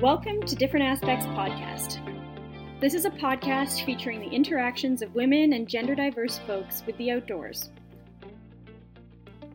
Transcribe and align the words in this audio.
Welcome 0.00 0.40
to 0.44 0.56
Different 0.56 0.86
Aspects 0.86 1.26
Podcast. 1.26 2.00
This 2.80 2.94
is 2.94 3.04
a 3.04 3.10
podcast 3.10 3.84
featuring 3.84 4.20
the 4.20 4.34
interactions 4.34 5.02
of 5.02 5.14
women 5.14 5.52
and 5.52 5.68
gender 5.68 5.94
diverse 5.94 6.38
folks 6.46 6.82
with 6.86 6.96
the 6.96 7.10
outdoors. 7.10 7.68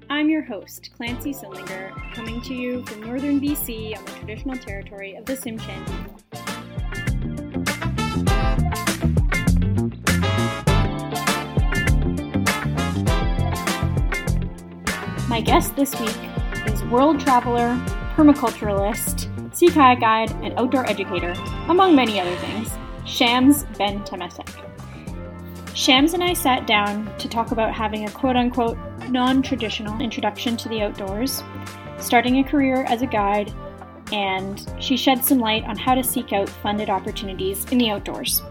I'm 0.07 0.29
your 0.29 0.43
host, 0.43 0.91
Clancy 0.95 1.33
Sindlinger, 1.33 2.13
coming 2.13 2.41
to 2.41 2.53
you 2.53 2.85
from 2.85 3.01
northern 3.01 3.41
BC 3.41 3.97
on 3.97 4.05
the 4.05 4.11
traditional 4.11 4.55
territory 4.55 5.15
of 5.15 5.25
the 5.25 5.35
people. 5.35 5.81
My 15.27 15.41
guest 15.41 15.75
this 15.75 15.99
week 15.99 16.15
is 16.67 16.83
world 16.83 17.19
traveler, 17.19 17.75
permaculturalist, 18.15 19.34
sea 19.55 19.67
kayak 19.67 20.01
guide, 20.01 20.31
and 20.43 20.53
outdoor 20.59 20.85
educator, 20.89 21.33
among 21.69 21.95
many 21.95 22.19
other 22.19 22.35
things, 22.37 22.69
Shams 23.05 23.63
Ben 23.77 24.03
Temessek. 24.03 24.49
Shams 25.73 26.13
and 26.13 26.23
I 26.23 26.33
sat 26.33 26.67
down 26.67 27.07
to 27.17 27.29
talk 27.29 27.51
about 27.51 27.73
having 27.73 28.05
a 28.05 28.11
quote 28.11 28.35
unquote 28.35 28.77
non 29.09 29.41
traditional 29.41 29.99
introduction 30.01 30.57
to 30.57 30.69
the 30.69 30.81
outdoors, 30.81 31.41
starting 31.99 32.39
a 32.39 32.43
career 32.43 32.83
as 32.89 33.01
a 33.01 33.07
guide, 33.07 33.53
and 34.11 34.69
she 34.79 34.97
shed 34.97 35.23
some 35.23 35.39
light 35.39 35.63
on 35.63 35.77
how 35.77 35.95
to 35.95 36.03
seek 36.03 36.33
out 36.33 36.49
funded 36.49 36.89
opportunities 36.89 37.65
in 37.71 37.77
the 37.77 37.89
outdoors. 37.89 38.41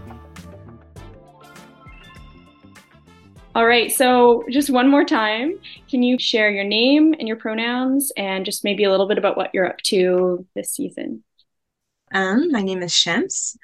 All 3.57 3.67
right, 3.67 3.93
so 3.93 4.43
just 4.51 4.69
one 4.69 4.89
more 4.89 5.05
time, 5.05 5.61
can 5.89 6.03
you 6.03 6.19
share 6.19 6.51
your 6.51 6.65
name 6.65 7.15
and 7.17 7.29
your 7.29 7.37
pronouns 7.37 8.11
and 8.17 8.45
just 8.45 8.65
maybe 8.65 8.83
a 8.83 8.91
little 8.91 9.07
bit 9.07 9.17
about 9.17 9.37
what 9.37 9.51
you're 9.55 9.69
up 9.69 9.79
to 9.83 10.45
this 10.57 10.73
season? 10.73 11.23
Um, 12.13 12.51
my 12.51 12.63
name 12.63 12.83
is 12.83 12.93
Shams. 12.93 13.57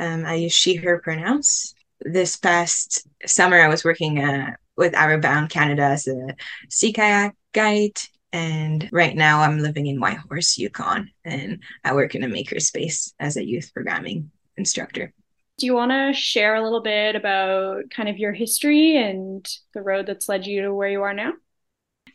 Um, 0.00 0.26
I 0.26 0.34
use 0.34 0.52
she, 0.52 0.74
her 0.74 0.98
pronouns. 0.98 1.76
This 2.00 2.36
past 2.36 3.06
summer, 3.24 3.60
I 3.60 3.68
was 3.68 3.84
working 3.84 4.18
uh, 4.18 4.54
with 4.76 4.94
Outward 4.94 5.22
Bound 5.22 5.48
Canada 5.48 5.82
as 5.82 6.08
a 6.08 6.34
sea 6.68 6.92
kayak 6.92 7.36
guide. 7.52 8.00
And 8.32 8.88
right 8.90 9.14
now, 9.14 9.42
I'm 9.42 9.60
living 9.60 9.86
in 9.86 10.00
Whitehorse, 10.00 10.58
Yukon, 10.58 11.10
and 11.24 11.62
I 11.84 11.94
work 11.94 12.16
in 12.16 12.24
a 12.24 12.28
makerspace 12.28 13.12
as 13.20 13.36
a 13.36 13.46
youth 13.46 13.70
programming 13.72 14.32
instructor. 14.56 15.12
Do 15.58 15.66
you 15.66 15.74
want 15.74 15.90
to 15.92 16.12
share 16.12 16.54
a 16.54 16.62
little 16.62 16.82
bit 16.82 17.16
about 17.16 17.90
kind 17.90 18.08
of 18.08 18.18
your 18.18 18.32
history 18.32 18.96
and 18.96 19.46
the 19.72 19.82
road 19.82 20.06
that's 20.06 20.28
led 20.28 20.46
you 20.46 20.62
to 20.62 20.74
where 20.74 20.88
you 20.88 21.02
are 21.02 21.14
now? 21.14 21.32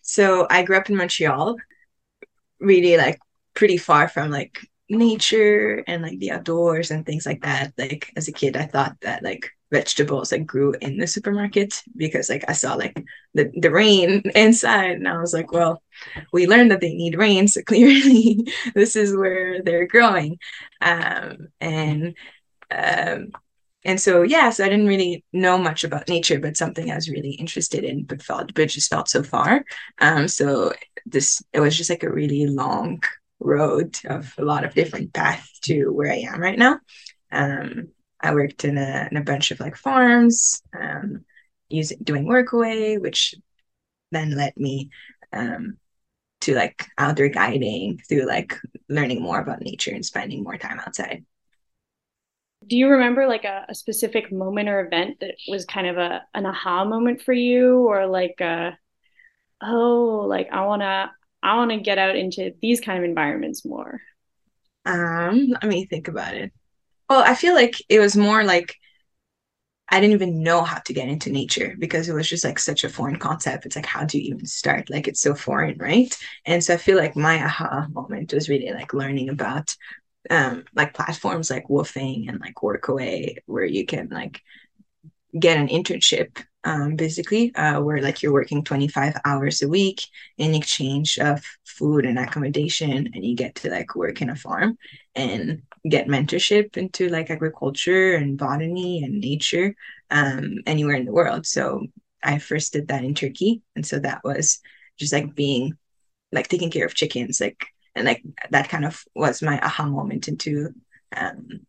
So 0.03 0.47
I 0.49 0.63
grew 0.63 0.77
up 0.77 0.89
in 0.89 0.95
Montreal, 0.95 1.57
really 2.59 2.97
like 2.97 3.19
pretty 3.53 3.77
far 3.77 4.07
from 4.07 4.29
like 4.29 4.59
nature 4.89 5.83
and 5.87 6.03
like 6.03 6.19
the 6.19 6.31
outdoors 6.31 6.91
and 6.91 7.05
things 7.05 7.25
like 7.25 7.41
that. 7.41 7.73
Like 7.77 8.11
as 8.15 8.27
a 8.27 8.31
kid, 8.31 8.57
I 8.57 8.65
thought 8.65 8.97
that 9.01 9.23
like 9.23 9.49
vegetables 9.71 10.31
like 10.31 10.45
grew 10.45 10.75
in 10.81 10.97
the 10.97 11.07
supermarket 11.07 11.81
because 11.95 12.29
like 12.29 12.43
I 12.47 12.53
saw 12.53 12.75
like 12.75 13.01
the, 13.33 13.51
the 13.55 13.71
rain 13.71 14.21
inside 14.35 14.91
and 14.91 15.07
I 15.07 15.17
was 15.17 15.33
like, 15.33 15.51
well, 15.51 15.81
we 16.33 16.45
learned 16.45 16.71
that 16.71 16.81
they 16.81 16.93
need 16.93 17.17
rain, 17.17 17.47
so 17.47 17.61
clearly 17.65 18.47
this 18.75 18.95
is 18.95 19.15
where 19.15 19.63
they're 19.63 19.87
growing. 19.87 20.37
Um, 20.81 21.47
and 21.59 22.15
um, 22.71 23.31
and 23.83 23.99
so 23.99 24.21
yeah, 24.21 24.49
so 24.51 24.63
I 24.63 24.69
didn't 24.69 24.87
really 24.87 25.25
know 25.33 25.57
much 25.57 25.83
about 25.83 26.07
nature, 26.07 26.39
but 26.39 26.57
something 26.57 26.91
I 26.91 26.95
was 26.95 27.09
really 27.09 27.31
interested 27.31 27.83
in, 27.83 28.03
but 28.03 28.21
felt 28.21 28.53
but 28.53 28.69
just 28.69 28.89
felt 28.89 29.09
so 29.09 29.23
far. 29.23 29.63
Um, 29.99 30.27
so 30.27 30.73
this 31.05 31.41
it 31.53 31.59
was 31.59 31.75
just 31.77 31.89
like 31.89 32.03
a 32.03 32.11
really 32.11 32.45
long 32.47 33.01
road 33.39 33.97
of 34.05 34.33
a 34.37 34.45
lot 34.45 34.63
of 34.65 34.75
different 34.75 35.13
paths 35.13 35.59
to 35.61 35.87
where 35.89 36.11
I 36.11 36.17
am 36.17 36.39
right 36.39 36.59
now. 36.59 36.79
Um, 37.31 37.89
I 38.19 38.33
worked 38.35 38.65
in 38.65 38.77
a 38.77 39.07
in 39.09 39.17
a 39.17 39.23
bunch 39.23 39.51
of 39.51 39.59
like 39.59 39.75
farms, 39.75 40.61
um, 40.79 41.25
using 41.69 41.97
doing 42.03 42.25
work 42.27 42.53
away, 42.53 42.97
which 42.99 43.33
then 44.11 44.31
led 44.35 44.55
me 44.57 44.89
um 45.33 45.77
to 46.41 46.55
like 46.55 46.87
outdoor 46.97 47.29
guiding 47.29 47.99
through 48.07 48.25
like 48.27 48.57
learning 48.89 49.21
more 49.21 49.39
about 49.39 49.61
nature 49.61 49.91
and 49.91 50.05
spending 50.05 50.43
more 50.43 50.57
time 50.57 50.79
outside 50.79 51.23
do 52.65 52.77
you 52.77 52.87
remember 52.89 53.27
like 53.27 53.43
a, 53.43 53.65
a, 53.69 53.75
specific 53.75 54.31
moment 54.31 54.69
or 54.69 54.85
event 54.85 55.19
that 55.19 55.35
was 55.47 55.65
kind 55.65 55.87
of 55.87 55.97
a 55.97 56.21
an 56.33 56.45
aha 56.45 56.85
moment 56.85 57.21
for 57.21 57.33
you? 57.33 57.79
Or 57.87 58.05
like 58.05 58.39
a, 58.39 58.77
oh 59.61 60.25
like 60.27 60.49
i 60.51 60.65
want 60.65 60.81
to 60.81 61.09
i 61.43 61.55
want 61.55 61.71
to 61.71 61.77
get 61.77 61.97
out 61.97 62.15
into 62.15 62.53
these 62.61 62.81
kind 62.81 62.97
of 62.97 63.03
environments 63.03 63.65
more? 63.65 64.01
Um 64.85 65.47
let 65.49 65.65
me 65.65 65.85
think 65.85 66.07
about 66.07 66.35
it. 66.35 66.51
Well 67.09 67.23
i 67.23 67.35
feel 67.35 67.53
like 67.53 67.75
it 67.89 67.99
was 67.99 68.15
more 68.15 68.43
like 68.43 68.75
i 69.89 69.99
didn't 69.99 70.13
even 70.13 70.41
know 70.41 70.63
how 70.63 70.79
to 70.79 70.93
get 70.93 71.09
into 71.09 71.29
nature 71.29 71.75
because 71.77 72.07
it 72.07 72.13
was 72.13 72.27
just 72.27 72.43
like 72.43 72.57
such 72.59 72.83
a 72.83 72.89
foreign 72.89 73.17
concept. 73.17 73.65
It's 73.65 73.75
like 73.75 73.85
how 73.85 74.05
do 74.05 74.19
you 74.19 74.33
even 74.33 74.45
start? 74.45 74.89
Like 74.89 75.07
it's 75.07 75.21
so 75.21 75.35
foreign 75.35 75.77
right? 75.77 76.15
And 76.45 76.63
so 76.63 76.73
i 76.73 76.77
feel 76.77 76.97
like 76.97 77.15
my 77.15 77.43
aha 77.43 77.87
moment 77.91 78.33
was 78.33 78.49
really 78.49 78.71
like 78.71 78.93
learning 78.93 79.29
about 79.29 79.75
um 80.29 80.63
like 80.75 80.93
platforms 80.93 81.49
like 81.49 81.67
woofing 81.67 82.29
and 82.29 82.39
like 82.39 82.55
workaway 82.55 83.35
where 83.45 83.65
you 83.65 83.85
can 83.85 84.07
like 84.09 84.41
get 85.39 85.57
an 85.57 85.67
internship 85.67 86.43
um 86.63 86.95
basically 86.95 87.53
uh 87.55 87.81
where 87.81 88.01
like 88.01 88.21
you're 88.21 88.33
working 88.33 88.63
25 88.63 89.15
hours 89.25 89.61
a 89.61 89.67
week 89.67 90.05
in 90.37 90.53
exchange 90.53 91.17
of 91.19 91.41
food 91.65 92.05
and 92.05 92.19
accommodation 92.19 93.09
and 93.13 93.25
you 93.25 93.35
get 93.35 93.55
to 93.55 93.69
like 93.69 93.95
work 93.95 94.21
in 94.21 94.29
a 94.29 94.35
farm 94.35 94.77
and 95.15 95.61
get 95.89 96.07
mentorship 96.07 96.77
into 96.77 97.09
like 97.09 97.31
agriculture 97.31 98.13
and 98.15 98.37
botany 98.37 99.03
and 99.03 99.19
nature 99.19 99.73
um 100.11 100.55
anywhere 100.67 100.95
in 100.95 101.05
the 101.05 101.11
world. 101.13 101.45
So 101.45 101.87
i 102.23 102.37
first 102.37 102.73
did 102.73 102.89
that 102.89 103.03
in 103.03 103.15
turkey. 103.15 103.63
And 103.75 103.85
so 103.85 103.97
that 103.99 104.21
was 104.23 104.59
just 104.99 105.13
like 105.13 105.33
being 105.33 105.77
like 106.31 106.47
taking 106.47 106.69
care 106.71 106.85
of 106.85 106.93
chickens 106.95 107.41
like 107.41 107.65
and 107.95 108.05
like 108.05 108.23
that 108.49 108.69
kind 108.69 108.85
of 108.85 109.03
was 109.15 109.41
my 109.41 109.59
aha 109.59 109.85
moment 109.85 110.27
into 110.27 110.69
um, 111.15 111.65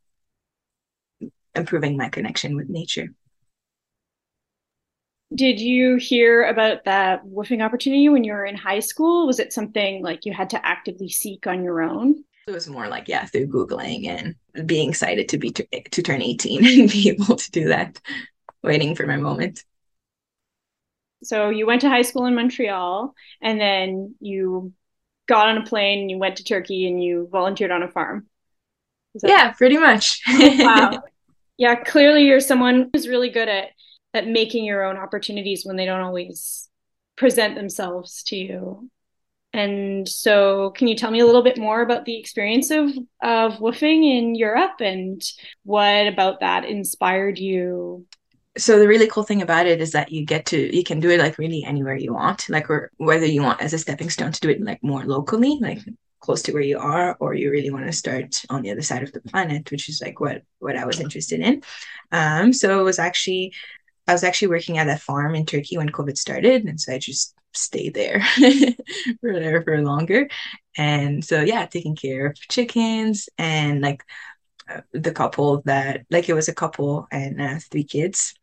improving 1.55 1.97
my 1.97 2.09
connection 2.09 2.57
with 2.57 2.69
nature. 2.69 3.09
Did 5.35 5.61
you 5.61 5.97
hear 5.97 6.45
about 6.45 6.85
that 6.85 7.25
woofing 7.25 7.65
opportunity 7.65 8.09
when 8.09 8.23
you 8.23 8.33
were 8.33 8.45
in 8.45 8.57
high 8.57 8.81
school? 8.81 9.27
Was 9.27 9.39
it 9.39 9.53
something 9.53 10.03
like 10.03 10.27
you 10.27 10.33
had 10.33 10.51
to 10.51 10.67
actively 10.67 11.09
seek 11.09 11.47
on 11.47 11.65
your 11.65 11.81
own? 11.81 12.25
It 12.47 12.51
was 12.51 12.69
more 12.69 12.89
like 12.89 13.09
yeah 13.09 13.25
through 13.27 13.47
googling 13.47 14.09
and 14.09 14.67
being 14.67 14.91
excited 14.91 15.29
to 15.31 15.39
be 15.39 15.51
to, 15.53 15.67
to 15.91 16.03
turn 16.03 16.21
18 16.21 16.67
and 16.81 16.91
be 16.91 17.09
able 17.09 17.37
to 17.37 17.51
do 17.51 17.69
that 17.69 17.99
waiting 18.63 18.95
for 18.95 19.07
my 19.07 19.17
moment. 19.17 19.65
So 21.23 21.51
you 21.51 21.67
went 21.67 21.83
to 21.83 21.89
high 21.89 22.03
school 22.03 22.27
in 22.27 22.35
montreal 22.35 23.15
and 23.41 23.61
then 23.61 24.17
you 24.21 24.73
got 25.33 25.49
on 25.49 25.57
a 25.57 25.65
plane 25.65 26.01
and 26.01 26.11
you 26.11 26.19
went 26.19 26.37
to 26.37 26.45
Turkey 26.45 26.87
and 26.87 27.03
you 27.03 27.27
volunteered 27.33 27.71
on 27.71 27.83
a 27.83 27.89
farm. 27.89 28.27
Yeah, 29.23 29.53
pretty 29.53 29.79
much. 29.79 30.21
wow. 30.29 31.03
Yeah, 31.59 31.77
clearly 31.77 32.25
you're 32.25 32.41
someone 32.41 32.91
who's 32.93 33.07
really 33.07 33.29
good 33.29 33.49
at 33.49 33.69
at 34.15 34.27
making 34.27 34.65
your 34.65 34.85
own 34.85 34.97
opportunities 34.97 35.65
when 35.65 35.77
they 35.77 35.85
don't 35.85 36.01
always 36.01 36.69
present 37.15 37.55
themselves 37.55 38.23
to 38.25 38.37
you. 38.37 38.91
And 39.53 40.09
so, 40.09 40.71
can 40.71 40.89
you 40.89 40.97
tell 40.97 41.11
me 41.11 41.21
a 41.21 41.27
little 41.27 41.43
bit 41.43 41.59
more 41.59 41.83
about 41.83 42.05
the 42.05 42.19
experience 42.19 42.71
of 42.71 42.89
of 43.23 43.59
woofing 43.61 44.19
in 44.19 44.35
Europe 44.35 44.81
and 44.81 45.23
what 45.63 46.09
about 46.09 46.41
that 46.41 46.65
inspired 46.65 47.39
you 47.39 48.07
so 48.57 48.79
the 48.79 48.89
really 48.89 49.07
cool 49.07 49.23
thing 49.23 49.41
about 49.41 49.67
it 49.67 49.81
is 49.81 49.93
that 49.93 50.13
you 50.13 50.25
get 50.25 50.47
to 50.47 50.77
you 50.77 50.85
can 50.85 51.01
do 51.01 51.11
it 51.11 51.19
like 51.21 51.39
really 51.39 51.65
anywhere 51.65 51.97
you 51.97 52.13
want 52.13 52.49
like 52.49 52.69
or 52.69 52.91
whether 52.99 53.27
you 53.27 53.43
want 53.43 53.61
as 53.63 53.73
a 53.73 53.79
stepping 53.79 54.11
stone 54.11 54.33
to 54.33 54.41
do 54.41 54.51
it 54.51 54.63
like 54.63 54.83
more 54.83 55.05
locally 55.05 55.59
like 55.61 55.79
close 56.21 56.43
to 56.43 56.53
where 56.53 56.63
you 56.63 56.79
are 56.79 57.17
or 57.19 57.35
you 57.35 57.51
really 57.51 57.71
want 57.71 57.87
to 57.87 57.93
start 57.93 58.45
on 58.51 58.63
the 58.63 58.71
other 58.71 58.83
side 58.83 59.03
of 59.03 59.13
the 59.13 59.21
planet 59.23 59.71
which 59.71 59.89
is 59.89 60.01
like 60.03 60.21
what 60.21 60.43
what 60.59 60.77
i 60.77 60.85
was 60.85 61.01
interested 61.01 61.41
in. 61.41 61.63
Um 62.13 62.53
so 62.53 62.79
it 62.81 62.85
was 62.85 62.99
actually 62.99 63.55
i 64.07 64.13
was 64.13 64.25
actually 64.25 64.49
working 64.49 64.79
at 64.79 64.89
a 64.89 64.99
farm 64.99 65.35
in 65.35 65.47
turkey 65.47 65.79
when 65.79 65.89
covid 65.89 66.19
started 66.19 66.65
and 66.65 66.81
so 66.81 66.93
i 66.93 66.99
just 66.99 67.35
stayed 67.55 67.95
there 67.95 68.21
for 69.21 69.33
there 69.33 69.63
for 69.63 69.83
longer. 69.83 70.29
And 70.77 71.25
so 71.25 71.43
yeah 71.43 71.67
taking 71.67 71.97
care 71.97 72.27
of 72.27 72.37
chickens 72.37 73.29
and 73.39 73.81
like 73.81 74.03
uh, 74.69 74.81
the 74.93 75.13
couple 75.13 75.63
that 75.67 76.07
like 76.11 76.29
it 76.29 76.35
was 76.35 76.49
a 76.49 76.55
couple 76.55 77.07
and 77.11 77.41
uh, 77.41 77.59
three 77.71 77.85
kids 77.85 78.35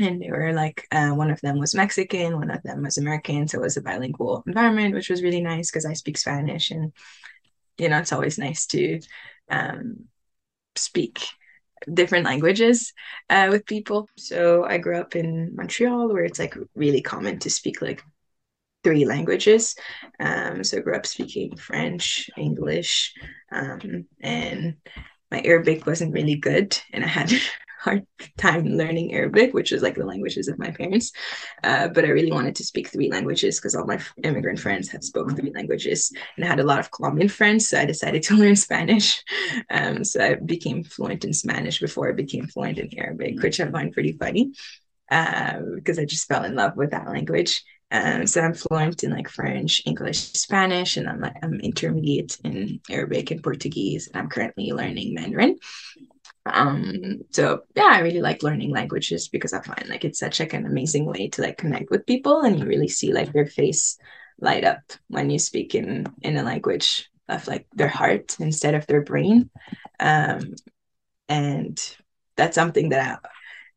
and 0.00 0.20
they 0.20 0.30
were 0.30 0.52
like 0.52 0.86
uh, 0.92 1.10
one 1.10 1.30
of 1.30 1.40
them 1.40 1.58
was 1.58 1.74
mexican 1.74 2.36
one 2.36 2.50
of 2.50 2.62
them 2.62 2.82
was 2.82 2.98
american 2.98 3.46
so 3.46 3.58
it 3.58 3.62
was 3.62 3.76
a 3.76 3.82
bilingual 3.82 4.42
environment 4.46 4.94
which 4.94 5.10
was 5.10 5.22
really 5.22 5.40
nice 5.40 5.70
because 5.70 5.86
i 5.86 5.92
speak 5.92 6.18
spanish 6.18 6.70
and 6.70 6.92
you 7.78 7.88
know 7.88 7.98
it's 7.98 8.12
always 8.12 8.38
nice 8.38 8.66
to 8.66 9.00
um, 9.50 10.04
speak 10.76 11.20
different 11.94 12.26
languages 12.26 12.92
uh, 13.30 13.48
with 13.50 13.66
people 13.66 14.08
so 14.16 14.64
i 14.64 14.78
grew 14.78 14.98
up 14.98 15.16
in 15.16 15.54
montreal 15.54 16.08
where 16.08 16.24
it's 16.24 16.38
like 16.38 16.56
really 16.74 17.00
common 17.02 17.38
to 17.38 17.50
speak 17.50 17.80
like 17.82 18.02
three 18.82 19.04
languages. 19.04 19.76
Um, 20.18 20.64
so 20.64 20.78
I 20.78 20.80
grew 20.80 20.96
up 20.96 21.06
speaking 21.06 21.56
French, 21.56 22.30
English, 22.36 23.14
um, 23.52 24.06
and 24.20 24.76
my 25.30 25.42
Arabic 25.44 25.86
wasn't 25.86 26.14
really 26.14 26.36
good, 26.36 26.78
and 26.92 27.04
I 27.04 27.08
had 27.08 27.30
hard 27.80 28.06
time 28.36 28.64
learning 28.64 29.14
Arabic, 29.14 29.54
which 29.54 29.72
is 29.72 29.82
like 29.82 29.94
the 29.94 30.04
languages 30.04 30.48
of 30.48 30.58
my 30.58 30.70
parents. 30.70 31.12
Uh, 31.64 31.88
but 31.88 32.04
I 32.04 32.08
really 32.08 32.32
wanted 32.32 32.54
to 32.56 32.64
speak 32.64 32.88
three 32.88 33.10
languages 33.10 33.58
because 33.58 33.74
all 33.74 33.86
my 33.86 34.00
immigrant 34.22 34.60
friends 34.60 34.88
had 34.88 35.02
spoke 35.02 35.34
three 35.36 35.52
languages, 35.54 36.12
and 36.36 36.44
I 36.44 36.48
had 36.48 36.60
a 36.60 36.64
lot 36.64 36.78
of 36.78 36.90
Colombian 36.90 37.28
friends, 37.28 37.68
so 37.68 37.78
I 37.78 37.86
decided 37.86 38.22
to 38.24 38.34
learn 38.34 38.56
Spanish. 38.56 39.22
Um, 39.70 40.04
so 40.04 40.20
I 40.22 40.34
became 40.34 40.84
fluent 40.84 41.24
in 41.24 41.32
Spanish 41.32 41.80
before 41.80 42.08
I 42.08 42.12
became 42.12 42.46
fluent 42.46 42.78
in 42.78 42.90
Arabic, 42.98 43.42
which 43.42 43.60
I 43.60 43.70
find 43.70 43.92
pretty 43.92 44.12
funny 44.12 44.52
because 45.08 45.98
um, 45.98 46.02
I 46.02 46.04
just 46.04 46.28
fell 46.28 46.44
in 46.44 46.54
love 46.54 46.76
with 46.76 46.92
that 46.92 47.08
language. 47.08 47.64
Um, 47.90 48.26
so 48.28 48.40
I'm 48.40 48.54
fluent 48.54 49.02
in 49.02 49.10
like 49.10 49.28
French, 49.28 49.82
English, 49.84 50.18
Spanish, 50.18 50.96
and 50.96 51.08
I'm 51.08 51.20
like 51.20 51.34
I'm 51.42 51.58
intermediate 51.60 52.38
in 52.44 52.80
Arabic 52.88 53.32
and 53.32 53.42
Portuguese, 53.42 54.06
and 54.06 54.16
I'm 54.16 54.28
currently 54.28 54.70
learning 54.70 55.14
Mandarin. 55.14 55.58
Um, 56.46 57.20
so 57.30 57.62
yeah, 57.76 57.88
I 57.90 58.00
really 58.00 58.22
like 58.22 58.42
learning 58.42 58.70
languages 58.70 59.28
because 59.28 59.52
I 59.52 59.60
find 59.60 59.88
like 59.88 60.04
it's 60.04 60.18
such 60.18 60.40
like 60.40 60.52
an 60.54 60.66
amazing 60.66 61.04
way 61.06 61.28
to 61.28 61.42
like 61.42 61.58
connect 61.58 61.90
with 61.90 62.06
people, 62.06 62.40
and 62.42 62.58
you 62.58 62.64
really 62.66 62.88
see 62.88 63.12
like 63.12 63.32
their 63.32 63.46
face 63.46 63.98
light 64.40 64.64
up 64.64 64.80
when 65.08 65.30
you 65.30 65.38
speak 65.38 65.74
in 65.74 66.06
in 66.22 66.36
a 66.36 66.42
language 66.42 67.08
of 67.28 67.46
like 67.46 67.66
their 67.74 67.88
heart 67.88 68.36
instead 68.40 68.74
of 68.74 68.86
their 68.86 69.02
brain. 69.02 69.50
Um, 70.00 70.54
and 71.28 71.78
that's 72.36 72.54
something 72.54 72.90
that 72.90 73.22
I 73.24 73.28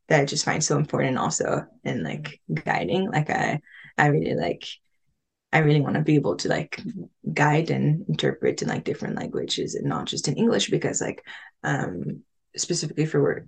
that 0.10 0.21
I 0.21 0.25
just 0.25 0.45
find 0.45 0.63
so 0.63 0.77
important 0.77 1.18
also 1.18 1.65
in 1.83 2.04
like 2.04 2.42
guiding. 2.54 3.10
Like 3.12 3.30
I 3.30 3.62
I 3.98 4.07
really 4.07 4.36
like 4.36 4.65
I 5.51 5.60
really 5.60 5.81
want 5.81 5.95
to 5.95 6.01
be 6.01 6.15
able 6.15 6.36
to 6.38 6.50
like 6.50 6.81
guide 7.33 7.69
and 7.69 8.06
interpret 8.10 8.62
in 8.62 8.68
like 8.69 8.83
different 8.83 9.15
languages 9.15 9.75
and 9.75 9.88
not 9.88 10.06
just 10.06 10.27
in 10.27 10.36
English 10.36 10.69
because 10.69 11.00
like 11.01 11.24
um 11.63 12.24
specifically 12.56 13.06
for 13.06 13.22
work 13.22 13.46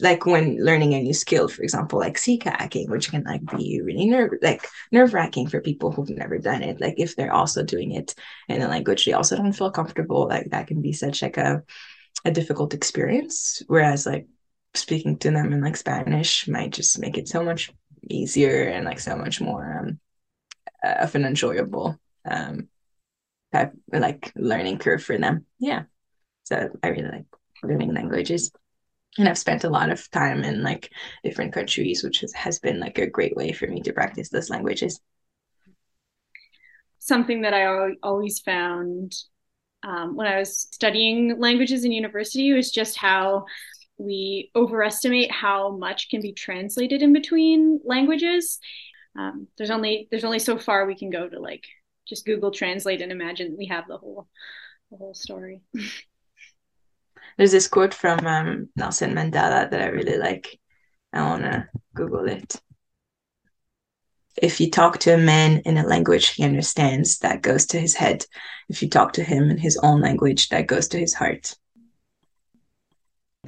like 0.00 0.24
when 0.26 0.62
learning 0.64 0.94
a 0.94 1.02
new 1.02 1.12
skill 1.12 1.48
for 1.48 1.62
example 1.62 1.98
like 1.98 2.16
sea 2.16 2.38
kayaking 2.38 2.88
which 2.88 3.10
can 3.10 3.22
like 3.24 3.44
be 3.56 3.80
really 3.82 4.06
nerve 4.06 4.32
like 4.42 4.66
nerve 4.92 5.12
wracking 5.12 5.48
for 5.48 5.60
people 5.60 5.90
who've 5.90 6.10
never 6.10 6.38
done 6.38 6.62
it 6.62 6.80
like 6.80 6.94
if 6.96 7.16
they're 7.16 7.32
also 7.32 7.62
doing 7.62 7.92
it 7.92 8.14
in 8.48 8.62
a 8.62 8.68
language 8.68 9.04
they 9.04 9.12
also 9.12 9.36
don't 9.36 9.52
feel 9.52 9.70
comfortable 9.70 10.28
like 10.28 10.48
that 10.50 10.66
can 10.66 10.80
be 10.80 10.92
such 10.92 11.22
like 11.22 11.36
a 11.36 11.62
a 12.24 12.30
difficult 12.30 12.74
experience 12.74 13.62
whereas 13.66 14.06
like 14.06 14.26
speaking 14.74 15.18
to 15.18 15.30
them 15.30 15.52
in 15.52 15.60
like 15.60 15.76
spanish 15.76 16.46
might 16.48 16.70
just 16.70 16.98
make 16.98 17.18
it 17.18 17.28
so 17.28 17.42
much 17.42 17.72
easier 18.08 18.64
and 18.64 18.84
like 18.84 19.00
so 19.00 19.16
much 19.16 19.40
more 19.40 19.78
um, 19.80 20.00
of 20.82 21.14
an 21.14 21.24
enjoyable 21.24 21.98
um 22.24 22.68
type 23.52 23.72
like 23.92 24.32
learning 24.36 24.78
curve 24.78 25.02
for 25.02 25.18
them. 25.18 25.46
Yeah. 25.58 25.84
So 26.44 26.70
I 26.82 26.88
really 26.88 27.08
like 27.08 27.26
learning 27.62 27.94
languages. 27.94 28.50
And 29.18 29.28
I've 29.28 29.38
spent 29.38 29.64
a 29.64 29.70
lot 29.70 29.90
of 29.90 30.08
time 30.10 30.44
in 30.44 30.62
like 30.62 30.90
different 31.24 31.52
countries, 31.52 32.02
which 32.04 32.20
has, 32.20 32.32
has 32.32 32.58
been 32.58 32.78
like 32.78 32.98
a 32.98 33.10
great 33.10 33.36
way 33.36 33.52
for 33.52 33.66
me 33.66 33.80
to 33.82 33.92
practice 33.92 34.28
those 34.28 34.50
languages. 34.50 35.00
Something 36.98 37.42
that 37.42 37.54
I 37.54 37.94
always 38.02 38.38
found 38.40 39.14
um, 39.82 40.14
when 40.14 40.26
I 40.26 40.38
was 40.38 40.68
studying 40.70 41.40
languages 41.40 41.84
in 41.84 41.92
university 41.92 42.52
was 42.52 42.70
just 42.70 42.96
how 42.96 43.46
we 43.98 44.50
overestimate 44.54 45.30
how 45.30 45.76
much 45.76 46.08
can 46.08 46.20
be 46.20 46.32
translated 46.32 47.02
in 47.02 47.12
between 47.12 47.80
languages. 47.84 48.58
Um, 49.18 49.48
there's 49.58 49.70
only 49.70 50.08
there's 50.10 50.24
only 50.24 50.38
so 50.38 50.58
far 50.58 50.86
we 50.86 50.96
can 50.96 51.10
go 51.10 51.28
to 51.28 51.40
like 51.40 51.64
just 52.06 52.24
Google 52.24 52.50
Translate 52.50 53.02
and 53.02 53.12
imagine 53.12 53.56
we 53.58 53.66
have 53.66 53.86
the 53.88 53.98
whole 53.98 54.28
the 54.90 54.96
whole 54.96 55.14
story. 55.14 55.60
There's 57.40 57.52
this 57.52 57.68
quote 57.68 57.94
from 57.94 58.26
um, 58.26 58.68
Nelson 58.76 59.14
Mandela 59.14 59.70
that 59.70 59.80
I 59.80 59.86
really 59.86 60.18
like. 60.18 60.60
I 61.10 61.22
wanna 61.22 61.70
Google 61.94 62.28
it. 62.28 62.60
If 64.36 64.60
you 64.60 64.70
talk 64.70 64.98
to 64.98 65.14
a 65.14 65.16
man 65.16 65.62
in 65.64 65.78
a 65.78 65.86
language 65.86 66.28
he 66.28 66.44
understands, 66.44 67.20
that 67.20 67.40
goes 67.40 67.64
to 67.68 67.80
his 67.80 67.94
head. 67.94 68.26
If 68.68 68.82
you 68.82 68.90
talk 68.90 69.14
to 69.14 69.24
him 69.24 69.48
in 69.48 69.56
his 69.56 69.78
own 69.82 70.02
language, 70.02 70.50
that 70.50 70.66
goes 70.66 70.86
to 70.88 70.98
his 70.98 71.14
heart 71.14 71.56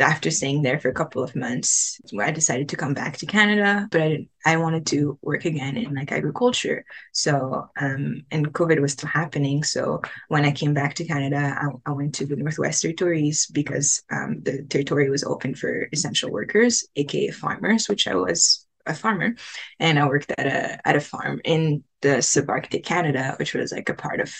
after 0.00 0.30
staying 0.30 0.62
there 0.62 0.80
for 0.80 0.88
a 0.88 0.94
couple 0.94 1.22
of 1.22 1.36
months 1.36 2.00
i 2.18 2.30
decided 2.30 2.68
to 2.68 2.76
come 2.76 2.94
back 2.94 3.16
to 3.18 3.26
canada 3.26 3.86
but 3.90 4.00
i 4.00 4.08
didn't 4.08 4.28
i 4.46 4.56
wanted 4.56 4.86
to 4.86 5.18
work 5.22 5.44
again 5.44 5.76
in 5.76 5.94
like 5.94 6.10
agriculture. 6.10 6.84
So 7.12 7.68
um 7.78 8.22
and 8.30 8.52
covid 8.52 8.80
was 8.80 8.92
still 8.92 9.08
happening. 9.08 9.62
So 9.62 10.00
when 10.28 10.44
i 10.44 10.50
came 10.52 10.72
back 10.74 10.94
to 10.94 11.04
canada 11.04 11.56
i, 11.60 11.90
I 11.90 11.92
went 11.92 12.14
to 12.16 12.26
the 12.26 12.36
northwest 12.36 12.82
territories 12.82 13.46
because 13.46 14.02
um, 14.10 14.40
the 14.42 14.62
territory 14.64 15.10
was 15.10 15.24
open 15.24 15.54
for 15.54 15.88
essential 15.92 16.30
workers 16.30 16.84
aka 16.96 17.30
farmers 17.30 17.88
which 17.88 18.06
i 18.08 18.14
was 18.14 18.66
a 18.86 18.94
farmer. 18.94 19.34
And 19.78 19.98
i 19.98 20.06
worked 20.06 20.32
at 20.38 20.46
a 20.46 20.88
at 20.88 20.96
a 20.96 21.00
farm 21.00 21.40
in 21.44 21.84
the 22.00 22.18
subarctic 22.18 22.84
canada 22.84 23.36
which 23.38 23.54
was 23.54 23.72
like 23.72 23.88
a 23.90 23.94
part 23.94 24.20
of 24.20 24.34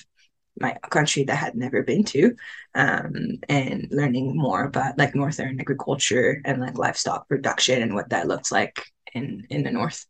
my 0.59 0.77
country 0.91 1.25
that 1.25 1.37
had 1.37 1.55
never 1.55 1.83
been 1.83 2.05
to 2.05 2.35
um, 2.75 3.15
and 3.49 3.89
learning 3.91 4.37
more 4.37 4.65
about 4.65 4.99
like 4.99 5.15
northern 5.15 5.61
agriculture 5.61 6.41
and 6.45 6.61
like 6.61 6.79
livestock 6.79 7.29
production 7.29 7.83
and 7.83 7.95
what 7.95 8.11
that 8.11 8.29
looks 8.29 8.53
like 8.53 8.85
in 9.15 9.47
in 9.51 9.63
the 9.63 9.71
north. 9.71 10.07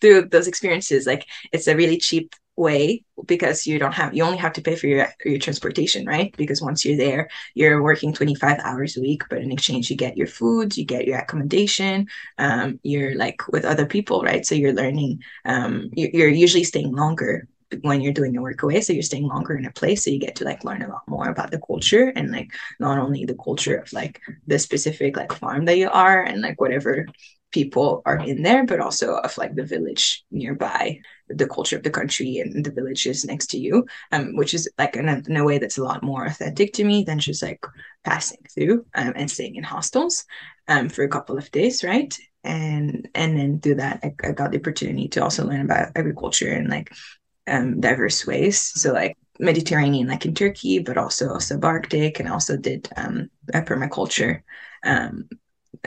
Through 0.00 0.28
those 0.28 0.46
experiences 0.46 1.04
like 1.06 1.26
it's 1.52 1.66
a 1.66 1.74
really 1.76 1.98
cheap 1.98 2.34
way 2.56 3.02
because 3.26 3.66
you 3.66 3.78
don't 3.78 3.94
have 3.94 4.14
you 4.14 4.22
only 4.22 4.36
have 4.38 4.52
to 4.52 4.62
pay 4.62 4.76
for 4.76 4.86
your 4.86 5.08
your 5.24 5.38
transportation 5.38 6.06
right? 6.06 6.32
Because 6.36 6.62
once 6.62 6.84
you're 6.84 6.96
there 6.96 7.28
you're 7.54 7.82
working 7.82 8.12
25 8.12 8.60
hours 8.62 8.96
a 8.96 9.00
week 9.00 9.22
but 9.28 9.40
in 9.40 9.50
exchange 9.50 9.90
you 9.90 9.96
get 9.96 10.16
your 10.16 10.28
food 10.28 10.76
you 10.76 10.84
get 10.84 11.06
your 11.06 11.18
accommodation 11.18 12.06
um, 12.38 12.78
you're 12.84 13.16
like 13.16 13.48
with 13.48 13.64
other 13.64 13.86
people 13.86 14.22
right? 14.22 14.46
So 14.46 14.54
you're 14.54 14.72
learning 14.72 15.22
um, 15.44 15.90
you're 15.94 16.28
usually 16.28 16.64
staying 16.64 16.92
longer 16.94 17.48
when 17.82 18.00
you're 18.00 18.12
doing 18.12 18.34
your 18.34 18.42
work 18.42 18.62
away 18.62 18.80
so 18.80 18.92
you're 18.92 19.02
staying 19.02 19.28
longer 19.28 19.56
in 19.56 19.64
a 19.64 19.72
place 19.72 20.04
so 20.04 20.10
you 20.10 20.18
get 20.18 20.36
to 20.36 20.44
like 20.44 20.64
learn 20.64 20.82
a 20.82 20.88
lot 20.88 21.02
more 21.06 21.28
about 21.28 21.50
the 21.50 21.60
culture 21.66 22.12
and 22.16 22.30
like 22.32 22.52
not 22.78 22.98
only 22.98 23.24
the 23.24 23.36
culture 23.44 23.76
of 23.76 23.92
like 23.92 24.20
the 24.46 24.58
specific 24.58 25.16
like 25.16 25.32
farm 25.32 25.64
that 25.64 25.78
you 25.78 25.88
are 25.90 26.22
and 26.22 26.40
like 26.40 26.60
whatever 26.60 27.06
people 27.52 28.02
are 28.06 28.18
in 28.18 28.42
there 28.42 28.64
but 28.64 28.80
also 28.80 29.16
of 29.16 29.36
like 29.36 29.54
the 29.54 29.64
village 29.64 30.24
nearby 30.30 30.98
the 31.28 31.46
culture 31.46 31.76
of 31.76 31.82
the 31.82 31.90
country 31.90 32.38
and 32.38 32.64
the 32.64 32.70
villages 32.70 33.24
next 33.24 33.48
to 33.48 33.58
you 33.58 33.84
um 34.12 34.36
which 34.36 34.54
is 34.54 34.68
like 34.78 34.96
in 34.96 35.08
a, 35.08 35.22
in 35.28 35.36
a 35.36 35.44
way 35.44 35.58
that's 35.58 35.78
a 35.78 35.84
lot 35.84 36.02
more 36.02 36.24
authentic 36.26 36.72
to 36.72 36.84
me 36.84 37.02
than 37.02 37.18
just 37.18 37.42
like 37.42 37.64
passing 38.04 38.38
through 38.54 38.84
um, 38.94 39.12
and 39.16 39.30
staying 39.30 39.56
in 39.56 39.64
hostels 39.64 40.24
um 40.68 40.88
for 40.88 41.02
a 41.04 41.08
couple 41.08 41.36
of 41.36 41.50
days 41.50 41.82
right? 41.84 42.16
And 42.42 43.08
and 43.14 43.36
then 43.38 43.60
through 43.60 43.76
that 43.76 44.00
I, 44.02 44.14
I 44.26 44.32
got 44.32 44.52
the 44.52 44.58
opportunity 44.58 45.08
to 45.08 45.22
also 45.22 45.44
learn 45.44 45.60
about 45.60 45.92
agriculture 45.94 46.50
and 46.50 46.68
like 46.68 46.90
um, 47.50 47.80
diverse 47.80 48.26
ways. 48.26 48.60
So 48.60 48.92
like 48.92 49.16
Mediterranean, 49.38 50.08
like 50.08 50.24
in 50.24 50.34
Turkey, 50.34 50.78
but 50.78 50.96
also 50.96 51.34
subarctic, 51.36 52.20
and 52.20 52.28
also 52.28 52.56
did 52.56 52.88
um, 52.96 53.30
a 53.52 53.62
permaculture 53.62 54.42
um, 54.84 55.28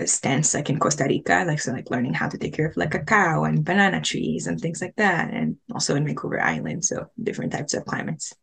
stance 0.05 0.53
like 0.53 0.69
in 0.69 0.79
Costa 0.79 1.05
Rica, 1.07 1.43
like 1.47 1.59
so 1.59 1.71
like 1.71 1.89
learning 1.89 2.13
how 2.13 2.27
to 2.27 2.37
take 2.37 2.55
care 2.55 2.67
of 2.67 2.77
like 2.77 2.91
cacao 2.91 3.43
and 3.43 3.63
banana 3.63 4.01
trees 4.01 4.47
and 4.47 4.59
things 4.59 4.81
like 4.81 4.95
that, 4.95 5.31
and 5.31 5.57
also 5.73 5.95
in 5.95 6.05
Vancouver 6.05 6.41
Island, 6.41 6.83
so 6.83 7.07
different 7.21 7.51
types 7.51 7.73
of 7.73 7.85
climates. 7.85 8.33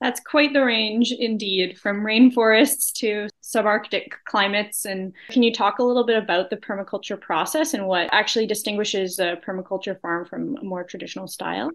That's 0.00 0.20
quite 0.20 0.52
the 0.52 0.64
range 0.64 1.12
indeed, 1.12 1.78
from 1.78 2.00
rainforests 2.00 2.92
to 2.94 3.28
subarctic 3.40 4.06
climates. 4.24 4.84
And 4.84 5.12
can 5.30 5.44
you 5.44 5.52
talk 5.52 5.78
a 5.78 5.84
little 5.84 6.04
bit 6.04 6.20
about 6.20 6.50
the 6.50 6.56
permaculture 6.56 7.20
process 7.20 7.72
and 7.72 7.86
what 7.86 8.08
actually 8.10 8.48
distinguishes 8.48 9.20
a 9.20 9.36
permaculture 9.46 10.00
farm 10.00 10.26
from 10.26 10.56
a 10.56 10.64
more 10.64 10.82
traditional 10.82 11.28
style? 11.28 11.70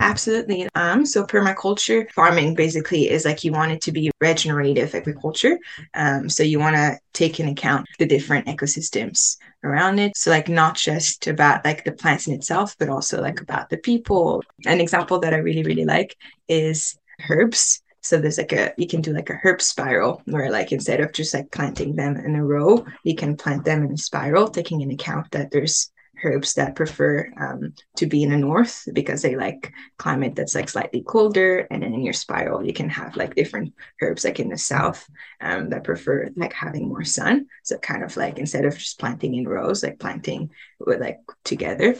Absolutely. 0.00 0.68
Um, 0.74 1.06
so 1.06 1.24
permaculture 1.24 2.10
farming 2.12 2.54
basically 2.54 3.08
is 3.08 3.24
like 3.24 3.44
you 3.44 3.52
want 3.52 3.72
it 3.72 3.80
to 3.82 3.92
be 3.92 4.10
regenerative 4.20 4.94
agriculture. 4.94 5.58
Um, 5.94 6.28
so 6.28 6.42
you 6.42 6.58
want 6.58 6.76
to 6.76 6.98
take 7.12 7.40
in 7.40 7.48
account 7.48 7.86
the 7.98 8.06
different 8.06 8.46
ecosystems 8.46 9.36
around 9.62 9.98
it. 9.98 10.16
So 10.16 10.30
like 10.30 10.48
not 10.48 10.76
just 10.76 11.26
about 11.26 11.64
like 11.64 11.84
the 11.84 11.92
plants 11.92 12.26
in 12.26 12.34
itself, 12.34 12.76
but 12.78 12.88
also 12.88 13.20
like 13.20 13.40
about 13.40 13.70
the 13.70 13.78
people. 13.78 14.42
An 14.66 14.80
example 14.80 15.20
that 15.20 15.32
I 15.34 15.38
really, 15.38 15.62
really 15.62 15.84
like 15.84 16.16
is 16.48 16.96
herbs. 17.30 17.80
So 18.02 18.18
there's 18.18 18.36
like 18.38 18.52
a 18.52 18.74
you 18.76 18.86
can 18.86 19.00
do 19.00 19.14
like 19.14 19.30
a 19.30 19.40
herb 19.42 19.62
spiral 19.62 20.20
where 20.26 20.50
like 20.50 20.72
instead 20.72 21.00
of 21.00 21.12
just 21.12 21.32
like 21.32 21.50
planting 21.52 21.96
them 21.96 22.16
in 22.16 22.34
a 22.36 22.44
row, 22.44 22.84
you 23.02 23.14
can 23.14 23.36
plant 23.36 23.64
them 23.64 23.82
in 23.84 23.92
a 23.92 23.96
spiral, 23.96 24.48
taking 24.48 24.82
in 24.82 24.90
account 24.90 25.30
that 25.30 25.50
there's 25.50 25.90
herbs 26.24 26.54
that 26.54 26.74
prefer 26.74 27.30
um, 27.38 27.74
to 27.96 28.06
be 28.06 28.22
in 28.22 28.30
the 28.30 28.36
north 28.36 28.88
because 28.92 29.22
they 29.22 29.36
like 29.36 29.72
climate 29.98 30.34
that's 30.34 30.54
like 30.54 30.68
slightly 30.68 31.02
colder 31.02 31.66
and 31.70 31.82
then 31.82 31.94
in 31.94 32.02
your 32.02 32.12
spiral 32.12 32.64
you 32.64 32.72
can 32.72 32.88
have 32.88 33.16
like 33.16 33.34
different 33.34 33.72
herbs 34.02 34.24
like 34.24 34.40
in 34.40 34.48
the 34.48 34.58
south 34.58 35.08
um, 35.40 35.70
that 35.70 35.84
prefer 35.84 36.28
like 36.36 36.52
having 36.52 36.88
more 36.88 37.04
sun 37.04 37.46
so 37.62 37.78
kind 37.78 38.02
of 38.02 38.16
like 38.16 38.38
instead 38.38 38.64
of 38.64 38.76
just 38.76 38.98
planting 38.98 39.34
in 39.34 39.46
rows 39.46 39.82
like 39.82 39.98
planting 39.98 40.50
with 40.80 41.00
like 41.00 41.18
together 41.44 41.94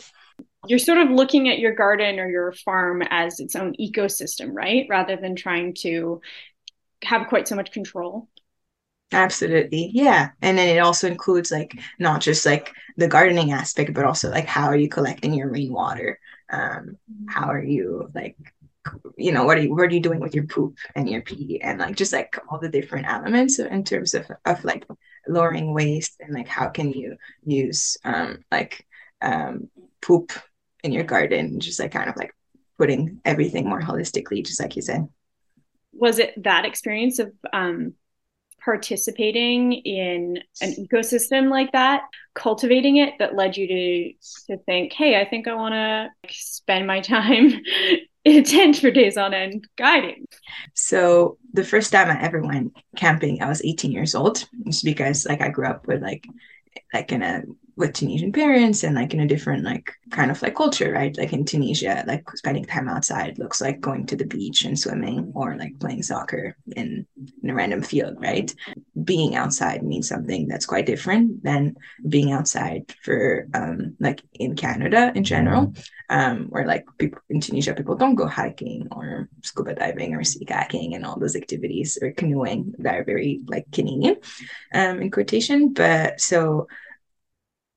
You're 0.66 0.78
sort 0.78 0.98
of 0.98 1.10
looking 1.10 1.48
at 1.48 1.58
your 1.58 1.74
garden 1.74 2.18
or 2.18 2.28
your 2.28 2.52
farm 2.52 3.02
as 3.10 3.38
its 3.38 3.54
own 3.54 3.74
ecosystem, 3.78 4.50
right? 4.52 4.86
Rather 4.88 5.16
than 5.16 5.36
trying 5.36 5.74
to 5.80 6.20
have 7.02 7.28
quite 7.28 7.46
so 7.46 7.56
much 7.56 7.70
control. 7.70 8.28
Absolutely. 9.14 9.90
Yeah. 9.92 10.30
And 10.42 10.58
then 10.58 10.76
it 10.76 10.80
also 10.80 11.06
includes 11.06 11.52
like 11.52 11.78
not 12.00 12.20
just 12.20 12.44
like 12.44 12.72
the 12.96 13.06
gardening 13.06 13.52
aspect, 13.52 13.94
but 13.94 14.04
also 14.04 14.28
like 14.28 14.46
how 14.46 14.66
are 14.66 14.76
you 14.76 14.88
collecting 14.88 15.32
your 15.34 15.48
rainwater? 15.48 16.18
Um, 16.50 16.98
how 17.28 17.46
are 17.46 17.62
you 17.62 18.10
like 18.14 18.36
you 19.16 19.32
know 19.32 19.44
what 19.44 19.56
are 19.56 19.62
you 19.62 19.70
what 19.70 19.84
are 19.84 19.94
you 19.94 20.00
doing 20.00 20.20
with 20.20 20.34
your 20.34 20.44
poop 20.44 20.76
and 20.94 21.08
your 21.08 21.22
pee 21.22 21.58
and 21.62 21.78
like 21.78 21.96
just 21.96 22.12
like 22.12 22.38
all 22.48 22.58
the 22.58 22.68
different 22.68 23.06
elements 23.06 23.58
in 23.58 23.82
terms 23.82 24.12
of 24.12 24.30
of 24.44 24.62
like 24.62 24.84
lowering 25.26 25.72
waste 25.72 26.16
and 26.20 26.34
like 26.34 26.46
how 26.46 26.68
can 26.68 26.92
you 26.92 27.16
use 27.46 27.96
um 28.04 28.44
like 28.52 28.86
um 29.22 29.70
poop 30.02 30.32
in 30.82 30.92
your 30.92 31.04
garden 31.04 31.60
just 31.60 31.80
like 31.80 31.92
kind 31.92 32.10
of 32.10 32.16
like 32.16 32.34
putting 32.76 33.20
everything 33.24 33.66
more 33.66 33.80
holistically 33.80 34.44
just 34.44 34.60
like 34.60 34.76
you 34.76 34.82
said 34.82 35.08
was 35.92 36.18
it 36.18 36.34
that 36.42 36.66
experience 36.66 37.18
of 37.18 37.32
um 37.54 37.94
participating 38.64 39.72
in 39.72 40.38
an 40.60 40.72
ecosystem 40.72 41.50
like 41.50 41.72
that, 41.72 42.02
cultivating 42.34 42.96
it 42.96 43.14
that 43.18 43.34
led 43.34 43.56
you 43.56 43.66
to 43.66 44.12
to 44.46 44.62
think, 44.64 44.92
hey, 44.92 45.20
I 45.20 45.24
think 45.24 45.46
I 45.46 45.54
want 45.54 45.74
to 45.74 46.10
spend 46.30 46.86
my 46.86 47.00
time 47.14 47.52
in 48.24 48.36
a 48.36 48.42
tent 48.42 48.76
for 48.76 48.90
days 48.90 49.16
on 49.16 49.34
end 49.34 49.66
guiding. 49.76 50.26
So 50.74 51.38
the 51.52 51.64
first 51.64 51.92
time 51.92 52.10
I 52.10 52.20
ever 52.22 52.40
went 52.40 52.74
camping, 52.96 53.42
I 53.42 53.48
was 53.48 53.62
18 53.64 53.92
years 53.92 54.14
old. 54.14 54.48
Just 54.66 54.84
because 54.84 55.26
like 55.26 55.40
I 55.40 55.48
grew 55.48 55.66
up 55.66 55.86
with 55.86 56.02
like 56.02 56.26
like 56.92 57.12
in 57.12 57.22
a 57.22 57.42
with 57.76 57.92
Tunisian 57.92 58.32
parents 58.32 58.84
and 58.84 58.94
like 58.94 59.14
in 59.14 59.20
a 59.20 59.26
different 59.26 59.64
like 59.64 59.92
kind 60.10 60.30
of 60.30 60.40
like 60.42 60.54
culture, 60.54 60.92
right? 60.92 61.16
Like 61.16 61.32
in 61.32 61.44
Tunisia, 61.44 62.04
like 62.06 62.28
spending 62.36 62.64
time 62.64 62.88
outside 62.88 63.38
looks 63.38 63.60
like 63.60 63.80
going 63.80 64.06
to 64.06 64.16
the 64.16 64.26
beach 64.26 64.64
and 64.64 64.78
swimming 64.78 65.32
or 65.34 65.56
like 65.56 65.78
playing 65.80 66.02
soccer 66.02 66.56
in, 66.76 67.04
in 67.42 67.50
a 67.50 67.54
random 67.54 67.82
field, 67.82 68.16
right? 68.20 68.54
Being 69.02 69.34
outside 69.34 69.82
means 69.82 70.08
something 70.08 70.46
that's 70.46 70.66
quite 70.66 70.86
different 70.86 71.42
than 71.42 71.74
being 72.08 72.30
outside 72.30 72.94
for 73.02 73.48
um 73.54 73.96
like 73.98 74.22
in 74.34 74.54
Canada 74.54 75.10
in 75.14 75.24
general, 75.24 75.74
um, 76.10 76.46
where 76.50 76.66
like 76.66 76.84
people 76.98 77.20
in 77.28 77.40
Tunisia 77.40 77.74
people 77.74 77.96
don't 77.96 78.14
go 78.14 78.28
hiking 78.28 78.86
or 78.92 79.28
scuba 79.42 79.74
diving 79.74 80.14
or 80.14 80.22
sea 80.22 80.44
kayaking 80.44 80.94
and 80.94 81.04
all 81.04 81.18
those 81.18 81.34
activities 81.34 81.98
or 82.00 82.12
canoeing 82.12 82.74
that 82.78 82.94
are 82.94 83.04
very 83.04 83.40
like 83.48 83.66
Canadian 83.72 84.16
um 84.72 85.02
in 85.02 85.10
quotation. 85.10 85.72
But 85.72 86.20
so 86.20 86.68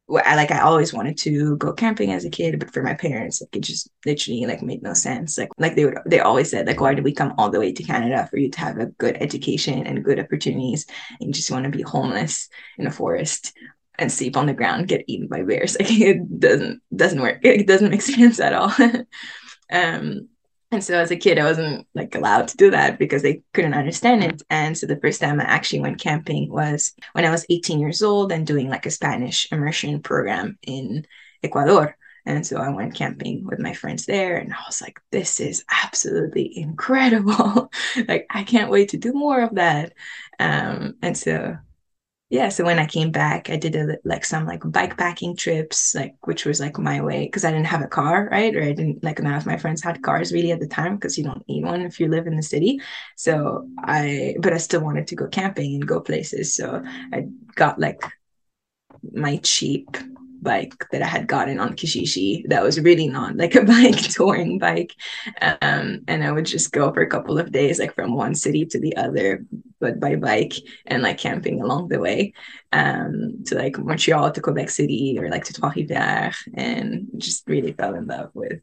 I 0.09 0.35
like 0.35 0.51
I 0.51 0.59
always 0.61 0.93
wanted 0.93 1.17
to 1.19 1.57
go 1.57 1.73
camping 1.73 2.13
as 2.13 2.23
a 2.23 2.29
kid, 2.29 2.59
but 2.59 2.73
for 2.73 2.81
my 2.81 2.93
parents, 2.93 3.41
like 3.41 3.55
it 3.55 3.59
just 3.59 3.89
literally 4.05 4.45
like 4.45 4.61
made 4.61 4.81
no 4.81 4.93
sense. 4.93 5.37
Like 5.37 5.49
like 5.57 5.75
they 5.75 5.85
would 5.85 5.97
they 6.05 6.21
always 6.21 6.49
said 6.49 6.65
like 6.65 6.79
why 6.79 6.93
did 6.93 7.03
we 7.03 7.11
come 7.13 7.33
all 7.37 7.49
the 7.49 7.59
way 7.59 7.73
to 7.73 7.83
Canada 7.83 8.27
for 8.29 8.37
you 8.37 8.49
to 8.49 8.59
have 8.59 8.77
a 8.77 8.85
good 8.85 9.17
education 9.19 9.85
and 9.85 10.05
good 10.05 10.19
opportunities 10.19 10.85
and 11.19 11.27
you 11.27 11.33
just 11.33 11.51
want 11.51 11.65
to 11.65 11.69
be 11.69 11.81
homeless 11.81 12.47
in 12.77 12.87
a 12.87 12.91
forest 12.91 13.53
and 13.99 14.11
sleep 14.11 14.37
on 14.37 14.45
the 14.45 14.53
ground, 14.53 14.87
get 14.87 15.03
eaten 15.07 15.27
by 15.27 15.43
bears. 15.43 15.75
Like 15.79 15.91
it 15.91 16.39
doesn't 16.39 16.81
doesn't 16.95 17.21
work. 17.21 17.39
It 17.43 17.67
doesn't 17.67 17.91
make 17.91 18.01
sense 18.03 18.39
at 18.39 18.53
all. 18.53 18.71
um 19.71 20.29
and 20.71 20.83
so 20.83 20.95
as 20.95 21.11
a 21.11 21.15
kid, 21.15 21.39
I 21.39 21.45
wasn't 21.45 21.87
like 21.95 22.13
allowed 22.15 22.49
to 22.49 22.57
do 22.57 22.71
that 22.71 22.99
because 22.99 23.21
they 23.21 23.41
couldn't 23.53 23.73
understand 23.73 24.23
it. 24.23 24.41
And 24.49 24.77
so 24.77 24.85
the 24.85 24.99
first 24.99 25.21
time 25.21 25.39
I 25.39 25.45
actually 25.45 25.79
went 25.79 25.99
camping 25.99 26.51
was 26.51 26.93
when 27.13 27.23
I 27.23 27.29
was 27.29 27.45
18 27.49 27.79
years 27.79 28.01
old 28.01 28.31
and 28.33 28.45
doing 28.45 28.69
like 28.69 28.85
a 28.85 28.91
Spanish 28.91 29.49
immersion 29.51 30.01
program 30.01 30.57
in 30.63 31.05
Ecuador. 31.41 31.95
And 32.25 32.45
so 32.45 32.57
I 32.57 32.67
went 32.67 32.95
camping 32.95 33.45
with 33.45 33.59
my 33.59 33.73
friends 33.73 34.05
there 34.05 34.35
and 34.35 34.51
I 34.51 34.57
was 34.67 34.81
like, 34.81 34.99
this 35.13 35.39
is 35.39 35.63
absolutely 35.71 36.57
incredible. 36.57 37.71
like, 38.07 38.25
I 38.29 38.43
can't 38.43 38.69
wait 38.69 38.89
to 38.89 38.97
do 38.97 39.13
more 39.13 39.39
of 39.39 39.55
that. 39.55 39.93
Um, 40.37 40.95
and 41.01 41.17
so 41.17 41.57
yeah 42.29 42.49
so 42.49 42.63
when 42.63 42.79
i 42.79 42.85
came 42.85 43.11
back 43.11 43.49
i 43.49 43.55
did 43.55 43.75
a, 43.75 43.97
like 44.03 44.25
some 44.25 44.45
like 44.45 44.61
bike 44.71 44.97
packing 44.97 45.35
trips 45.35 45.95
like 45.95 46.15
which 46.25 46.45
was 46.45 46.59
like 46.59 46.77
my 46.77 46.99
way 47.01 47.25
because 47.25 47.45
i 47.45 47.51
didn't 47.51 47.65
have 47.67 47.81
a 47.81 47.87
car 47.87 48.27
right? 48.31 48.55
Or 48.55 48.61
i 48.61 48.73
didn't 48.73 49.03
like 49.03 49.21
none 49.21 49.33
of 49.33 49.45
my 49.45 49.57
friends 49.57 49.81
had 49.81 50.01
cars 50.01 50.33
really 50.33 50.51
at 50.51 50.59
the 50.59 50.67
time 50.67 50.95
because 50.95 51.17
you 51.17 51.23
don't 51.23 51.47
need 51.47 51.63
one 51.63 51.81
if 51.81 51.99
you 51.99 52.07
live 52.07 52.27
in 52.27 52.35
the 52.35 52.43
city. 52.43 52.79
So 53.15 53.67
i 53.79 54.35
but 54.41 54.53
i 54.53 54.57
still 54.57 54.81
wanted 54.81 55.07
to 55.07 55.15
go 55.15 55.27
camping 55.27 55.75
and 55.75 55.87
go 55.87 56.01
places. 56.01 56.53
So 56.55 56.83
i 57.13 57.27
got 57.55 57.79
like 57.79 58.01
my 59.13 59.37
cheap 59.37 59.95
bike 60.47 60.73
that 60.91 61.01
I 61.01 61.07
had 61.15 61.27
gotten 61.27 61.59
on 61.59 61.75
Kijiji 61.75 62.47
that 62.49 62.63
was 62.63 62.79
really 62.79 63.09
not 63.09 63.35
like 63.35 63.55
a 63.55 63.65
bike 63.73 64.01
touring 64.15 64.57
bike. 64.59 64.93
Um, 65.41 65.85
and 66.07 66.23
I 66.23 66.31
would 66.31 66.45
just 66.45 66.71
go 66.71 66.91
for 66.93 67.01
a 67.01 67.13
couple 67.15 67.37
of 67.37 67.51
days, 67.51 67.79
like 67.79 67.93
from 67.93 68.15
one 68.15 68.33
city 68.33 68.65
to 68.67 68.79
the 68.79 68.95
other, 68.95 69.45
but 69.79 69.99
by 69.99 70.15
bike 70.15 70.53
and 70.85 71.03
like 71.03 71.17
camping 71.17 71.61
along 71.61 71.89
the 71.89 71.99
way 71.99 72.33
um, 72.71 73.43
to 73.47 73.55
like 73.55 73.77
Montreal 73.77 74.31
to 74.31 74.41
Quebec 74.41 74.69
City 74.69 75.17
or 75.19 75.29
like 75.29 75.43
to 75.45 75.53
Trois-Rivières 75.53 76.37
and 76.53 77.07
just 77.17 77.43
really 77.47 77.73
fell 77.73 77.95
in 77.95 78.07
love 78.07 78.31
with 78.33 78.59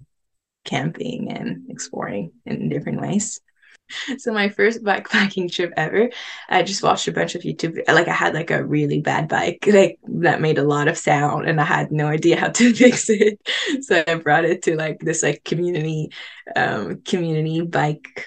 camping 0.64 1.30
and 1.30 1.70
exploring 1.70 2.32
in 2.46 2.70
different 2.70 3.00
ways. 3.00 3.40
so 4.18 4.32
my 4.32 4.48
first 4.48 4.82
backpacking 4.82 5.50
trip 5.50 5.72
ever 5.76 6.08
i 6.48 6.62
just 6.62 6.82
watched 6.82 7.06
a 7.08 7.12
bunch 7.12 7.34
of 7.34 7.42
youtube 7.42 7.78
like 7.88 8.08
i 8.08 8.12
had 8.12 8.34
like 8.34 8.50
a 8.50 8.64
really 8.64 9.00
bad 9.00 9.28
bike 9.28 9.64
like 9.68 9.98
that 10.08 10.40
made 10.40 10.58
a 10.58 10.64
lot 10.64 10.88
of 10.88 10.96
sound 10.96 11.46
and 11.46 11.60
i 11.60 11.64
had 11.64 11.92
no 11.92 12.06
idea 12.06 12.38
how 12.38 12.48
to 12.48 12.72
fix 12.74 13.08
it 13.10 13.38
so 13.80 14.02
i 14.06 14.14
brought 14.14 14.44
it 14.44 14.62
to 14.62 14.76
like 14.76 14.98
this 15.00 15.22
like 15.22 15.44
community 15.44 16.08
um 16.56 17.00
community 17.02 17.60
bike 17.60 18.26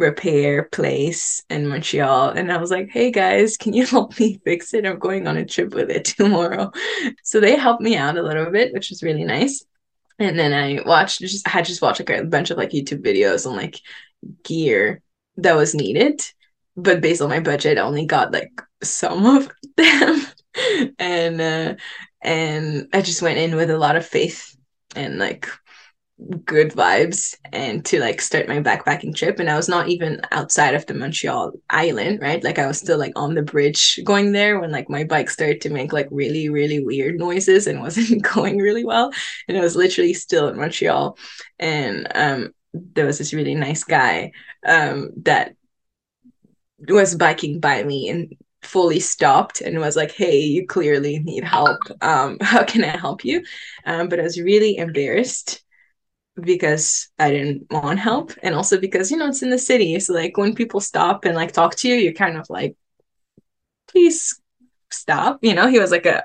repair 0.00 0.64
place 0.64 1.44
in 1.50 1.68
Montreal. 1.68 2.30
And 2.30 2.50
I 2.50 2.56
was 2.56 2.70
like, 2.70 2.88
hey 2.90 3.12
guys, 3.12 3.56
can 3.56 3.72
you 3.72 3.86
help 3.86 4.18
me 4.18 4.40
fix 4.44 4.74
it? 4.74 4.86
I'm 4.86 4.98
going 4.98 5.28
on 5.28 5.36
a 5.36 5.44
trip 5.44 5.74
with 5.74 5.90
it 5.90 6.06
tomorrow. 6.06 6.72
So 7.22 7.38
they 7.38 7.56
helped 7.56 7.82
me 7.82 7.96
out 7.96 8.16
a 8.16 8.22
little 8.22 8.50
bit, 8.50 8.72
which 8.72 8.90
was 8.90 9.02
really 9.02 9.24
nice. 9.24 9.64
And 10.18 10.38
then 10.38 10.52
I 10.52 10.82
watched 10.84 11.20
just 11.20 11.46
I 11.46 11.50
had 11.50 11.64
just 11.64 11.80
watched 11.80 12.00
like 12.00 12.10
a 12.10 12.24
bunch 12.24 12.50
of 12.50 12.58
like 12.58 12.70
YouTube 12.70 13.02
videos 13.02 13.46
on 13.46 13.56
like 13.56 13.80
gear 14.42 15.02
that 15.36 15.56
was 15.56 15.74
needed 15.74 16.20
but 16.76 17.00
based 17.00 17.22
on 17.22 17.28
my 17.28 17.40
budget 17.40 17.78
i 17.78 17.82
only 17.82 18.06
got 18.06 18.32
like 18.32 18.60
some 18.82 19.26
of 19.26 19.50
them. 19.76 20.26
And 20.98 21.40
uh 21.40 21.74
and 22.22 22.88
i 22.92 23.00
just 23.02 23.22
went 23.22 23.38
in 23.38 23.56
with 23.56 23.70
a 23.70 23.78
lot 23.78 23.96
of 23.96 24.06
faith 24.06 24.56
and 24.96 25.18
like 25.18 25.48
good 26.44 26.70
vibes 26.72 27.34
and 27.50 27.82
to 27.86 27.98
like 27.98 28.20
start 28.20 28.46
my 28.46 28.60
backpacking 28.60 29.14
trip. 29.14 29.40
And 29.40 29.48
i 29.48 29.56
was 29.56 29.68
not 29.68 29.88
even 29.88 30.20
outside 30.32 30.74
of 30.74 30.84
the 30.86 30.94
montreal 30.94 31.52
island 31.70 32.20
right? 32.20 32.42
Like 32.42 32.58
i 32.58 32.66
was 32.66 32.78
still 32.78 32.98
like 32.98 33.12
on 33.16 33.34
the 33.34 33.42
bridge 33.42 34.00
going 34.04 34.32
there 34.32 34.60
when 34.60 34.70
like 34.70 34.90
my 34.90 35.04
bike 35.04 35.30
started 35.30 35.60
to 35.62 35.70
make 35.70 35.92
like 35.92 36.08
really 36.10 36.48
really 36.50 36.84
weird 36.84 37.18
noises 37.18 37.66
and 37.66 37.80
wasn't 37.82 38.22
going 38.34 38.58
really 38.58 38.84
well. 38.84 39.12
And 39.48 39.56
I 39.56 39.60
was 39.62 39.76
literally 39.76 40.14
still 40.14 40.48
in 40.48 40.56
montreal. 40.58 41.16
And 41.58 42.08
um 42.14 42.52
there 42.74 43.06
was 43.06 43.18
this 43.18 43.32
really 43.32 43.54
nice 43.54 43.84
guy 43.84 44.32
um, 44.66 45.10
that 45.24 45.56
was 46.88 47.14
biking 47.14 47.60
by 47.60 47.82
me 47.82 48.08
and 48.08 48.34
fully 48.62 49.00
stopped 49.00 49.60
and 49.60 49.78
was 49.78 49.96
like, 49.96 50.12
"Hey, 50.12 50.40
you 50.40 50.66
clearly 50.66 51.18
need 51.20 51.44
help. 51.44 51.78
Um, 52.02 52.38
how 52.42 52.64
can 52.64 52.84
I 52.84 52.96
help 52.96 53.24
you?" 53.24 53.42
Um, 53.84 54.08
but 54.08 54.20
I 54.20 54.22
was 54.22 54.40
really 54.40 54.76
embarrassed 54.76 55.62
because 56.40 57.08
I 57.18 57.30
didn't 57.30 57.66
want 57.70 57.98
help, 58.00 58.32
and 58.42 58.54
also 58.54 58.80
because 58.80 59.10
you 59.10 59.16
know 59.18 59.28
it's 59.28 59.42
in 59.42 59.50
the 59.50 59.58
city, 59.58 59.98
so 60.00 60.14
like 60.14 60.36
when 60.36 60.54
people 60.54 60.80
stop 60.80 61.24
and 61.24 61.36
like 61.36 61.52
talk 61.52 61.76
to 61.76 61.88
you, 61.88 61.96
you're 61.96 62.12
kind 62.14 62.38
of 62.38 62.48
like, 62.50 62.76
"Please 63.88 64.40
stop." 64.90 65.38
You 65.42 65.54
know, 65.54 65.68
he 65.68 65.78
was 65.78 65.90
like 65.90 66.06
a 66.06 66.24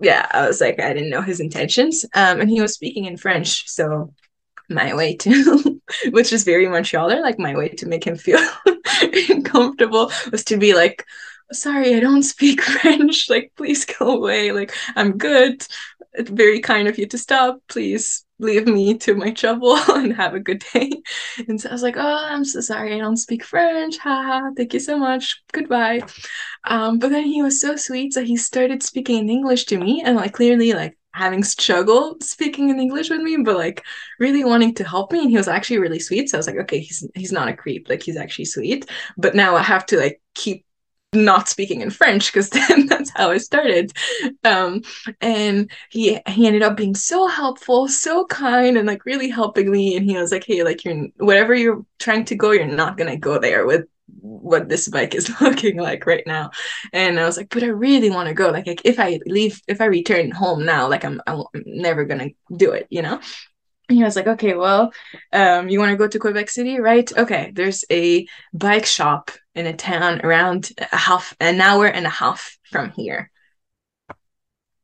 yeah, 0.00 0.26
I 0.32 0.46
was 0.48 0.60
like, 0.60 0.80
I 0.80 0.92
didn't 0.92 1.10
know 1.10 1.22
his 1.22 1.40
intentions. 1.40 2.04
Um, 2.14 2.40
and 2.40 2.50
he 2.50 2.60
was 2.60 2.74
speaking 2.74 3.06
in 3.06 3.16
French, 3.16 3.68
so 3.68 4.14
my 4.68 4.94
way 4.94 5.16
to 5.16 5.80
which 6.10 6.32
is 6.32 6.44
very 6.44 6.66
Montrealer, 6.66 7.20
like 7.20 7.38
my 7.38 7.56
way 7.56 7.68
to 7.68 7.86
make 7.86 8.06
him 8.06 8.16
feel 8.16 8.40
comfortable 9.44 10.10
was 10.30 10.44
to 10.44 10.56
be 10.56 10.74
like, 10.74 11.04
sorry, 11.52 11.94
I 11.94 12.00
don't 12.00 12.22
speak 12.22 12.62
French. 12.62 13.28
Like, 13.30 13.52
please 13.56 13.84
go 13.84 14.16
away. 14.16 14.52
Like, 14.52 14.74
I'm 14.96 15.16
good. 15.16 15.66
It's 16.14 16.30
very 16.30 16.60
kind 16.60 16.88
of 16.88 16.98
you 16.98 17.06
to 17.06 17.18
stop. 17.18 17.58
Please 17.68 18.24
leave 18.38 18.66
me 18.66 18.96
to 18.98 19.14
my 19.14 19.30
trouble 19.30 19.76
and 19.92 20.12
have 20.14 20.34
a 20.34 20.40
good 20.40 20.64
day. 20.72 20.90
And 21.48 21.60
so 21.60 21.68
I 21.68 21.72
was 21.72 21.82
like, 21.82 21.96
oh, 21.96 22.26
I'm 22.30 22.44
so 22.44 22.60
sorry. 22.60 22.94
I 22.94 22.98
don't 22.98 23.16
speak 23.16 23.44
French. 23.44 23.98
Ha, 23.98 24.50
thank 24.56 24.74
you 24.74 24.80
so 24.80 24.98
much. 24.98 25.42
Goodbye. 25.52 26.02
Um, 26.64 26.98
but 26.98 27.10
then 27.10 27.24
he 27.24 27.42
was 27.42 27.60
so 27.60 27.76
sweet. 27.76 28.12
So 28.12 28.24
he 28.24 28.36
started 28.36 28.82
speaking 28.82 29.18
in 29.18 29.30
English 29.30 29.64
to 29.66 29.78
me 29.78 30.02
and 30.04 30.16
like 30.16 30.32
clearly 30.32 30.72
like 30.72 30.96
having 31.14 31.44
struggled 31.44 32.22
speaking 32.22 32.70
in 32.70 32.80
English 32.80 33.08
with 33.08 33.20
me, 33.20 33.36
but 33.38 33.56
like 33.56 33.84
really 34.18 34.44
wanting 34.44 34.74
to 34.74 34.84
help 34.84 35.12
me. 35.12 35.20
And 35.20 35.30
he 35.30 35.36
was 35.36 35.48
actually 35.48 35.78
really 35.78 36.00
sweet. 36.00 36.28
So 36.28 36.36
I 36.36 36.40
was 36.40 36.46
like, 36.46 36.56
okay, 36.56 36.80
he's 36.80 37.06
he's 37.14 37.32
not 37.32 37.48
a 37.48 37.56
creep, 37.56 37.88
like 37.88 38.02
he's 38.02 38.16
actually 38.16 38.46
sweet. 38.46 38.90
But 39.16 39.34
now 39.34 39.56
I 39.56 39.62
have 39.62 39.86
to 39.86 39.96
like 39.98 40.20
keep 40.34 40.66
not 41.12 41.48
speaking 41.48 41.80
in 41.80 41.90
French 41.90 42.32
because 42.32 42.50
then 42.50 42.86
that's 42.86 43.10
how 43.14 43.30
I 43.30 43.38
started. 43.38 43.92
Um, 44.44 44.82
and 45.20 45.70
he 45.90 46.18
he 46.28 46.46
ended 46.46 46.62
up 46.62 46.76
being 46.76 46.94
so 46.94 47.26
helpful, 47.28 47.88
so 47.88 48.26
kind, 48.26 48.76
and 48.76 48.86
like 48.86 49.04
really 49.06 49.28
helping 49.30 49.70
me. 49.70 49.96
And 49.96 50.04
he 50.04 50.16
was 50.16 50.32
like, 50.32 50.44
"Hey, 50.44 50.62
like 50.64 50.84
you're 50.84 51.08
whatever 51.18 51.54
you're 51.54 51.84
trying 51.98 52.24
to 52.26 52.34
go, 52.34 52.50
you're 52.52 52.66
not 52.66 52.96
gonna 52.96 53.16
go 53.16 53.38
there 53.38 53.66
with 53.66 53.86
what 54.24 54.68
this 54.68 54.88
bike 54.88 55.14
is 55.14 55.30
looking 55.40 55.78
like 55.78 56.06
right 56.06 56.26
now." 56.26 56.50
And 56.92 57.20
I 57.20 57.24
was 57.26 57.36
like, 57.36 57.50
"But 57.50 57.62
I 57.62 57.68
really 57.68 58.10
want 58.10 58.28
to 58.28 58.34
go. 58.34 58.50
Like, 58.50 58.66
like 58.66 58.82
if 58.84 58.98
I 58.98 59.20
leave, 59.26 59.60
if 59.68 59.80
I 59.80 59.86
return 59.86 60.30
home 60.30 60.64
now, 60.64 60.88
like 60.88 61.04
I'm 61.04 61.20
I'm 61.26 61.44
never 61.54 62.04
gonna 62.04 62.30
do 62.56 62.72
it, 62.72 62.86
you 62.90 63.02
know." 63.02 63.20
And 63.88 63.98
he 63.98 64.04
was 64.04 64.16
like, 64.16 64.26
okay, 64.26 64.54
well, 64.54 64.92
um, 65.32 65.68
you 65.68 65.78
want 65.78 65.90
to 65.90 65.96
go 65.96 66.08
to 66.08 66.18
Quebec 66.18 66.48
City, 66.48 66.80
right? 66.80 67.10
Okay, 67.16 67.52
there's 67.54 67.84
a 67.90 68.26
bike 68.54 68.86
shop 68.86 69.30
in 69.54 69.66
a 69.66 69.76
town 69.76 70.22
around 70.24 70.72
a 70.90 70.96
half 70.96 71.36
an 71.38 71.60
hour 71.60 71.86
and 71.86 72.06
a 72.06 72.10
half 72.10 72.58
from 72.70 72.90
here. 72.92 73.30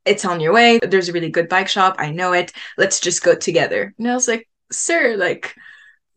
It's 0.05 0.25
on 0.25 0.39
your 0.39 0.53
way. 0.53 0.79
There's 0.79 1.09
a 1.09 1.13
really 1.13 1.29
good 1.29 1.49
bike 1.49 1.67
shop. 1.67 1.95
I 1.97 2.11
know 2.11 2.33
it. 2.33 2.51
Let's 2.77 2.99
just 2.99 3.23
go 3.23 3.35
together. 3.35 3.93
And 3.97 4.09
I 4.09 4.13
was 4.13 4.27
like, 4.27 4.47
sir, 4.71 5.15
like, 5.17 5.55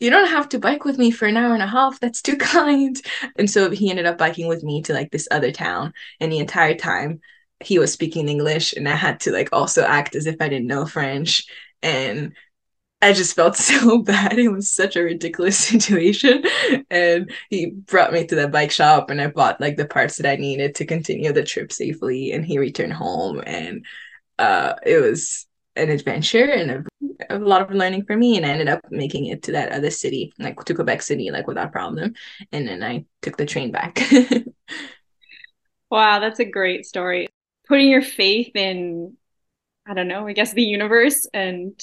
you 0.05 0.11
don't 0.11 0.29
have 0.29 0.51
to 0.51 0.59
bike 0.59 0.85
with 0.85 0.99
me 0.99 1.11
for 1.11 1.27
an 1.27 1.37
hour 1.37 1.55
and 1.55 1.63
a 1.63 1.67
half. 1.67 1.99
That's 1.99 2.21
too 2.21 2.37
kind. 2.55 3.01
And 3.37 3.51
so 3.51 3.71
he 3.71 3.91
ended 3.91 4.07
up 4.07 4.19
biking 4.19 4.47
with 4.47 4.63
me 4.63 4.83
to 4.83 4.93
like 4.93 5.11
this 5.11 5.27
other 5.31 5.51
town. 5.51 5.95
And 6.21 6.31
the 6.31 6.39
entire 6.39 6.75
time 6.75 7.21
he 7.61 7.79
was 7.79 7.93
speaking 7.93 8.29
English, 8.29 8.75
and 8.75 8.87
I 8.89 8.95
had 8.95 9.21
to 9.21 9.33
like 9.33 9.49
also 9.53 9.83
act 9.83 10.15
as 10.15 10.27
if 10.27 10.37
I 10.41 10.49
didn't 10.49 10.67
know 10.67 10.85
French. 10.85 11.47
And 11.83 12.35
I 13.01 13.13
just 13.15 13.35
felt 13.35 13.57
so 13.71 14.03
bad. 14.03 14.39
It 14.39 14.49
was 14.49 14.71
such 14.71 14.97
a 14.97 15.03
ridiculous 15.03 15.57
situation. 15.69 16.45
And 16.91 17.33
he 17.49 17.71
brought 17.71 18.13
me 18.13 18.27
to 18.27 18.35
the 18.35 18.49
bike 18.49 18.73
shop 18.73 19.09
and 19.09 19.21
I 19.21 19.29
bought 19.29 19.61
like 19.61 19.77
the 19.77 19.87
parts 19.87 20.19
that 20.19 20.31
I 20.31 20.37
needed 20.37 20.75
to 20.77 20.87
continue 20.87 21.33
the 21.33 21.43
trip 21.43 21.73
safely. 21.73 22.33
And 22.33 22.45
he 22.45 22.59
returned 22.59 22.93
home 22.93 23.43
and 23.47 23.87
uh, 24.39 24.75
it 24.85 25.01
was 25.01 25.47
an 25.77 25.91
adventure 25.91 26.45
and 26.45 26.71
a, 27.31 27.37
a, 27.37 27.39
lot 27.39 27.63
of 27.63 27.71
learning 27.71 28.05
for 28.05 28.17
me. 28.17 28.37
And 28.37 28.47
I 28.47 28.51
ended 28.51 28.69
up 28.69 28.81
making 28.91 29.27
it 29.27 29.43
to 29.45 29.53
that 29.53 29.73
other 29.73 29.91
city, 29.91 30.33
like 30.39 30.63
to 30.65 30.75
Quebec 30.75 31.03
City, 31.03 31.31
like 31.31 31.47
without 31.47 31.73
problem. 31.73 32.15
And 32.53 32.67
then 32.69 32.83
I 32.83 33.05
took 33.23 33.37
the 33.37 33.47
train 33.47 33.71
back. 33.71 34.01
wow, 35.91 36.21
that's 36.21 36.41
a 36.41 36.45
great 36.45 36.87
story. 36.87 37.29
Putting 37.67 37.89
your 37.89 38.03
faith 38.03 38.55
in, 38.55 39.17
I 39.87 39.95
don't 39.95 40.09
know, 40.09 40.27
I 40.27 40.33
guess 40.33 40.53
the 40.53 40.63
universe 40.63 41.27
and 41.33 41.81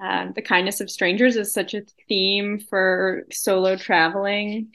um, 0.00 0.32
the 0.34 0.42
kindness 0.42 0.80
of 0.80 0.90
strangers 0.90 1.36
is 1.36 1.52
such 1.52 1.74
a 1.74 1.82
theme 2.08 2.58
for 2.58 3.26
solo 3.30 3.76
traveling, 3.76 4.72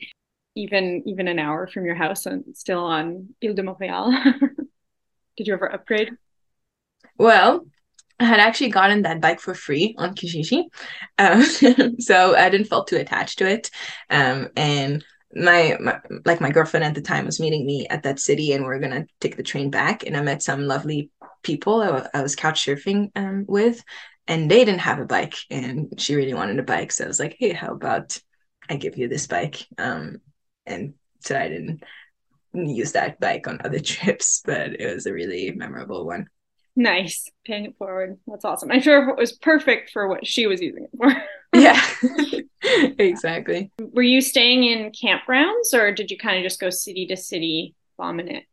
even 0.56 1.02
even 1.08 1.28
an 1.28 1.40
hour 1.40 1.66
from 1.66 1.86
your 1.86 1.96
house 1.96 2.28
and 2.28 2.44
still 2.54 2.84
on 2.84 3.30
Ile 3.44 3.56
de 3.56 3.64
Montréal. 3.64 4.12
Did 5.38 5.48
you 5.48 5.54
ever 5.54 5.72
upgrade? 5.72 6.12
Well, 7.18 7.66
I 8.20 8.26
had 8.26 8.40
actually 8.40 8.70
gotten 8.70 9.02
that 9.02 9.22
bike 9.22 9.40
for 9.40 9.54
free 9.54 9.96
on 9.98 10.16
Kijiji, 10.16 10.64
um, 11.18 11.44
so 12.00 12.36
I 12.36 12.50
didn't 12.50 12.68
feel 12.68 12.86
too 12.86 12.98
attached 12.98 13.40
to 13.40 13.50
it. 13.50 13.70
Um, 14.10 14.50
and 14.56 15.04
my, 15.34 15.78
my, 15.82 16.00
like 16.24 16.40
my 16.40 16.50
girlfriend 16.52 16.86
at 16.86 16.96
the 16.96 17.02
time 17.02 17.26
was 17.26 17.40
meeting 17.42 17.66
me 17.66 17.88
at 17.90 18.04
that 18.04 18.20
city, 18.20 18.54
and 18.54 18.64
we 18.64 18.70
are 18.70 18.80
gonna 18.80 19.06
take 19.20 19.36
the 19.36 19.44
train 19.44 19.70
back. 19.70 20.06
And 20.06 20.16
I 20.16 20.22
met 20.22 20.42
some 20.44 20.62
lovely 20.62 21.12
people 21.44 21.82
I, 21.82 22.08
I 22.18 22.22
was 22.22 22.36
couch 22.36 22.66
surfing 22.66 23.12
um, 23.16 23.46
with, 23.48 23.84
and 24.28 24.50
they 24.50 24.66
didn't 24.66 24.80
have 24.80 25.00
a 25.00 25.06
bike 25.06 25.36
and 25.50 25.94
she 26.00 26.16
really 26.16 26.34
wanted 26.34 26.60
a 26.60 26.64
bike 26.64 26.92
so 26.92 27.04
i 27.04 27.08
was 27.08 27.20
like 27.20 27.36
hey 27.40 27.54
how 27.54 27.72
about 27.72 28.20
i 28.70 28.76
give 28.76 28.98
you 28.98 29.08
this 29.08 29.28
bike 29.28 29.66
um 29.78 30.18
and 30.66 30.94
so 31.20 31.38
i 31.38 31.48
didn't 31.48 31.84
use 32.54 32.94
that 32.94 33.20
bike 33.20 33.48
on 33.48 33.60
other 33.64 33.80
trips 33.94 34.42
but 34.46 34.80
it 34.80 34.94
was 34.94 35.06
a 35.06 35.14
really 35.14 35.52
memorable 35.52 36.06
one 36.06 36.28
nice 36.76 37.30
paying 37.46 37.66
it 37.66 37.78
forward 37.78 38.18
that's 38.28 38.46
awesome 38.46 38.72
i'm 38.72 38.82
sure 38.82 39.10
it 39.10 39.18
was 39.18 39.34
perfect 39.34 39.92
for 39.92 40.08
what 40.08 40.26
she 40.28 40.48
was 40.48 40.62
using 40.62 40.84
it 40.84 40.90
for 40.98 41.24
yeah 41.60 41.82
exactly 43.00 43.72
were 43.80 44.02
you 44.02 44.20
staying 44.20 44.64
in 44.64 44.92
campgrounds 44.92 45.74
or 45.74 45.92
did 45.92 46.12
you 46.12 46.18
kind 46.18 46.38
of 46.38 46.44
just 46.44 46.60
go 46.60 46.70
city 46.70 47.06
to 47.06 47.16
city 47.16 47.74
bombing 47.98 48.28
it 48.28 48.44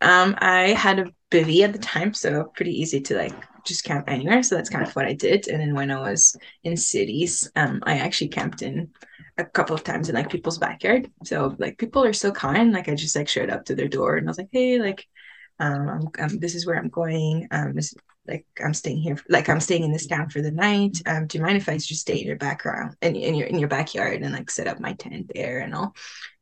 um 0.00 0.36
i 0.38 0.68
had 0.68 1.00
a 1.00 1.12
bivy 1.32 1.62
at 1.62 1.72
the 1.72 1.78
time 1.78 2.14
so 2.14 2.44
pretty 2.54 2.70
easy 2.70 3.00
to 3.00 3.16
like 3.16 3.34
just 3.68 3.84
camp 3.84 4.08
anywhere. 4.08 4.42
So 4.42 4.56
that's 4.56 4.70
kind 4.70 4.84
of 4.84 4.96
what 4.96 5.04
I 5.04 5.12
did. 5.12 5.46
And 5.46 5.60
then 5.60 5.74
when 5.74 5.90
I 5.90 6.00
was 6.00 6.36
in 6.64 6.76
cities, 6.76 7.50
um, 7.54 7.80
I 7.84 7.98
actually 7.98 8.28
camped 8.28 8.62
in 8.62 8.90
a 9.36 9.44
couple 9.44 9.76
of 9.76 9.84
times 9.84 10.08
in 10.08 10.16
like 10.16 10.30
people's 10.30 10.58
backyard. 10.58 11.10
So 11.24 11.54
like 11.58 11.78
people 11.78 12.02
are 12.02 12.12
so 12.12 12.32
kind. 12.32 12.72
Like 12.72 12.88
I 12.88 12.94
just 12.94 13.14
like 13.14 13.28
showed 13.28 13.50
up 13.50 13.66
to 13.66 13.76
their 13.76 13.86
door 13.86 14.16
and 14.16 14.26
I 14.26 14.30
was 14.30 14.38
like, 14.38 14.48
hey, 14.50 14.80
like, 14.80 15.06
um, 15.58 16.10
I'm, 16.18 16.24
um, 16.24 16.38
this 16.38 16.54
is 16.54 16.66
where 16.66 16.76
I'm 16.76 16.88
going. 16.88 17.48
Um, 17.50 17.74
this, 17.74 17.94
like 18.26 18.46
I'm 18.64 18.74
staying 18.74 18.98
here, 18.98 19.18
like 19.28 19.48
I'm 19.48 19.60
staying 19.60 19.84
in 19.84 19.92
this 19.92 20.06
town 20.06 20.28
for 20.28 20.42
the 20.42 20.50
night. 20.50 21.00
Um, 21.06 21.26
do 21.26 21.38
you 21.38 21.44
mind 21.44 21.56
if 21.56 21.68
I 21.68 21.78
just 21.78 22.02
stay 22.02 22.20
in 22.20 22.26
your 22.26 22.36
background 22.36 22.96
and 23.00 23.16
in, 23.16 23.22
in 23.22 23.34
your 23.34 23.46
in 23.46 23.58
your 23.58 23.68
backyard 23.68 24.22
and 24.22 24.32
like 24.32 24.50
set 24.50 24.68
up 24.68 24.80
my 24.80 24.92
tent 24.92 25.30
there 25.34 25.60
and 25.60 25.74
all? 25.74 25.94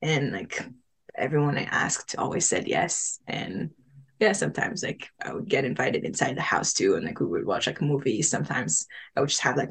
And 0.03 0.33
like 0.33 0.67
everyone 1.15 1.57
I 1.57 1.63
asked 1.63 2.17
always 2.19 2.47
said 2.47 2.67
yes. 2.69 3.21
And 3.27 3.71
yeah, 4.19 4.33
sometimes 4.33 4.83
like 4.83 5.09
I 5.25 5.33
would 5.33 5.49
get 5.49 5.65
invited 5.65 6.05
inside 6.05 6.37
the 6.37 6.43
house 6.43 6.73
too, 6.73 6.97
and 6.97 7.05
like 7.05 7.21
we 7.21 7.27
would 7.27 7.47
watch 7.47 7.67
like 7.67 7.81
a 7.81 7.85
movie. 7.85 8.23
Sometimes 8.23 8.87
I 9.17 9.21
would 9.21 9.29
just 9.29 9.43
have 9.43 9.57
like 9.57 9.71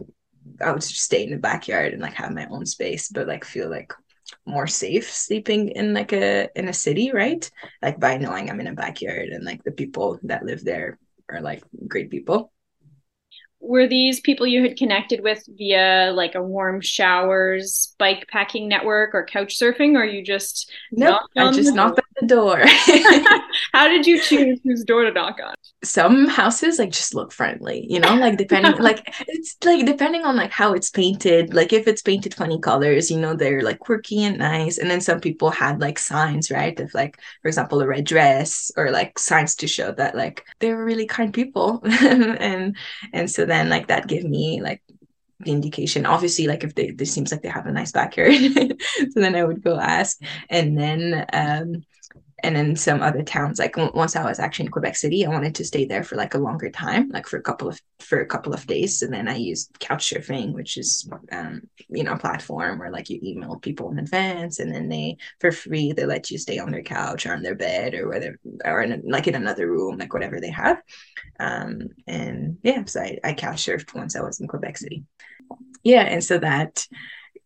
I 0.62 0.72
would 0.72 0.82
just 0.82 0.98
stay 0.98 1.24
in 1.24 1.32
the 1.32 1.38
backyard 1.38 1.94
and 1.94 2.02
like 2.02 2.14
have 2.14 2.32
my 2.32 2.48
own 2.50 2.66
space, 2.66 3.10
but 3.10 3.28
like 3.28 3.44
feel 3.44 3.70
like 3.70 3.94
more 4.46 4.68
safe 4.68 5.12
sleeping 5.12 5.70
in 5.70 5.94
like 5.94 6.14
a 6.14 6.50
in 6.58 6.68
a 6.68 6.74
city, 6.74 7.12
right? 7.12 7.50
Like 7.82 8.00
by 8.00 8.18
knowing 8.18 8.50
I'm 8.50 8.60
in 8.60 8.68
a 8.68 8.74
backyard 8.74 9.30
and 9.30 9.44
like 9.44 9.64
the 9.64 9.72
people 9.72 10.20
that 10.24 10.46
live 10.46 10.64
there 10.64 10.98
are 11.30 11.42
like 11.42 11.64
great 11.88 12.10
people 12.10 12.52
were 13.68 13.88
these 13.88 14.20
people 14.20 14.46
you 14.46 14.62
had 14.62 14.78
connected 14.78 15.22
with 15.22 15.44
via 15.58 16.12
like 16.14 16.36
a 16.36 16.42
warm 16.42 16.82
showers 16.82 17.96
bike 17.98 18.28
packing 18.32 18.68
network 18.68 19.14
or 19.14 19.26
couch 19.26 19.58
surfing 19.58 19.96
or 19.96 20.06
you 20.06 20.24
just 20.24 20.72
nope, 20.92 21.22
I 21.36 21.52
just 21.52 21.74
knocked 21.74 22.00
on 22.00 22.06
the 22.22 22.28
door. 22.28 22.62
How 23.74 23.88
did 23.88 24.06
you 24.06 24.20
choose 24.20 24.60
whose 24.64 24.84
door 24.84 25.04
to 25.04 25.12
knock 25.12 25.38
on? 25.44 25.56
Some 25.84 26.28
houses 26.28 26.80
like 26.80 26.92
just 26.92 27.14
look 27.14 27.32
friendly, 27.32 27.86
you 27.90 28.00
know, 28.00 28.16
like 28.16 28.38
depending 28.38 28.78
like 28.80 29.02
it's 29.28 29.58
like 29.64 29.86
depending 29.86 30.24
on 30.24 30.36
like 30.36 30.52
how 30.52 30.74
it's 30.74 30.90
painted. 30.90 31.54
Like 31.54 31.74
if 31.74 31.88
it's 31.88 32.02
painted 32.02 32.34
funny 32.34 32.60
colors, 32.60 33.10
you 33.10 33.18
know, 33.18 33.36
they're 33.36 33.62
like 33.62 33.80
quirky 33.80 34.24
and 34.24 34.38
nice. 34.38 34.78
And 34.78 34.90
then 34.90 35.02
some 35.02 35.20
people 35.20 35.50
had 35.50 35.82
like 35.82 36.00
signs, 36.00 36.52
right? 36.52 36.80
Of 36.80 36.94
like, 36.94 37.20
for 37.42 37.48
example, 37.48 37.82
a 37.82 37.88
red 37.88 38.06
dress 38.06 38.72
or 38.78 38.92
like 38.92 39.18
signs 39.20 39.56
to 39.56 39.68
show 39.68 39.92
that 39.94 40.16
like 40.16 40.46
they 40.60 40.74
were 40.74 40.86
really 40.86 41.06
kind 41.08 41.34
people. 41.34 41.82
and 41.86 42.76
and 43.14 43.30
so 43.30 43.46
then 43.56 43.70
like 43.70 43.88
that 43.88 44.08
give 44.08 44.24
me 44.24 44.62
like 44.62 44.82
the 45.40 45.52
indication. 45.52 46.06
Obviously 46.06 46.48
like 46.48 46.64
if 46.64 46.76
they 46.76 46.92
this 46.92 47.12
seems 47.12 47.32
like 47.32 47.42
they 47.42 47.50
have 47.50 47.66
a 47.68 47.72
nice 47.72 47.92
backyard 47.92 48.34
so 49.12 49.20
then 49.20 49.36
i 49.36 49.44
would 49.44 49.64
go 49.64 49.80
ask. 49.80 50.22
And 50.50 50.78
then 50.78 51.26
um 51.34 51.84
and 52.44 52.58
in 52.58 52.76
some 52.76 53.02
other 53.02 53.24
towns 53.24 53.60
like 53.60 53.78
once 53.78 54.16
i 54.16 54.24
was 54.24 54.40
actually 54.40 54.66
in 54.66 54.72
quebec 54.72 54.96
city 54.96 55.26
i 55.26 55.30
wanted 55.30 55.56
to 55.56 55.64
stay 55.64 55.86
there 55.86 56.04
for 56.04 56.16
like 56.16 56.34
a 56.34 56.38
longer 56.38 56.70
time 56.70 57.10
like 57.10 57.28
for 57.28 57.38
a 57.38 57.42
couple 57.42 57.68
of 57.68 57.80
for 58.00 58.22
a 58.22 58.26
couple 58.26 58.54
of 58.54 58.68
days. 58.68 59.02
And 59.02 59.14
then 59.14 59.28
i 59.28 59.36
used 59.36 59.80
couch 59.80 60.10
surfing 60.12 60.54
which 60.54 60.78
is 60.78 61.10
um 61.32 61.62
you 61.90 62.04
know 62.04 62.14
a 62.14 62.20
platform 62.20 62.78
where 62.78 62.92
like 62.92 63.10
you 63.10 63.20
email 63.24 63.58
people 63.58 63.90
in 63.92 64.00
advance 64.00 64.60
and 64.60 64.74
then 64.74 64.90
they 64.90 65.18
for 65.40 65.52
free 65.52 65.92
they 65.92 66.06
let 66.06 66.30
you 66.30 66.38
stay 66.38 66.60
on 66.60 66.72
their 66.72 66.84
couch 66.84 67.26
or 67.26 67.34
on 67.34 67.42
their 67.42 67.56
bed 67.56 67.94
or 67.94 68.10
whether 68.10 68.38
or 68.64 68.82
in 68.82 69.02
like 69.06 69.28
in 69.28 69.36
another 69.36 69.68
room 69.68 69.98
like 69.98 70.14
whatever 70.14 70.40
they 70.40 70.52
have. 70.52 70.82
Um 71.40 71.90
and 72.06 72.58
yeah 72.64 72.84
so 72.86 73.02
i, 73.02 73.18
I 73.24 73.34
couch 73.34 73.66
surfed 73.66 73.94
once 73.96 74.16
i 74.16 74.22
was 74.22 74.40
in 74.40 74.48
quebec 74.48 74.78
city. 74.78 75.04
Yeah 75.84 76.04
and 76.04 76.24
so 76.24 76.38
that 76.40 76.86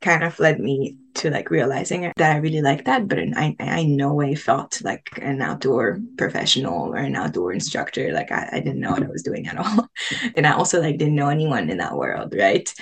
kind 0.02 0.24
of 0.24 0.40
led 0.40 0.60
me 0.60 0.98
to 1.16 1.30
like 1.30 1.52
realizing 1.52 2.12
that 2.16 2.36
I 2.36 2.38
really 2.38 2.62
like 2.62 2.86
that, 2.86 3.08
but 3.08 3.20
I 3.20 3.56
I 3.60 3.84
know 3.84 4.22
I 4.22 4.36
felt 4.36 4.82
like 4.84 5.10
an 5.22 5.42
outdoor 5.42 6.00
professional 6.18 6.94
or 6.94 6.98
an 6.98 7.16
outdoor 7.16 7.54
instructor. 7.54 8.14
Like 8.14 8.32
I, 8.32 8.50
I 8.54 8.60
didn't 8.60 8.80
know 8.80 8.92
what 8.92 9.04
I 9.04 9.08
was 9.08 9.24
doing 9.24 9.48
at 9.48 9.58
all. 9.58 9.88
and 10.36 10.48
I 10.48 10.54
also 10.54 10.82
like 10.82 10.98
didn't 10.98 11.16
know 11.16 11.30
anyone 11.30 11.70
in 11.70 11.78
that 11.78 11.96
world, 11.96 12.34
right? 12.38 12.74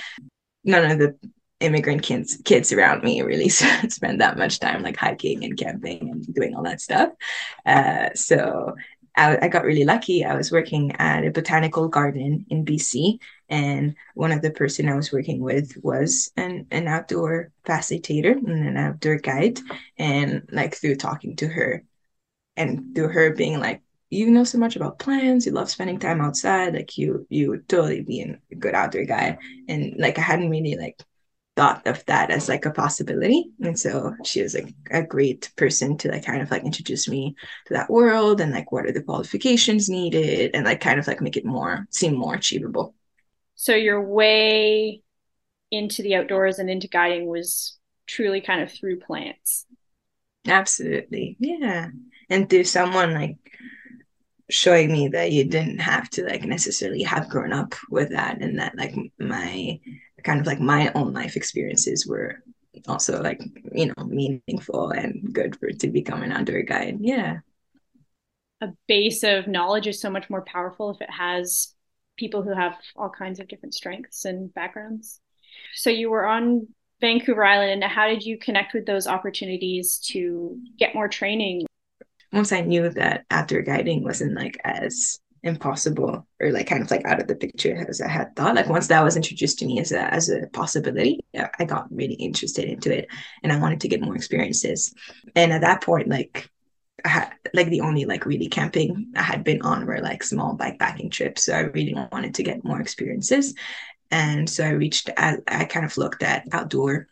None 0.64 0.92
of 0.92 1.00
the 1.00 1.18
immigrant 1.60 2.04
kids 2.04 2.40
kids 2.46 2.72
around 2.72 3.04
me 3.04 3.22
really 3.22 3.50
spend 3.50 4.22
that 4.22 4.38
much 4.38 4.60
time 4.60 4.84
like 4.84 4.96
hiking 4.98 5.44
and 5.44 5.58
camping 5.58 6.10
and 6.10 6.34
doing 6.34 6.56
all 6.56 6.64
that 6.64 6.82
stuff. 6.82 7.10
Uh, 7.66 8.10
so 8.14 8.76
I, 9.18 9.38
I 9.46 9.48
got 9.50 9.66
really 9.66 9.84
lucky. 9.86 10.24
I 10.24 10.36
was 10.36 10.52
working 10.52 10.94
at 10.98 11.26
a 11.26 11.32
botanical 11.32 11.88
garden 11.88 12.46
in 12.50 12.64
BC, 12.64 13.20
and 13.50 13.96
one 14.16 14.32
of 14.32 14.42
the 14.42 14.52
person 14.52 14.88
I 14.90 14.96
was 14.96 15.12
working 15.12 15.42
with 15.42 15.76
was 15.84 16.32
an, 16.38 16.68
an 16.72 16.88
outdoor 16.88 17.52
facilitator 17.66 18.38
and 18.38 18.68
an 18.68 18.78
outdoor 18.78 19.18
guide. 19.18 19.60
And 19.98 20.48
like 20.52 20.76
through 20.76 20.96
talking 20.98 21.36
to 21.38 21.48
her 21.48 21.84
and 22.56 22.96
through 22.96 23.10
her 23.10 23.32
being 23.34 23.60
like, 23.60 23.82
you 24.10 24.30
know 24.32 24.44
so 24.46 24.58
much 24.58 24.76
about 24.76 25.00
plants, 25.00 25.46
you 25.46 25.52
love 25.52 25.70
spending 25.70 26.00
time 26.00 26.22
outside, 26.22 26.74
like 26.74 26.98
you 26.98 27.28
you 27.30 27.50
would 27.50 27.68
totally 27.68 28.02
be 28.04 28.22
a 28.22 28.56
good 28.56 28.74
outdoor 28.76 29.06
guy. 29.06 29.38
And 29.68 29.96
like 29.98 30.18
I 30.18 30.22
hadn't 30.22 30.50
really 30.50 30.76
like 30.78 31.02
thought 31.58 31.88
of 31.88 32.06
that 32.06 32.30
as 32.30 32.48
like 32.48 32.66
a 32.66 32.72
possibility. 32.72 33.50
And 33.62 33.78
so 33.78 34.16
she 34.24 34.44
was 34.44 34.54
like 34.54 34.76
a 34.92 35.02
great 35.02 35.52
person 35.56 35.98
to 35.98 36.12
like 36.12 36.24
kind 36.24 36.42
of 36.44 36.52
like 36.52 36.64
introduce 36.64 37.10
me 37.10 37.36
to 37.66 37.74
that 37.74 37.90
world 37.90 38.40
and 38.40 38.52
like 38.54 38.72
what 38.72 38.86
are 38.86 38.92
the 38.92 39.02
qualifications 39.02 39.90
needed 39.90 40.52
and 40.54 40.66
like 40.66 40.80
kind 40.80 41.00
of 41.00 41.08
like 41.08 41.20
make 41.20 41.36
it 41.36 41.46
more 41.46 41.88
seem 41.90 42.14
more 42.16 42.36
achievable. 42.36 42.94
So 43.56 43.74
your 43.74 44.02
way 44.02 45.02
into 45.72 46.04
the 46.04 46.16
outdoors 46.16 46.60
and 46.60 46.70
into 46.70 46.88
guiding 46.88 47.26
was 47.28 47.78
truly 48.06 48.40
kind 48.40 48.62
of 48.62 48.72
through 48.72 49.00
plants. 49.00 49.66
Absolutely. 50.48 51.38
Yeah. 51.40 51.90
And 52.30 52.48
through 52.48 52.66
someone 52.66 53.16
like 53.16 53.38
showing 54.50 54.92
me 54.92 55.08
that 55.10 55.32
you 55.32 55.44
didn't 55.44 55.80
have 55.80 56.08
to 56.12 56.24
like 56.24 56.44
necessarily 56.44 57.02
have 57.02 57.30
grown 57.30 57.52
up 57.52 57.74
with 57.90 58.12
that 58.12 58.42
and 58.42 58.60
that 58.60 58.78
like 58.78 58.96
my 59.20 59.80
kind 60.28 60.42
of 60.42 60.46
like 60.46 60.60
my 60.60 60.92
own 60.94 61.14
life 61.14 61.38
experiences 61.38 62.06
were 62.06 62.44
also 62.88 63.22
like 63.24 63.42
you 63.72 63.88
know 63.88 64.04
meaningful 64.06 64.92
and 64.92 65.34
good 65.34 65.58
for 65.58 65.72
to 65.72 65.88
become 65.88 66.22
an 66.22 66.34
outdoor 66.34 66.62
guide. 66.62 66.98
Yeah. 67.00 67.38
A 68.60 68.68
base 68.88 69.24
of 69.24 69.48
knowledge 69.48 69.88
is 69.88 70.02
so 70.02 70.10
much 70.10 70.30
more 70.30 70.42
powerful 70.42 70.92
if 70.92 71.02
it 71.02 71.10
has 71.10 71.74
people 72.18 72.42
who 72.42 72.54
have 72.54 72.76
all 72.96 73.10
kinds 73.10 73.40
of 73.40 73.48
different 73.48 73.74
strengths 73.74 74.26
and 74.26 74.54
backgrounds. 74.54 75.22
So 75.76 75.90
you 75.90 76.10
were 76.10 76.26
on 76.26 76.68
vancouver 77.00 77.46
island 77.46 77.72
and 77.72 77.84
how 77.84 78.08
did 78.08 78.24
you 78.24 78.38
connect 78.38 78.74
with 78.74 78.86
those 78.86 79.08
opportunities 79.08 80.00
to 80.12 80.58
get 80.78 80.96
more 80.96 81.08
training? 81.08 81.68
Once 82.34 82.52
I 82.52 82.62
knew 82.62 82.90
that 82.90 83.26
outdoor 83.30 83.62
guiding 83.62 84.04
wasn't 84.04 84.34
like 84.34 84.60
as 84.66 85.20
impossible 85.44 86.28
or 86.40 86.52
like 86.52 86.68
kind 86.68 86.82
of 86.82 86.92
like 86.92 87.06
out 87.06 87.22
of 87.22 87.28
the 87.28 87.36
picture 87.36 87.86
as 87.88 88.02
I 88.02 88.08
had 88.08 88.36
thought. 88.36 88.56
Like 88.56 88.70
once 88.70 88.88
that 88.88 89.04
was 89.04 89.16
introduced 89.16 89.60
to 89.60 89.66
me 89.66 89.80
as 89.80 89.92
a 89.92 90.02
as 90.14 90.30
a 90.30 90.48
possibility, 90.48 91.20
I 91.60 91.66
got 91.66 91.88
really 91.92 92.16
interested 92.16 92.66
into 92.66 92.96
it 92.96 93.08
and 93.44 93.52
I 93.52 93.60
wanted 93.60 93.82
to 93.82 93.88
get 93.88 94.02
more 94.02 94.16
experiences. 94.16 94.94
And 95.36 95.54
at 95.54 95.62
that 95.62 95.82
point, 95.82 96.08
like 96.08 96.50
I 97.06 97.10
had 97.10 97.34
like 97.54 97.70
the 97.70 97.82
only 97.82 98.06
like 98.06 98.26
really 98.26 98.50
camping 98.50 99.14
I 99.16 99.22
had 99.22 99.44
been 99.44 99.62
on 99.62 99.86
were 99.86 100.00
like 100.00 100.24
small 100.24 100.54
bike 100.54 100.80
packing 100.80 101.10
trips. 101.10 101.46
So 101.46 101.54
I 101.54 101.62
really 101.62 101.96
wanted 102.12 102.34
to 102.36 102.44
get 102.44 102.64
more 102.64 102.82
experiences. 102.82 103.54
And 104.12 104.50
so 104.50 104.66
I 104.66 104.70
reached 104.70 105.10
I, 105.18 105.38
I 105.48 105.66
kind 105.66 105.86
of 105.86 105.98
looked 105.98 106.24
at 106.24 106.48
outdoor 106.52 107.08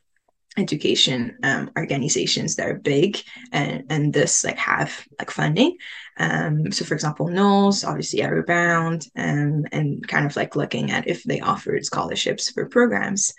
education 0.57 1.37
um, 1.43 1.69
organizations 1.77 2.55
that 2.55 2.67
are 2.67 2.79
big 2.79 3.21
and 3.51 3.83
and 3.89 4.13
this 4.13 4.43
like 4.43 4.57
have 4.57 5.05
like 5.19 5.29
funding 5.29 5.75
um 6.17 6.71
so 6.71 6.85
for 6.85 6.93
example 6.93 7.27
NOLS 7.27 7.87
obviously 7.87 8.23
outward 8.23 8.45
bound 8.45 9.07
um, 9.17 9.65
and 9.71 10.07
kind 10.07 10.25
of 10.25 10.35
like 10.35 10.55
looking 10.55 10.91
at 10.91 11.07
if 11.07 11.23
they 11.23 11.39
offered 11.41 11.85
scholarships 11.85 12.49
for 12.51 12.67
programs 12.67 13.33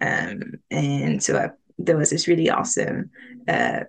um 0.00 0.40
and 0.70 1.22
so 1.22 1.36
I, 1.36 1.50
there 1.78 1.96
was 1.96 2.10
this 2.10 2.28
really 2.28 2.50
awesome 2.50 3.10
uh 3.48 3.80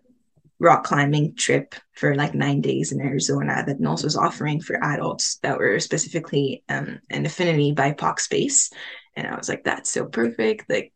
rock 0.62 0.84
climbing 0.84 1.34
trip 1.36 1.74
for 1.94 2.14
like 2.16 2.36
nine 2.36 2.62
days 2.62 2.92
in 2.92 3.02
Arizona 3.02 3.64
that 3.66 3.82
NOLS 3.82 4.04
was 4.04 4.16
offering 4.16 4.62
for 4.62 4.82
adults 4.84 5.38
that 5.38 5.58
were 5.58 5.80
specifically 5.80 6.64
um, 6.70 7.00
an 7.10 7.26
affinity 7.26 7.74
BIPOC 7.74 8.20
space. 8.20 8.72
And 9.16 9.26
I 9.26 9.36
was 9.36 9.50
like, 9.50 9.64
that's 9.64 9.92
so 9.92 10.06
perfect. 10.06 10.70
Like, 10.70 10.94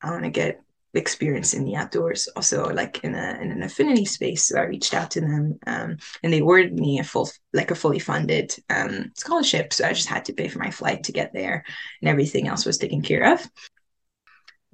I 0.00 0.12
want 0.12 0.22
to 0.22 0.30
get 0.30 0.60
experience 0.98 1.54
in 1.54 1.64
the 1.64 1.76
outdoors 1.76 2.28
also 2.36 2.68
like 2.70 3.02
in 3.04 3.14
a 3.14 3.38
in 3.40 3.50
an 3.50 3.62
affinity 3.62 4.04
space 4.04 4.46
so 4.48 4.58
i 4.58 4.64
reached 4.64 4.94
out 4.94 5.10
to 5.10 5.20
them 5.20 5.58
um, 5.66 5.96
and 6.22 6.32
they 6.32 6.40
awarded 6.40 6.74
me 6.74 6.98
a 6.98 7.04
full 7.04 7.28
like 7.52 7.70
a 7.70 7.74
fully 7.74 7.98
funded 7.98 8.54
um, 8.68 9.10
scholarship 9.16 9.72
so 9.72 9.86
i 9.86 9.92
just 9.92 10.08
had 10.08 10.24
to 10.24 10.32
pay 10.32 10.48
for 10.48 10.58
my 10.58 10.70
flight 10.70 11.04
to 11.04 11.12
get 11.12 11.32
there 11.32 11.64
and 12.02 12.08
everything 12.08 12.48
else 12.48 12.66
was 12.66 12.78
taken 12.78 13.00
care 13.02 13.32
of. 13.32 13.50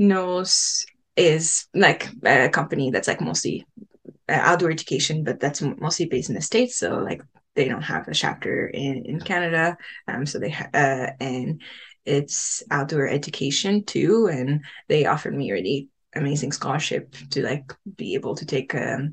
NOLS 0.00 0.84
is 1.16 1.66
like 1.74 2.08
a 2.24 2.48
company 2.48 2.90
that's 2.90 3.06
like 3.06 3.20
mostly 3.20 3.66
uh, 4.28 4.32
outdoor 4.32 4.70
education 4.70 5.22
but 5.22 5.38
that's 5.38 5.62
mostly 5.62 6.06
based 6.06 6.28
in 6.28 6.34
the 6.34 6.40
states 6.40 6.76
so 6.76 6.98
like 6.98 7.22
they 7.54 7.68
don't 7.68 7.82
have 7.82 8.08
a 8.08 8.14
chapter 8.14 8.66
in 8.66 9.04
in 9.04 9.20
canada 9.20 9.76
um 10.08 10.26
so 10.26 10.38
they 10.38 10.50
ha- 10.50 10.70
uh, 10.74 11.10
and 11.20 11.62
it's 12.04 12.62
outdoor 12.70 13.06
education 13.06 13.84
too 13.84 14.26
and 14.26 14.64
they 14.88 15.06
offered 15.06 15.34
me 15.34 15.52
really 15.52 15.88
amazing 16.16 16.52
scholarship 16.52 17.14
to 17.30 17.42
like 17.42 17.72
be 17.96 18.14
able 18.14 18.34
to 18.34 18.46
take 18.46 18.74
a 18.74 19.12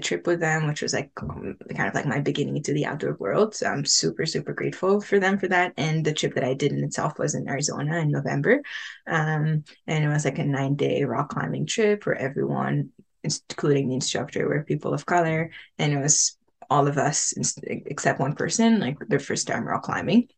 trip 0.00 0.26
with 0.26 0.40
them 0.40 0.66
which 0.66 0.82
was 0.82 0.94
like 0.94 1.10
um, 1.22 1.56
kind 1.74 1.88
of 1.88 1.94
like 1.94 2.06
my 2.06 2.20
beginning 2.20 2.56
into 2.56 2.72
the 2.72 2.86
outdoor 2.86 3.14
world. 3.14 3.54
So 3.54 3.66
i'm 3.66 3.84
super 3.84 4.26
super 4.26 4.52
grateful 4.52 5.00
for 5.00 5.18
them 5.18 5.38
for 5.38 5.48
that. 5.48 5.72
And 5.76 6.04
the 6.04 6.14
trip 6.14 6.34
that 6.34 6.44
i 6.44 6.54
did 6.54 6.72
in 6.72 6.84
itself 6.84 7.18
was 7.18 7.34
in 7.34 7.48
arizona 7.48 7.98
in 7.98 8.10
november. 8.10 8.62
Um, 9.06 9.64
and 9.86 10.04
it 10.04 10.08
was 10.08 10.24
like 10.24 10.38
a 10.38 10.44
nine 10.44 10.76
day 10.76 11.04
rock 11.04 11.30
climbing 11.30 11.66
trip 11.66 12.06
where 12.06 12.16
everyone 12.16 12.90
including 13.24 13.88
the 13.88 13.94
instructor 13.94 14.48
were 14.48 14.62
people 14.62 14.94
of 14.94 15.06
color. 15.06 15.50
And 15.78 15.92
it 15.92 15.98
was 15.98 16.36
all 16.70 16.86
of 16.86 16.98
us 16.98 17.34
except 17.66 18.20
one 18.20 18.34
person 18.34 18.80
like 18.80 18.98
their 19.08 19.18
first 19.18 19.46
time 19.46 19.66
rock 19.66 19.82
climbing. 19.82 20.28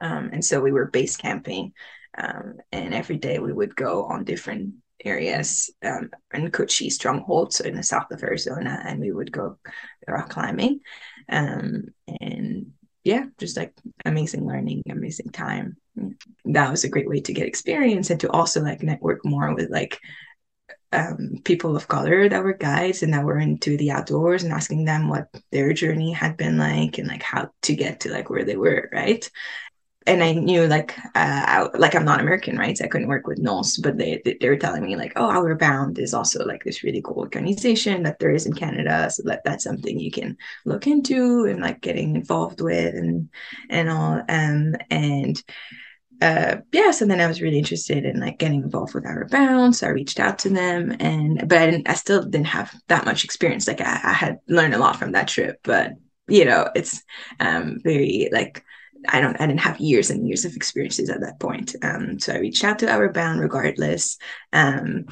Um, 0.00 0.30
and 0.32 0.44
so 0.44 0.60
we 0.60 0.72
were 0.72 0.86
base 0.86 1.16
camping 1.16 1.72
um, 2.16 2.54
and 2.72 2.94
every 2.94 3.16
day 3.16 3.38
we 3.38 3.52
would 3.52 3.76
go 3.76 4.04
on 4.04 4.24
different 4.24 4.74
areas 5.04 5.70
um, 5.84 6.10
Cochise 6.52 6.96
Stronghold, 6.96 7.52
so 7.52 7.64
in 7.64 7.76
the 7.76 7.82
south 7.82 8.10
of 8.10 8.22
Arizona, 8.22 8.82
and 8.84 9.00
we 9.00 9.12
would 9.12 9.32
go 9.32 9.58
rock 10.06 10.30
climbing. 10.30 10.80
Um, 11.28 11.88
and 12.20 12.72
yeah, 13.04 13.26
just 13.38 13.56
like 13.56 13.74
amazing 14.04 14.46
learning, 14.46 14.82
amazing 14.90 15.30
time. 15.30 15.76
That 16.44 16.70
was 16.70 16.84
a 16.84 16.88
great 16.88 17.08
way 17.08 17.20
to 17.20 17.32
get 17.32 17.46
experience 17.46 18.10
and 18.10 18.20
to 18.20 18.30
also 18.30 18.60
like 18.60 18.82
network 18.82 19.24
more 19.24 19.54
with 19.54 19.70
like 19.70 19.98
um, 20.92 21.40
people 21.44 21.76
of 21.76 21.88
color 21.88 22.28
that 22.28 22.42
were 22.42 22.54
guides 22.54 23.02
and 23.02 23.12
that 23.12 23.24
were 23.24 23.38
into 23.38 23.76
the 23.76 23.90
outdoors 23.90 24.42
and 24.42 24.52
asking 24.52 24.84
them 24.84 25.08
what 25.08 25.28
their 25.52 25.72
journey 25.72 26.12
had 26.12 26.36
been 26.36 26.56
like 26.56 26.98
and 26.98 27.08
like 27.08 27.22
how 27.22 27.50
to 27.62 27.74
get 27.74 28.00
to 28.00 28.10
like 28.10 28.30
where 28.30 28.44
they 28.44 28.56
were, 28.56 28.88
right? 28.92 29.30
And 30.08 30.24
I 30.24 30.32
knew 30.32 30.66
like 30.66 30.98
uh, 30.98 31.10
I, 31.14 31.68
like 31.76 31.94
I'm 31.94 32.04
not 32.04 32.20
American, 32.20 32.56
right? 32.56 32.76
So 32.76 32.84
I 32.84 32.88
couldn't 32.88 33.08
work 33.08 33.26
with 33.26 33.38
NOLS, 33.38 33.78
but 33.82 33.98
they 33.98 34.22
they 34.40 34.48
were 34.48 34.56
telling 34.56 34.82
me 34.82 34.96
like, 34.96 35.12
oh, 35.16 35.30
Outward 35.30 35.58
Bound 35.58 35.98
is 35.98 36.14
also 36.14 36.44
like 36.44 36.64
this 36.64 36.82
really 36.82 37.02
cool 37.02 37.18
organization 37.18 38.02
that 38.04 38.18
there 38.18 38.30
is 38.30 38.46
in 38.46 38.54
Canada, 38.54 39.10
so 39.10 39.22
that 39.26 39.42
that's 39.44 39.64
something 39.64 40.00
you 40.00 40.10
can 40.10 40.36
look 40.64 40.86
into 40.86 41.44
and 41.44 41.60
like 41.60 41.82
getting 41.82 42.16
involved 42.16 42.60
with 42.60 42.94
and 42.94 43.28
and 43.68 43.90
all 43.90 44.22
um 44.28 44.74
and 44.90 45.42
uh 46.20 46.56
yeah 46.72 46.90
so 46.90 47.06
then 47.06 47.20
i 47.20 47.28
was 47.28 47.40
really 47.40 47.58
interested 47.58 48.04
in 48.04 48.18
like 48.18 48.38
getting 48.38 48.62
involved 48.62 48.92
with 48.94 49.06
Outward 49.06 49.30
Bound 49.30 49.76
so 49.76 49.86
i 49.86 49.90
reached 49.90 50.18
out 50.18 50.38
to 50.40 50.48
them 50.48 50.96
and 50.98 51.48
but 51.48 51.58
i, 51.58 51.70
didn't 51.70 51.88
I 51.88 51.94
still 51.94 52.24
didn't 52.24 52.48
have 52.48 52.74
that 52.88 53.04
much 53.04 53.24
experience 53.24 53.68
like 53.68 53.80
I, 53.80 54.00
I 54.02 54.12
had 54.12 54.38
learned 54.48 54.74
a 54.74 54.78
lot 54.78 54.96
from 54.96 55.12
that 55.12 55.28
trip 55.28 55.60
but 55.62 55.92
you 56.26 56.44
know 56.44 56.68
it's 56.74 57.02
um 57.38 57.78
very 57.84 58.28
like 58.32 58.64
I 59.08 59.20
don't 59.20 59.40
I 59.40 59.46
didn't 59.46 59.60
have 59.60 59.80
years 59.80 60.10
and 60.10 60.26
years 60.26 60.44
of 60.44 60.54
experiences 60.54 61.10
at 61.10 61.20
that 61.20 61.40
point. 61.40 61.74
Um, 61.82 62.18
so 62.18 62.34
I 62.34 62.38
reached 62.38 62.64
out 62.64 62.78
to 62.80 62.88
Outward 62.88 63.14
Bound 63.14 63.40
regardless. 63.40 64.18
Um, 64.52 65.06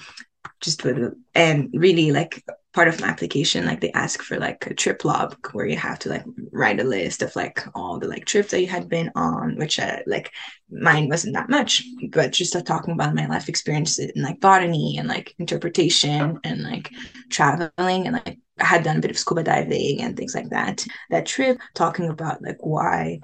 just 0.61 0.85
with 0.85 1.15
and 1.35 1.71
really 1.75 2.13
like 2.13 2.43
part 2.73 2.89
of 2.89 3.01
my 3.01 3.09
application, 3.09 3.65
like 3.65 3.81
they 3.81 3.91
ask 3.93 4.23
for 4.23 4.39
like 4.39 4.67
a 4.67 4.75
trip 4.75 5.03
log 5.05 5.35
where 5.53 5.67
you 5.67 5.77
have 5.77 5.99
to 5.99 6.11
like 6.11 6.25
write 6.53 6.79
a 6.79 6.85
list 6.85 7.23
of 7.23 7.35
like 7.35 7.65
all 7.75 7.99
the 7.99 8.07
like 8.07 8.27
trips 8.27 8.51
that 8.51 8.61
you 8.61 8.67
had 8.67 8.89
been 8.89 9.11
on, 9.15 9.57
which 9.57 9.79
uh, 9.79 9.99
like 10.07 10.31
mine 10.71 11.09
wasn't 11.09 11.35
that 11.35 11.49
much, 11.49 11.83
but 12.11 12.33
just 12.33 12.55
uh, 12.55 12.61
talking 12.63 12.93
about 12.93 13.15
my 13.15 13.27
life 13.27 13.49
experiences 13.49 14.11
in 14.15 14.23
like 14.23 14.41
botany 14.41 14.97
and 14.99 15.09
like 15.09 15.35
interpretation 15.39 16.39
and 16.45 16.63
like 16.63 16.91
traveling 17.31 18.07
and 18.07 18.13
like 18.13 18.39
I 18.59 18.65
had 18.65 18.85
done 18.85 18.99
a 18.99 19.01
bit 19.01 19.11
of 19.11 19.19
scuba 19.19 19.43
diving 19.43 20.03
and 20.03 20.17
things 20.17 20.35
like 20.35 20.51
that. 20.51 20.85
That 21.09 21.27
trip 21.27 21.59
talking 21.75 22.09
about 22.09 22.43
like 22.43 22.59
why 22.61 23.21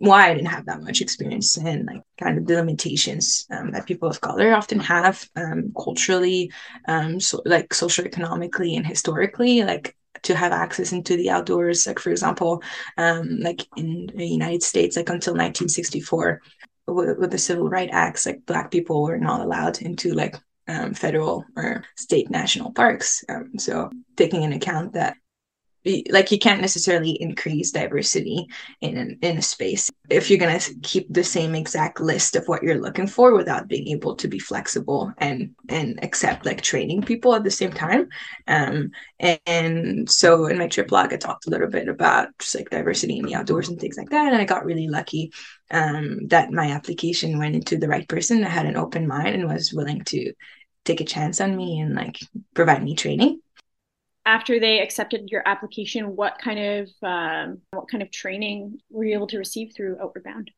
why 0.00 0.30
I 0.30 0.34
didn't 0.34 0.48
have 0.48 0.64
that 0.64 0.82
much 0.82 1.02
experience 1.02 1.58
and 1.58 1.84
like 1.84 2.00
kind 2.18 2.38
of 2.38 2.46
the 2.46 2.54
limitations 2.54 3.46
um, 3.50 3.70
that 3.72 3.84
people 3.84 4.08
of 4.08 4.22
color 4.22 4.54
often 4.54 4.80
have 4.80 5.28
um, 5.36 5.74
culturally, 5.76 6.50
um, 6.88 7.20
so 7.20 7.42
like 7.44 7.68
socioeconomically 7.68 8.76
and 8.76 8.86
historically, 8.86 9.62
like 9.62 9.94
to 10.22 10.34
have 10.34 10.52
access 10.52 10.92
into 10.92 11.18
the 11.18 11.28
outdoors. 11.28 11.86
Like 11.86 11.98
for 11.98 12.08
example, 12.08 12.62
um, 12.96 13.40
like 13.40 13.66
in 13.76 14.10
the 14.14 14.26
United 14.26 14.62
States, 14.62 14.96
like 14.96 15.10
until 15.10 15.34
1964, 15.34 16.40
with, 16.86 17.18
with 17.18 17.30
the 17.30 17.36
Civil 17.38 17.68
Rights 17.68 17.92
Acts, 17.92 18.24
like 18.24 18.46
Black 18.46 18.70
people 18.70 19.02
were 19.02 19.18
not 19.18 19.42
allowed 19.42 19.82
into 19.82 20.14
like 20.14 20.34
um, 20.66 20.94
federal 20.94 21.44
or 21.56 21.84
state 21.98 22.30
national 22.30 22.72
parks. 22.72 23.22
Um, 23.28 23.58
so 23.58 23.90
taking 24.16 24.44
into 24.44 24.56
account 24.56 24.94
that 24.94 25.18
like 26.10 26.30
you 26.30 26.38
can't 26.38 26.60
necessarily 26.60 27.12
increase 27.22 27.70
diversity 27.70 28.46
in 28.82 28.96
an, 28.98 29.18
in 29.22 29.38
a 29.38 29.42
space 29.42 29.90
if 30.10 30.28
you're 30.28 30.38
going 30.38 30.58
to 30.58 30.74
keep 30.82 31.06
the 31.08 31.24
same 31.24 31.54
exact 31.54 32.00
list 32.00 32.36
of 32.36 32.46
what 32.46 32.62
you're 32.62 32.80
looking 32.80 33.06
for 33.06 33.34
without 33.34 33.68
being 33.68 33.88
able 33.88 34.14
to 34.14 34.28
be 34.28 34.38
flexible 34.38 35.12
and 35.18 35.54
and 35.68 35.98
accept 36.02 36.44
like 36.44 36.60
training 36.60 37.00
people 37.02 37.34
at 37.34 37.44
the 37.44 37.50
same 37.50 37.72
time. 37.72 38.08
Um 38.46 38.90
and, 39.18 39.40
and 39.46 40.10
so 40.10 40.46
in 40.46 40.58
my 40.58 40.68
trip 40.68 40.90
log 40.92 41.12
i 41.12 41.16
talked 41.16 41.46
a 41.46 41.50
little 41.50 41.68
bit 41.68 41.88
about 41.88 42.28
just 42.38 42.54
like 42.54 42.70
diversity 42.70 43.18
in 43.18 43.24
the 43.24 43.34
outdoors 43.34 43.68
and 43.68 43.80
things 43.80 43.96
like 43.96 44.10
that 44.10 44.32
and 44.32 44.40
i 44.40 44.44
got 44.44 44.64
really 44.64 44.88
lucky 44.88 45.32
um 45.70 46.26
that 46.28 46.52
my 46.52 46.70
application 46.72 47.38
went 47.38 47.54
into 47.54 47.76
the 47.76 47.88
right 47.88 48.08
person 48.08 48.40
that 48.40 48.50
had 48.50 48.66
an 48.66 48.76
open 48.76 49.06
mind 49.06 49.34
and 49.34 49.48
was 49.48 49.72
willing 49.72 50.02
to 50.04 50.32
take 50.84 51.00
a 51.00 51.04
chance 51.04 51.40
on 51.40 51.56
me 51.56 51.80
and 51.80 51.94
like 51.94 52.18
provide 52.54 52.82
me 52.82 52.94
training 52.94 53.40
after 54.30 54.60
they 54.60 54.80
accepted 54.80 55.28
your 55.28 55.42
application 55.44 56.14
what 56.14 56.38
kind 56.38 56.60
of 56.60 56.88
um, 57.02 57.58
what 57.72 57.88
kind 57.88 58.00
of 58.00 58.10
training 58.12 58.78
were 58.88 59.04
you 59.04 59.14
able 59.14 59.26
to 59.26 59.38
receive 59.38 59.72
through 59.74 59.98
outward 60.00 60.22
bound 60.22 60.52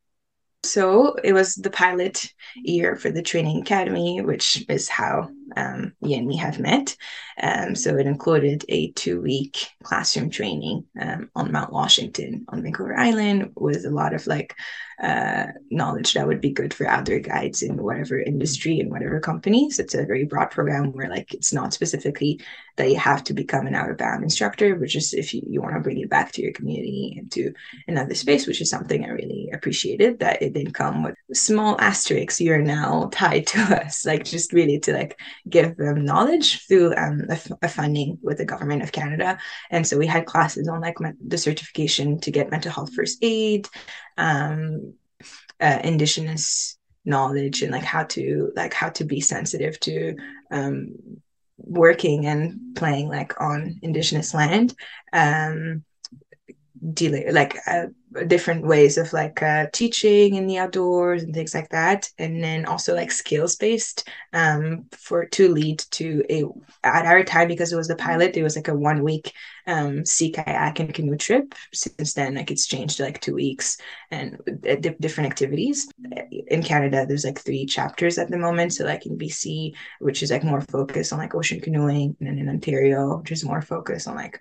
so 0.64 1.14
it 1.24 1.32
was 1.32 1.56
the 1.56 1.70
pilot 1.70 2.32
year 2.54 2.94
for 2.94 3.10
the 3.10 3.20
training 3.22 3.60
academy, 3.60 4.20
which 4.20 4.64
is 4.68 4.88
how 4.88 5.28
um, 5.56 5.92
you 6.00 6.16
and 6.16 6.26
me 6.26 6.36
have 6.36 6.60
met. 6.60 6.96
Um, 7.42 7.74
so 7.74 7.96
it 7.96 8.06
included 8.06 8.64
a 8.68 8.92
two 8.92 9.20
week 9.20 9.66
classroom 9.82 10.30
training 10.30 10.84
um, 11.00 11.30
on 11.34 11.50
Mount 11.50 11.72
Washington 11.72 12.44
on 12.48 12.62
Vancouver 12.62 12.96
Island 12.96 13.50
with 13.56 13.84
a 13.84 13.90
lot 13.90 14.14
of 14.14 14.28
like 14.28 14.54
uh, 15.02 15.46
knowledge 15.70 16.14
that 16.14 16.28
would 16.28 16.40
be 16.40 16.50
good 16.50 16.72
for 16.72 16.86
outdoor 16.86 17.18
guides 17.18 17.62
in 17.62 17.82
whatever 17.82 18.20
industry 18.20 18.78
and 18.78 18.90
whatever 18.90 19.18
companies. 19.18 19.80
It's 19.80 19.94
a 19.94 20.06
very 20.06 20.24
broad 20.24 20.52
program 20.52 20.92
where 20.92 21.10
like 21.10 21.34
it's 21.34 21.52
not 21.52 21.74
specifically 21.74 22.40
that 22.76 22.90
you 22.90 22.96
have 22.96 23.22
to 23.24 23.34
become 23.34 23.66
an 23.66 23.74
Outward 23.74 23.98
Bound 23.98 24.22
instructor, 24.22 24.76
which 24.76 24.96
is 24.96 25.12
if 25.12 25.34
you, 25.34 25.42
you 25.46 25.60
want 25.60 25.74
to 25.74 25.80
bring 25.80 25.98
it 25.98 26.08
back 26.08 26.32
to 26.32 26.42
your 26.42 26.52
community 26.52 27.16
and 27.18 27.30
to 27.32 27.52
another 27.86 28.14
space, 28.14 28.46
which 28.46 28.60
is 28.60 28.70
something 28.70 29.04
I 29.04 29.08
really 29.08 29.50
appreciated 29.52 30.20
that 30.20 30.42
it 30.42 30.52
didn't 30.52 30.72
come 30.72 31.02
with 31.02 31.14
small 31.34 31.80
asterisks. 31.80 32.40
You're 32.40 32.62
now 32.62 33.10
tied 33.12 33.46
to 33.48 33.60
us, 33.84 34.06
like 34.06 34.24
just 34.24 34.52
really 34.52 34.78
to 34.80 34.92
like 34.92 35.20
give 35.48 35.76
them 35.76 36.04
knowledge 36.04 36.66
through 36.66 36.94
um, 36.96 37.22
a, 37.28 37.38
a 37.62 37.68
funding 37.68 38.18
with 38.22 38.38
the 38.38 38.44
government 38.44 38.82
of 38.82 38.92
Canada. 38.92 39.38
And 39.70 39.86
so 39.86 39.98
we 39.98 40.06
had 40.06 40.26
classes 40.26 40.68
on 40.68 40.80
like 40.80 40.96
the 41.26 41.38
certification 41.38 42.20
to 42.20 42.30
get 42.30 42.50
mental 42.50 42.72
health 42.72 42.94
first 42.94 43.18
aid, 43.22 43.68
um, 44.16 44.94
uh, 45.60 45.78
indigenous 45.84 46.78
knowledge 47.04 47.62
and 47.62 47.72
like 47.72 47.82
how 47.82 48.04
to 48.04 48.52
like 48.54 48.72
how 48.72 48.88
to 48.88 49.04
be 49.04 49.20
sensitive 49.20 49.78
to 49.80 50.16
um, 50.50 50.94
working 51.64 52.26
and 52.26 52.76
playing 52.76 53.08
like 53.08 53.40
on 53.40 53.78
indigenous 53.82 54.34
land 54.34 54.74
um 55.12 55.84
dealing 56.92 57.32
like 57.32 57.56
uh, 57.66 57.86
different 58.26 58.66
ways 58.66 58.98
of 58.98 59.12
like 59.12 59.42
uh, 59.42 59.66
teaching 59.72 60.34
in 60.34 60.46
the 60.46 60.58
outdoors 60.58 61.22
and 61.22 61.34
things 61.34 61.54
like 61.54 61.68
that. 61.70 62.10
And 62.18 62.42
then 62.42 62.64
also 62.64 62.94
like 62.94 63.10
skills 63.10 63.56
based 63.56 64.08
um 64.32 64.86
for 64.92 65.26
to 65.26 65.52
lead 65.52 65.78
to 65.90 66.22
a 66.30 66.44
at 66.84 67.06
our 67.06 67.22
time 67.22 67.48
because 67.48 67.72
it 67.72 67.76
was 67.76 67.88
the 67.88 67.96
pilot 67.96 68.36
it 68.36 68.42
was 68.42 68.56
like 68.56 68.68
a 68.68 68.74
one 68.74 69.02
week 69.02 69.32
um 69.66 70.04
sea 70.06 70.30
kayak 70.30 70.80
and 70.80 70.94
canoe 70.94 71.16
trip. 71.16 71.54
Since 71.72 72.14
then 72.14 72.34
like 72.34 72.50
it's 72.50 72.66
changed 72.66 72.96
to 72.96 73.04
like 73.04 73.20
two 73.20 73.34
weeks 73.34 73.76
and 74.10 74.38
uh, 74.68 74.76
different 74.76 75.30
activities. 75.30 75.90
In 76.48 76.62
canada 76.62 77.06
there's 77.06 77.24
like 77.24 77.40
three 77.40 77.66
chapters 77.66 78.18
at 78.18 78.30
the 78.30 78.38
moment. 78.38 78.72
So 78.74 78.84
like 78.84 79.06
in 79.06 79.18
bc 79.18 79.72
which 80.00 80.22
is 80.22 80.30
like 80.30 80.44
more 80.44 80.60
focused 80.60 81.12
on 81.12 81.18
like 81.18 81.34
ocean 81.34 81.60
canoeing 81.60 82.16
and 82.20 82.28
then 82.28 82.38
in 82.38 82.48
ontario 82.48 83.18
which 83.18 83.32
is 83.32 83.44
more 83.44 83.62
focused 83.62 84.08
on 84.08 84.16
like 84.16 84.38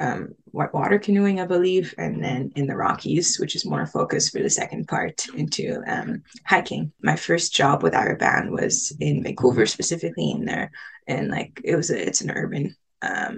um, 0.00 0.34
whitewater 0.46 0.98
canoeing, 0.98 1.40
I 1.40 1.46
believe, 1.46 1.94
and 1.98 2.24
then 2.24 2.52
in 2.56 2.66
the 2.66 2.74
Rockies, 2.74 3.38
which 3.38 3.54
is 3.54 3.66
more 3.66 3.86
focused 3.86 4.32
for 4.32 4.42
the 4.42 4.50
second 4.50 4.88
part 4.88 5.26
into 5.34 5.82
um, 5.86 6.22
hiking. 6.46 6.92
My 7.02 7.16
first 7.16 7.54
job 7.54 7.82
with 7.82 7.92
Bound 7.92 8.50
was 8.50 8.96
in 8.98 9.22
Vancouver, 9.22 9.66
specifically 9.66 10.30
in 10.30 10.46
there, 10.46 10.72
and 11.06 11.28
like 11.28 11.60
it 11.62 11.76
was 11.76 11.90
a, 11.90 12.06
it's 12.08 12.22
an 12.22 12.30
urban 12.30 12.74
um, 13.02 13.36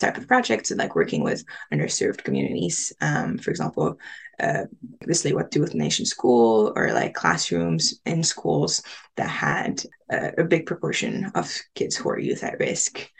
type 0.00 0.18
of 0.18 0.26
project, 0.26 0.66
so 0.66 0.74
like 0.74 0.96
working 0.96 1.22
with 1.22 1.44
underserved 1.72 2.24
communities. 2.24 2.92
Um, 3.00 3.38
for 3.38 3.50
example, 3.50 3.98
uh, 4.40 4.64
this 5.02 5.22
Tsleil-Waututh 5.22 5.60
with 5.60 5.74
Nation 5.76 6.04
School 6.04 6.72
or 6.74 6.92
like 6.92 7.14
classrooms 7.14 8.00
in 8.04 8.24
schools 8.24 8.82
that 9.16 9.28
had 9.28 9.82
a 10.10 10.42
big 10.44 10.66
proportion 10.66 11.30
of 11.36 11.56
kids 11.74 11.96
who 11.96 12.08
are 12.08 12.18
youth 12.18 12.42
at 12.42 12.58
risk 12.58 13.10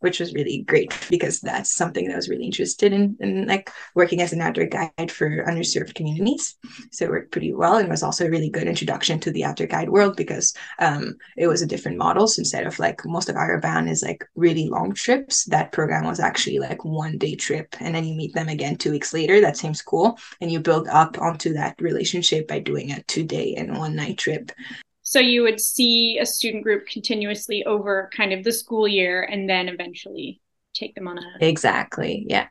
which 0.00 0.20
was 0.20 0.34
really 0.34 0.62
great 0.62 0.94
because 1.10 1.40
that's 1.40 1.74
something 1.74 2.06
that 2.06 2.12
I 2.12 2.16
was 2.16 2.28
really 2.28 2.44
interested 2.44 2.92
in, 2.92 3.16
in 3.20 3.46
like 3.46 3.70
working 3.94 4.20
as 4.22 4.32
an 4.32 4.40
outdoor 4.40 4.66
guide 4.66 5.10
for 5.10 5.44
underserved 5.44 5.94
communities. 5.94 6.56
So 6.90 7.06
it 7.06 7.10
worked 7.10 7.32
pretty 7.32 7.52
well 7.52 7.76
and 7.76 7.88
was 7.88 8.02
also 8.02 8.26
a 8.26 8.30
really 8.30 8.50
good 8.50 8.66
introduction 8.68 9.18
to 9.20 9.30
the 9.30 9.44
outdoor 9.44 9.66
guide 9.66 9.88
world 9.90 10.16
because 10.16 10.54
um, 10.78 11.16
it 11.36 11.46
was 11.46 11.62
a 11.62 11.66
different 11.66 11.98
model. 11.98 12.28
So 12.28 12.40
instead 12.40 12.66
of 12.66 12.78
like 12.78 13.04
most 13.04 13.28
of 13.28 13.36
Bound 13.62 13.88
is 13.88 14.02
like 14.02 14.24
really 14.36 14.68
long 14.68 14.92
trips, 14.92 15.44
that 15.46 15.72
program 15.72 16.04
was 16.04 16.20
actually 16.20 16.58
like 16.58 16.84
one 16.84 17.18
day 17.18 17.34
trip. 17.34 17.74
And 17.80 17.94
then 17.94 18.04
you 18.04 18.14
meet 18.14 18.34
them 18.34 18.48
again 18.48 18.76
two 18.76 18.90
weeks 18.90 19.12
later, 19.12 19.40
that 19.40 19.56
same 19.56 19.74
school, 19.74 20.18
and 20.40 20.50
you 20.50 20.60
build 20.60 20.88
up 20.88 21.18
onto 21.20 21.52
that 21.54 21.80
relationship 21.80 22.46
by 22.46 22.60
doing 22.60 22.92
a 22.92 23.02
two 23.04 23.24
day 23.24 23.54
and 23.56 23.76
one 23.76 23.96
night 23.96 24.18
trip. 24.18 24.52
So 25.08 25.20
you 25.20 25.42
would 25.44 25.58
see 25.58 26.18
a 26.18 26.26
student 26.26 26.64
group 26.64 26.86
continuously 26.86 27.64
over 27.64 28.10
kind 28.14 28.34
of 28.34 28.44
the 28.44 28.52
school 28.52 28.86
year 28.86 29.22
and 29.22 29.48
then 29.48 29.70
eventually 29.70 30.42
take 30.74 30.94
them 30.94 31.08
on 31.08 31.16
a 31.16 31.22
Exactly. 31.40 32.26
Yeah. 32.28 32.48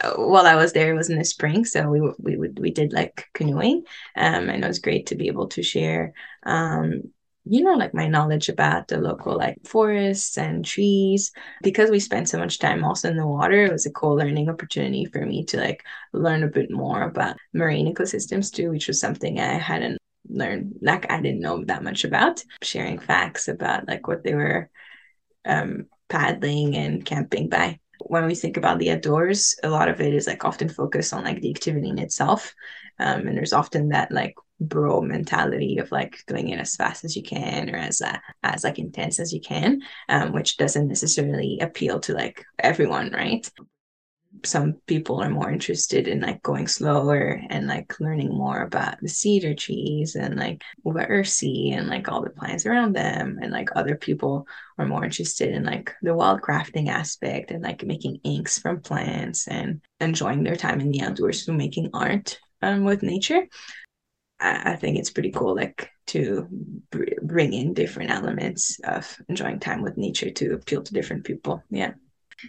Uh, 0.00 0.14
while 0.14 0.44
I 0.44 0.56
was 0.56 0.72
there, 0.72 0.92
it 0.92 0.96
was 0.96 1.08
in 1.08 1.18
the 1.18 1.24
spring, 1.24 1.64
so 1.64 1.88
we 1.88 2.00
we 2.18 2.36
would 2.36 2.58
we 2.58 2.72
did 2.72 2.92
like 2.92 3.28
canoeing, 3.32 3.84
um, 4.16 4.50
and 4.50 4.64
it 4.64 4.66
was 4.66 4.80
great 4.80 5.06
to 5.06 5.14
be 5.14 5.28
able 5.28 5.46
to 5.50 5.62
share, 5.62 6.12
um, 6.42 7.02
you 7.44 7.62
know, 7.62 7.74
like 7.74 7.94
my 7.94 8.08
knowledge 8.08 8.48
about 8.48 8.88
the 8.88 8.96
local 8.96 9.36
like 9.36 9.58
forests 9.64 10.36
and 10.36 10.64
trees. 10.64 11.30
Because 11.62 11.90
we 11.92 12.00
spent 12.00 12.28
so 12.28 12.38
much 12.38 12.58
time 12.58 12.82
also 12.82 13.08
in 13.08 13.18
the 13.18 13.26
water, 13.26 13.66
it 13.66 13.72
was 13.72 13.86
a 13.86 13.92
cool 13.92 14.16
learning 14.16 14.48
opportunity 14.48 15.04
for 15.04 15.24
me 15.24 15.44
to 15.44 15.58
like 15.58 15.84
learn 16.12 16.42
a 16.42 16.48
bit 16.48 16.72
more 16.72 17.02
about 17.02 17.36
marine 17.52 17.94
ecosystems 17.94 18.50
too, 18.50 18.70
which 18.70 18.88
was 18.88 18.98
something 18.98 19.38
I 19.38 19.58
hadn't 19.58 19.99
learn 20.28 20.74
like 20.80 21.10
I 21.10 21.20
didn't 21.20 21.40
know 21.40 21.64
that 21.64 21.82
much 21.82 22.04
about 22.04 22.42
sharing 22.62 22.98
facts 22.98 23.48
about 23.48 23.88
like 23.88 24.06
what 24.06 24.22
they 24.22 24.34
were 24.34 24.70
um, 25.44 25.86
paddling 26.08 26.76
and 26.76 27.04
camping 27.04 27.48
by. 27.48 27.80
When 28.00 28.26
we 28.26 28.34
think 28.34 28.56
about 28.56 28.78
the 28.78 28.90
outdoors, 28.92 29.58
a 29.62 29.68
lot 29.68 29.88
of 29.88 30.00
it 30.00 30.14
is 30.14 30.26
like 30.26 30.44
often 30.44 30.68
focused 30.68 31.12
on 31.12 31.24
like 31.24 31.40
the 31.40 31.50
activity 31.50 31.88
in 31.88 31.98
itself. 31.98 32.54
Um, 32.98 33.26
and 33.26 33.36
there's 33.36 33.52
often 33.52 33.90
that 33.90 34.10
like 34.10 34.34
bro 34.60 35.00
mentality 35.00 35.78
of 35.78 35.90
like 35.90 36.22
doing 36.26 36.48
it 36.48 36.60
as 36.60 36.76
fast 36.76 37.04
as 37.04 37.16
you 37.16 37.22
can 37.22 37.70
or 37.70 37.78
as 37.78 38.02
uh, 38.02 38.18
as 38.42 38.64
like 38.64 38.78
intense 38.78 39.18
as 39.18 39.32
you 39.32 39.40
can, 39.40 39.80
um, 40.08 40.32
which 40.32 40.56
doesn't 40.56 40.88
necessarily 40.88 41.58
appeal 41.60 42.00
to 42.00 42.14
like 42.14 42.44
everyone, 42.58 43.10
right? 43.12 43.50
Some 44.44 44.74
people 44.86 45.20
are 45.22 45.28
more 45.28 45.50
interested 45.50 46.08
in 46.08 46.20
like 46.20 46.42
going 46.42 46.66
slower 46.66 47.40
and 47.50 47.66
like 47.66 47.98
learning 48.00 48.30
more 48.30 48.62
about 48.62 49.00
the 49.00 49.08
cedar 49.08 49.54
trees 49.54 50.14
and 50.14 50.36
like 50.36 50.62
Ursi 50.86 51.72
and 51.76 51.88
like 51.88 52.08
all 52.08 52.22
the 52.22 52.30
plants 52.30 52.64
around 52.64 52.94
them. 52.94 53.38
And 53.42 53.52
like 53.52 53.70
other 53.74 53.96
people 53.96 54.46
are 54.78 54.86
more 54.86 55.04
interested 55.04 55.52
in 55.52 55.64
like 55.64 55.92
the 56.02 56.14
wild 56.14 56.40
crafting 56.40 56.88
aspect 56.88 57.50
and 57.50 57.62
like 57.62 57.84
making 57.84 58.20
inks 58.24 58.58
from 58.58 58.80
plants 58.80 59.48
and 59.48 59.80
enjoying 60.00 60.42
their 60.42 60.56
time 60.56 60.80
in 60.80 60.90
the 60.90 61.02
outdoors 61.02 61.44
through 61.44 61.56
making 61.56 61.90
art 61.92 62.38
um, 62.62 62.84
with 62.84 63.02
nature. 63.02 63.46
I, 64.38 64.72
I 64.72 64.76
think 64.76 64.98
it's 64.98 65.10
pretty 65.10 65.32
cool 65.32 65.54
like 65.56 65.90
to 66.08 66.46
br- 66.90 67.04
bring 67.22 67.52
in 67.52 67.74
different 67.74 68.10
elements 68.10 68.78
of 68.84 69.16
enjoying 69.28 69.60
time 69.60 69.82
with 69.82 69.96
nature 69.96 70.30
to 70.30 70.54
appeal 70.54 70.82
to 70.82 70.94
different 70.94 71.24
people. 71.24 71.62
Yeah 71.68 71.92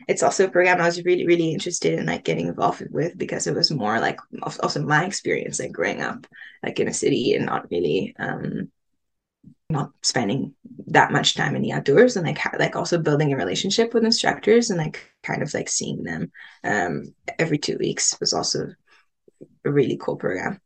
it's 0.07 0.23
also 0.23 0.45
a 0.45 0.49
program 0.49 0.81
I 0.81 0.85
was 0.85 1.03
really, 1.03 1.25
really 1.25 1.51
interested 1.51 1.97
in 1.97 2.05
like 2.05 2.23
getting 2.23 2.47
involved 2.47 2.83
with 2.91 3.17
because 3.17 3.47
it 3.47 3.55
was 3.55 3.71
more 3.71 3.99
like 3.99 4.19
also 4.41 4.81
my 4.81 5.05
experience 5.05 5.59
like 5.59 5.71
growing 5.71 6.01
up 6.01 6.27
like 6.63 6.79
in 6.79 6.87
a 6.87 6.93
city 6.93 7.33
and 7.33 7.45
not 7.45 7.69
really 7.71 8.15
um 8.19 8.71
not 9.69 9.91
spending 10.01 10.53
that 10.87 11.11
much 11.11 11.33
time 11.33 11.55
in 11.55 11.61
the 11.61 11.71
outdoors 11.71 12.17
and 12.17 12.27
like 12.27 12.37
ha- 12.37 12.57
like 12.59 12.75
also 12.75 12.97
building 12.97 13.33
a 13.33 13.37
relationship 13.37 13.93
with 13.93 14.03
instructors 14.03 14.69
and 14.69 14.77
like 14.77 15.09
kind 15.23 15.41
of 15.41 15.53
like 15.53 15.69
seeing 15.69 16.03
them 16.03 16.31
um 16.63 17.13
every 17.39 17.57
two 17.57 17.77
weeks 17.77 18.17
was 18.19 18.33
also 18.33 18.67
a 19.65 19.71
really 19.71 19.97
cool 19.97 20.17
program. 20.17 20.59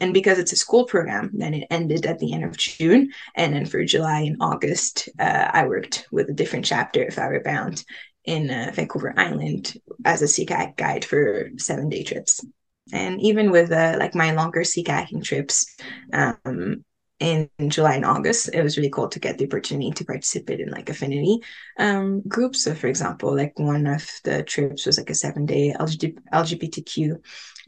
And 0.00 0.14
because 0.14 0.38
it's 0.38 0.52
a 0.52 0.56
school 0.56 0.84
program 0.84 1.30
then 1.34 1.54
it 1.54 1.66
ended 1.70 2.06
at 2.06 2.20
the 2.20 2.32
end 2.32 2.44
of 2.44 2.56
june 2.56 3.10
and 3.34 3.52
then 3.52 3.66
for 3.66 3.84
july 3.84 4.20
and 4.20 4.36
august 4.40 5.08
uh, 5.18 5.50
i 5.52 5.66
worked 5.66 6.06
with 6.12 6.30
a 6.30 6.34
different 6.34 6.64
chapter 6.64 7.04
of 7.04 7.18
Outward 7.18 7.42
Bound 7.42 7.84
in 8.24 8.50
uh, 8.50 8.70
Vancouver 8.74 9.14
Island 9.16 9.74
as 10.04 10.22
a 10.22 10.28
sea 10.28 10.46
kayak 10.46 10.76
guide 10.76 11.04
for 11.04 11.50
seven 11.56 11.88
day 11.88 12.02
trips. 12.02 12.44
And 12.92 13.20
even 13.20 13.50
with 13.50 13.70
uh, 13.70 13.96
like 13.98 14.14
my 14.14 14.32
longer 14.32 14.64
sea 14.64 14.84
kayaking 14.84 15.22
trips 15.22 15.76
um, 16.12 16.84
in 17.20 17.50
July 17.66 17.96
and 17.96 18.04
August, 18.04 18.50
it 18.54 18.62
was 18.62 18.76
really 18.76 18.90
cool 18.90 19.08
to 19.08 19.18
get 19.18 19.38
the 19.38 19.46
opportunity 19.46 19.90
to 19.90 20.04
participate 20.04 20.60
in 20.60 20.70
like 20.70 20.88
affinity 20.88 21.40
um, 21.78 22.22
groups. 22.26 22.62
So, 22.62 22.74
for 22.74 22.86
example, 22.86 23.34
like 23.34 23.58
one 23.58 23.86
of 23.86 24.08
the 24.24 24.42
trips 24.42 24.86
was 24.86 24.98
like 24.98 25.10
a 25.10 25.14
seven 25.14 25.44
day 25.44 25.74
LGBTQ 25.78 27.16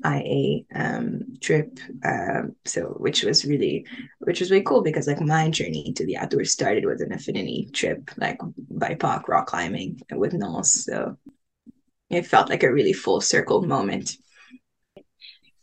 IA 0.04 0.62
um, 0.74 1.36
trip. 1.40 1.78
Um, 2.04 2.56
so 2.64 2.96
which 2.98 3.22
was 3.22 3.44
really 3.44 3.86
which 4.18 4.40
was 4.40 4.50
really 4.50 4.64
cool 4.64 4.82
because 4.82 5.06
like 5.06 5.20
my 5.20 5.50
journey 5.50 5.92
to 5.94 6.06
the 6.06 6.16
outdoors 6.16 6.52
started 6.52 6.84
with 6.84 7.00
an 7.00 7.12
affinity 7.12 7.68
trip, 7.72 8.10
like 8.16 8.38
BIPOC 8.72 9.28
rock 9.28 9.46
climbing 9.46 10.00
with 10.12 10.32
NOLS. 10.32 10.66
So 10.66 11.16
it 12.08 12.26
felt 12.26 12.48
like 12.48 12.62
a 12.62 12.72
really 12.72 12.92
full 12.92 13.20
circle 13.20 13.62
moment. 13.62 14.16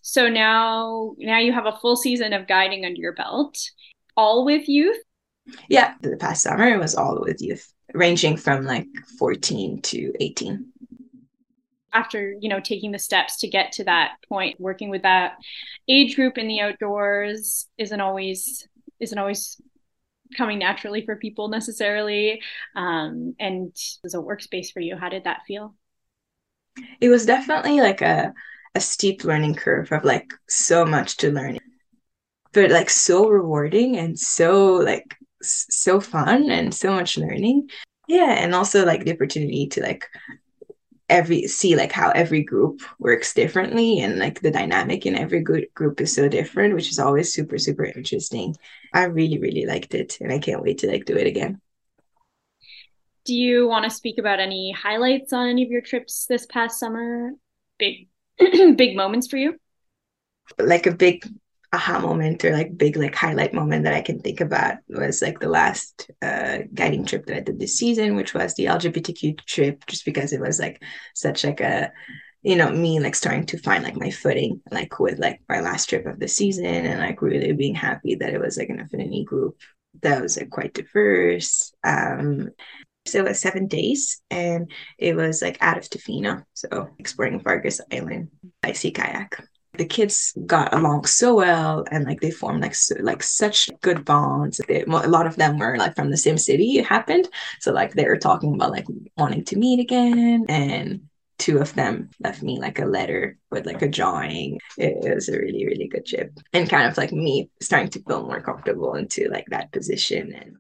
So 0.02 0.30
now 0.30 1.16
now 1.18 1.40
you 1.40 1.52
have 1.52 1.66
a 1.66 1.78
full 1.82 1.96
season 1.96 2.34
of 2.34 2.48
guiding 2.48 2.86
under 2.86 3.00
your 3.00 3.14
belt, 3.14 3.58
all 4.16 4.46
with 4.46 4.70
youth. 4.70 4.98
Yeah, 5.70 5.96
the 6.02 6.18
past 6.18 6.44
summer 6.44 6.68
it 6.68 6.80
was 6.80 6.96
all 6.96 7.20
with 7.22 7.42
youth, 7.42 7.72
ranging 7.94 8.38
from 8.38 8.66
like 8.66 8.88
14 9.18 9.82
to 9.82 10.14
18 10.20 10.66
after 11.98 12.36
you 12.40 12.50
know 12.50 12.60
taking 12.60 12.92
the 12.92 13.00
steps 13.00 13.38
to 13.38 13.48
get 13.48 13.72
to 13.72 13.84
that 13.84 14.14
point 14.30 14.60
working 14.60 14.90
with 14.90 15.02
that 15.02 15.38
age 15.90 16.16
group 16.16 16.38
in 16.38 16.48
the 16.48 16.62
outdoors 16.62 17.68
isn't 17.78 18.02
always 18.02 18.68
isn't 19.00 19.18
always 19.18 19.60
coming 20.36 20.60
naturally 20.60 21.06
for 21.06 21.16
people 21.16 21.48
necessarily 21.48 22.42
um, 22.76 23.36
and 23.40 23.76
as 24.04 24.14
a 24.14 24.18
workspace 24.18 24.72
for 24.72 24.80
you. 24.80 24.96
How 24.98 25.10
did 25.10 25.24
that 25.24 25.44
feel? 25.48 25.76
It 27.00 27.10
was 27.10 27.26
definitely 27.26 27.82
like 27.82 28.02
a 28.02 28.34
a 28.76 28.80
steep 28.80 29.24
learning 29.24 29.56
curve 29.56 29.92
of 29.92 30.04
like 30.04 30.32
so 30.48 30.86
much 30.86 31.18
to 31.18 31.32
learn 31.32 31.58
but 32.54 32.70
like 32.70 32.90
so 32.90 33.28
rewarding 33.28 33.98
and 33.98 34.20
so 34.20 34.76
like 34.76 35.16
so 35.42 36.00
fun 36.00 36.52
and 36.52 36.74
so 36.74 36.92
much 36.92 37.18
learning. 37.18 37.70
Yeah 38.08 38.34
and 38.44 38.54
also 38.54 38.86
like 38.86 39.04
the 39.04 39.14
opportunity 39.14 39.68
to 39.70 39.82
like 39.82 40.06
every 41.10 41.48
see 41.48 41.76
like 41.76 41.92
how 41.92 42.10
every 42.12 42.44
group 42.44 42.82
works 43.00 43.34
differently 43.34 44.00
and 44.02 44.20
like 44.20 44.42
the 44.42 44.52
dynamic 44.52 45.06
in 45.06 45.16
every 45.16 45.40
good 45.40 45.66
group 45.74 46.02
is 46.02 46.14
so 46.14 46.28
different 46.28 46.74
which 46.74 46.90
is 46.90 47.00
always 47.00 47.34
super 47.34 47.58
super 47.58 47.86
interesting. 47.86 48.56
I 48.94 49.04
really 49.04 49.38
really 49.38 49.66
liked 49.66 49.94
it 49.94 50.18
and 50.20 50.32
i 50.32 50.40
can't 50.40 50.62
wait 50.62 50.80
to 50.80 50.88
like 50.88 51.06
do 51.06 51.16
it 51.16 51.28
again. 51.28 51.62
Do 53.26 53.36
you 53.36 53.68
want 53.68 53.84
to 53.84 53.90
speak 53.90 54.18
about 54.18 54.40
any 54.40 54.72
highlights 54.72 55.34
on 55.34 55.48
any 55.48 55.64
of 55.64 55.70
your 55.70 55.82
trips 55.82 56.26
this 56.28 56.46
past 56.46 56.80
summer? 56.80 57.32
Big 57.78 58.08
big 58.38 58.96
moments 58.96 59.28
for 59.28 59.38
you? 59.38 59.58
Like 60.58 60.88
a 60.88 60.92
big 60.92 61.26
aha 61.74 62.00
moment 62.00 62.44
or 62.46 62.52
like 62.52 62.78
big 62.78 62.96
like 62.96 63.16
highlight 63.16 63.54
moment 63.54 63.84
that 63.84 63.94
I 63.94 64.02
can 64.02 64.20
think 64.20 64.40
about 64.42 64.78
was 64.88 65.22
like 65.22 65.40
the 65.40 65.50
last 65.50 66.10
uh, 66.22 66.60
guiding 66.74 67.06
trip 67.06 67.26
that 67.26 67.38
I 67.38 67.40
did 67.42 67.60
this 67.60 67.78
season, 67.78 68.16
which 68.16 68.34
was 68.34 68.54
the 68.54 68.66
LGBTQ 68.66 69.46
trip, 69.46 69.86
just 69.88 70.06
because 70.06 70.32
it 70.34 70.40
was 70.40 70.60
like 70.60 70.82
such 71.14 71.44
like 71.44 71.60
a 71.60 71.92
you 72.44 72.56
know 72.56 72.72
me 72.72 73.00
like 73.00 73.16
starting 73.16 73.46
to 73.46 73.58
find 73.58 73.84
like 73.84 73.98
my 73.98 74.12
footing 74.12 74.62
like 74.72 75.00
with 75.00 75.20
like 75.20 75.42
my 75.50 75.60
last 75.60 75.90
trip 75.90 76.06
of 76.06 76.20
the 76.20 76.28
season 76.28 76.66
and 76.66 77.00
like 77.00 77.22
really 77.22 77.52
being 77.52 77.76
happy 77.76 78.16
that 78.16 78.34
it 78.34 78.40
was 78.40 78.58
like 78.58 78.70
an 78.70 78.80
affinity 78.80 79.24
group 79.24 79.58
that 80.02 80.22
was 80.22 80.38
like 80.38 80.50
quite 80.50 80.74
diverse. 80.74 81.74
Um 81.84 82.50
so 83.06 83.20
it 83.20 83.26
was 83.26 83.40
seven 83.40 83.68
days 83.68 84.22
and 84.30 84.70
it 84.98 85.16
was 85.16 85.42
like 85.42 85.58
out 85.62 85.78
of 85.78 85.84
Tofino 85.84 86.44
so 86.54 86.90
exploring 87.00 87.40
Vargas 87.40 87.82
Island. 87.92 88.30
By 88.62 88.74
sea 88.74 88.92
kayak 88.92 89.44
the 89.78 89.86
kids 89.86 90.34
got 90.46 90.74
along 90.74 91.06
so 91.06 91.36
well 91.36 91.86
and 91.92 92.06
like 92.06 92.22
they 92.22 92.32
formed 92.32 92.62
like 92.62 92.76
so, 92.76 92.96
like 93.02 93.24
such 93.24 93.70
good 93.82 94.06
bonds. 94.06 94.60
They, 94.68 94.84
a 94.84 94.88
lot 94.88 95.28
of 95.28 95.36
them 95.36 95.58
were 95.58 95.78
like 95.78 95.96
from 95.96 96.12
the 96.12 96.18
same 96.18 96.38
city 96.38 96.78
it 96.78 96.86
happened. 96.86 97.28
So 97.60 97.72
like 97.72 97.94
they 97.94 98.06
were 98.06 98.18
talking 98.18 98.54
about 98.54 98.72
like 98.72 98.86
wanting 99.18 99.46
to 99.46 99.58
meet 99.58 99.80
again. 99.80 100.46
And 100.50 101.02
two 101.38 101.60
of 101.60 101.74
them 101.76 102.10
left 102.20 102.42
me 102.42 102.60
like 102.60 102.80
a 102.80 102.86
letter 102.86 103.38
with 103.52 103.66
like 103.66 103.82
a 103.82 103.90
drawing. 103.90 104.60
It, 104.78 105.14
was 105.14 105.30
a 105.30 105.38
really 105.38 105.66
really 105.66 105.88
good 105.88 106.06
trip. 106.06 106.32
And 106.54 106.70
kind 106.70 106.90
of 106.90 106.98
like 106.98 107.12
me 107.12 107.50
starting 107.62 107.90
to 107.92 108.04
feel 108.04 108.24
more 108.24 108.42
comfortable 108.42 108.96
into 108.96 109.30
like 109.30 109.46
that 109.50 109.72
position. 109.72 110.34
And 110.34 110.58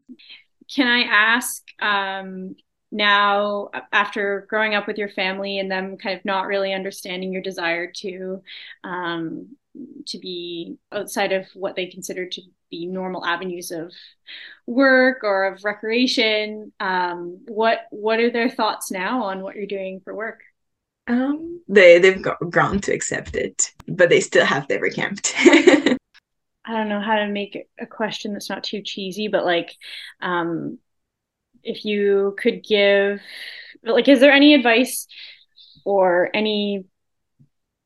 can 0.73 0.87
i 0.87 1.03
ask 1.03 1.63
um 1.81 2.55
now 2.91 3.69
after 3.91 4.45
growing 4.49 4.73
up 4.73 4.87
with 4.87 4.97
your 4.97 5.09
family 5.09 5.59
and 5.59 5.69
them 5.69 5.97
kind 5.97 6.17
of 6.17 6.23
not 6.23 6.47
really 6.47 6.73
understanding 6.73 7.33
your 7.33 7.41
desire 7.41 7.91
to 7.91 8.41
um, 8.83 9.55
to 10.07 10.17
be 10.19 10.77
outside 10.91 11.31
of 11.31 11.45
what 11.53 11.75
they 11.75 11.87
consider 11.87 12.27
to 12.27 12.41
be 12.71 12.85
normal 12.85 13.25
avenues 13.25 13.71
of 13.71 13.91
work 14.65 15.19
or 15.23 15.45
of 15.45 15.63
recreation 15.63 16.71
um, 16.79 17.39
what 17.47 17.81
what 17.91 18.19
are 18.19 18.31
their 18.31 18.49
thoughts 18.49 18.91
now 18.91 19.23
on 19.23 19.41
what 19.41 19.55
you're 19.55 19.65
doing 19.65 20.01
for 20.03 20.15
work? 20.15 20.41
Um, 21.07 21.61
they 21.67 21.99
they've 21.99 22.21
got, 22.21 22.37
grown 22.49 22.81
to 22.81 22.93
accept 22.93 23.35
it 23.35 23.73
but 23.87 24.09
they 24.09 24.19
still 24.19 24.45
have 24.45 24.67
never 24.69 24.89
camped 24.89 25.33
I 26.67 26.73
don't 26.73 26.89
know 26.89 26.99
how 26.99 27.15
to 27.15 27.27
make 27.27 27.69
a 27.79 27.85
question 27.85 28.33
that's 28.33 28.49
not 28.49 28.63
too 28.63 28.81
cheesy, 28.81 29.29
but 29.29 29.45
like, 29.45 29.71
um, 30.21 30.79
if 31.67 31.85
you 31.85 32.35
could 32.39 32.63
give 32.63 33.21
like 33.83 34.07
is 34.07 34.19
there 34.19 34.31
any 34.31 34.53
advice 34.53 35.07
or 35.85 36.29
any 36.33 36.85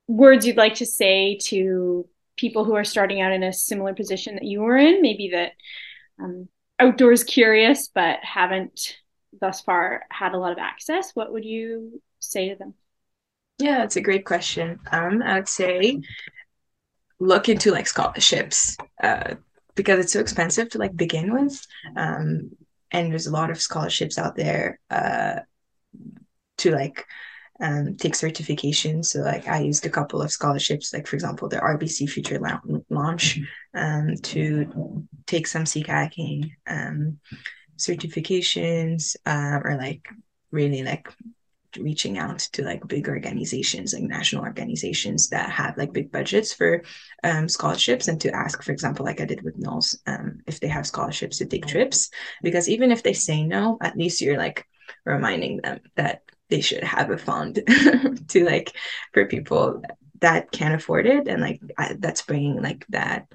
words 0.08 0.46
you'd 0.46 0.58
like 0.58 0.76
to 0.76 0.86
say 0.86 1.38
to 1.38 2.08
people 2.36 2.66
who 2.66 2.76
are 2.76 2.84
starting 2.84 3.22
out 3.22 3.32
in 3.32 3.44
a 3.44 3.54
similar 3.54 3.94
position 3.94 4.36
that 4.36 4.44
you 4.44 4.62
were 4.62 4.78
in? 4.78 5.02
Maybe 5.02 5.30
that 5.34 5.52
um, 6.22 6.48
outdoors 6.80 7.24
curious 7.24 7.90
but 7.94 8.20
haven't 8.22 8.98
thus 9.40 9.62
far 9.62 10.04
had 10.10 10.34
a 10.34 10.38
lot 10.38 10.52
of 10.52 10.58
access. 10.58 11.12
What 11.14 11.32
would 11.32 11.46
you 11.46 12.02
say 12.20 12.50
to 12.50 12.56
them? 12.56 12.74
Yeah 13.60 13.80
that's 13.80 13.96
a 13.96 14.02
great 14.02 14.26
question. 14.26 14.80
Um 14.92 15.22
i 15.22 15.36
would 15.36 15.48
say 15.48 16.02
look 17.20 17.50
into 17.50 17.72
like 17.72 17.88
scholarships 17.88 18.78
uh 19.04 19.36
because 19.76 20.00
it's 20.00 20.14
so 20.14 20.20
expensive 20.20 20.70
to 20.70 20.78
like 20.78 20.96
begin 20.96 21.34
with. 21.34 21.66
Um 21.96 22.52
and 22.92 23.12
there's 23.12 23.28
a 23.28 23.32
lot 23.32 23.52
of 23.52 23.62
scholarships 23.62 24.18
out 24.18 24.36
there 24.36 24.80
uh, 24.90 25.40
to 26.58 26.72
like 26.72 27.06
um, 27.62 27.96
take 27.96 28.14
certifications. 28.14 29.06
So 29.06 29.20
like 29.20 29.48
I 29.48 29.60
used 29.60 29.86
a 29.86 29.90
couple 29.90 30.22
of 30.22 30.32
scholarships, 30.32 30.94
like 30.94 31.08
for 31.08 31.16
example, 31.16 31.48
the 31.48 31.58
RBC 31.58 32.10
Future 32.10 32.40
Launch 32.90 33.40
um, 33.74 34.16
to 34.24 35.06
take 35.28 35.48
some 35.48 35.66
sea 35.66 35.84
kayaking 35.84 36.52
um, 36.68 37.20
certifications 37.78 39.16
uh, 39.26 39.60
or 39.64 39.78
like 39.78 40.08
really 40.52 40.84
like 40.84 41.08
reaching 41.78 42.18
out 42.18 42.40
to 42.40 42.64
like 42.64 42.88
big 42.88 43.08
organizations 43.08 43.94
like 43.94 44.04
national 44.04 44.44
organizations 44.44 45.30
that 45.30 45.50
have 45.50 45.78
like 45.78 45.94
big 45.94 46.12
budgets 46.12 46.54
for 46.54 46.84
um, 47.24 47.48
scholarships 47.48 48.08
and 48.08 48.20
to 48.22 48.36
ask 48.36 48.64
for 48.64 48.72
example 48.72 49.06
like 49.06 49.22
i 49.22 49.26
did 49.26 49.42
with 49.42 49.60
NOLS 49.60 49.98
um, 50.08 50.42
if 50.48 50.60
they 50.60 50.68
have 50.68 50.88
scholarships 50.88 51.38
to 51.38 51.46
take 51.46 51.66
trips. 51.66 52.10
Because 52.42 52.70
even 52.70 52.92
if 52.92 53.04
they 53.04 53.14
say 53.14 53.44
no 53.44 53.78
at 53.82 53.98
least 53.98 54.22
you're 54.22 54.38
like 54.38 54.66
reminding 55.06 55.58
them 55.58 55.80
that 55.96 56.24
they 56.50 56.62
should 56.62 56.84
have 56.84 57.10
a 57.10 57.18
fund 57.18 57.64
to 58.28 58.46
like 58.46 58.76
for 59.14 59.26
people 59.26 59.82
that 60.20 60.52
can't 60.52 60.76
afford 60.76 61.08
it. 61.08 61.28
And 61.28 61.42
like 61.42 61.62
I, 61.78 61.96
that's 61.98 62.22
bringing 62.22 62.62
like 62.62 62.86
that 62.90 63.32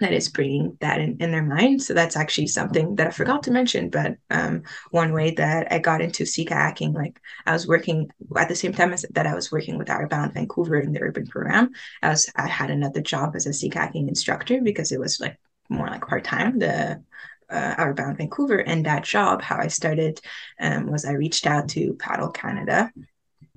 that 0.00 0.12
is 0.12 0.28
bringing 0.28 0.76
that 0.80 1.00
in, 1.00 1.16
in 1.20 1.30
their 1.30 1.42
mind. 1.42 1.82
So 1.82 1.94
that's 1.94 2.16
actually 2.16 2.48
something 2.48 2.96
that 2.96 3.06
I 3.06 3.10
forgot 3.10 3.42
to 3.44 3.50
mention. 3.50 3.90
But 3.90 4.16
um, 4.30 4.62
one 4.90 5.12
way 5.12 5.32
that 5.32 5.72
I 5.72 5.78
got 5.78 6.00
into 6.00 6.26
sea 6.26 6.44
kayaking, 6.44 6.94
like 6.94 7.20
I 7.46 7.52
was 7.52 7.66
working 7.66 8.10
at 8.36 8.48
the 8.48 8.54
same 8.54 8.72
time 8.72 8.92
as 8.92 9.04
that 9.12 9.26
I 9.26 9.34
was 9.34 9.52
working 9.52 9.78
with 9.78 9.90
Outward 9.90 10.10
Bound 10.10 10.34
Vancouver 10.34 10.78
in 10.78 10.92
the 10.92 11.02
urban 11.02 11.26
program. 11.26 11.70
I 12.02 12.16
I 12.36 12.46
had 12.46 12.70
another 12.70 13.00
job 13.00 13.36
as 13.36 13.46
a 13.46 13.52
sea 13.52 13.70
kayaking 13.70 14.08
instructor 14.08 14.60
because 14.62 14.92
it 14.92 15.00
was 15.00 15.20
like 15.20 15.38
more 15.68 15.86
like 15.86 16.06
part 16.06 16.24
time. 16.24 16.58
The 16.58 17.02
uh, 17.50 17.92
Vancouver 18.16 18.58
and 18.58 18.86
that 18.86 19.04
job, 19.04 19.42
how 19.42 19.58
I 19.58 19.68
started 19.68 20.20
um, 20.60 20.90
was 20.90 21.04
I 21.04 21.12
reached 21.12 21.46
out 21.46 21.68
to 21.70 21.94
Paddle 21.94 22.30
Canada, 22.30 22.92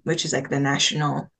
which 0.04 0.26
is 0.26 0.34
like 0.34 0.50
the 0.50 0.60
national 0.60 1.32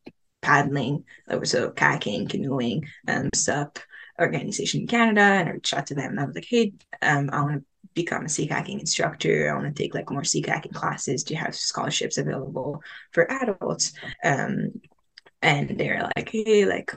paddling, 0.42 1.04
so 1.44 1.72
kayaking, 1.72 2.30
canoeing, 2.30 2.88
um, 3.08 3.30
SUP 3.36 3.80
organization 4.20 4.82
in 4.82 4.88
Canada 4.88 5.22
and 5.22 5.50
I 5.50 5.52
reached 5.54 5.74
out 5.74 5.88
to 5.88 5.96
them 5.96 6.12
and 6.12 6.20
I 6.20 6.26
was 6.26 6.36
like, 6.36 6.48
hey, 6.50 6.74
um, 7.02 7.30
I 7.32 7.42
want 7.42 7.62
to 7.62 7.66
become 7.94 8.26
a 8.26 8.30
sea 8.30 8.48
kayaking 8.48 8.80
instructor. 8.80 9.50
I 9.50 9.54
want 9.54 9.76
to 9.76 9.84
take 9.84 9.94
like 9.94 10.10
more 10.12 10.24
sea 10.24 10.42
kayaking 10.42 10.74
classes. 10.74 11.24
Do 11.24 11.34
you 11.34 11.40
have 11.40 11.56
scholarships 11.56 12.18
available 12.18 12.82
for 13.12 13.32
adults? 13.32 13.94
Um, 14.24 14.82
and 15.42 15.78
they're 15.78 16.10
like, 16.16 16.30
hey, 16.30 16.66
like 16.66 16.94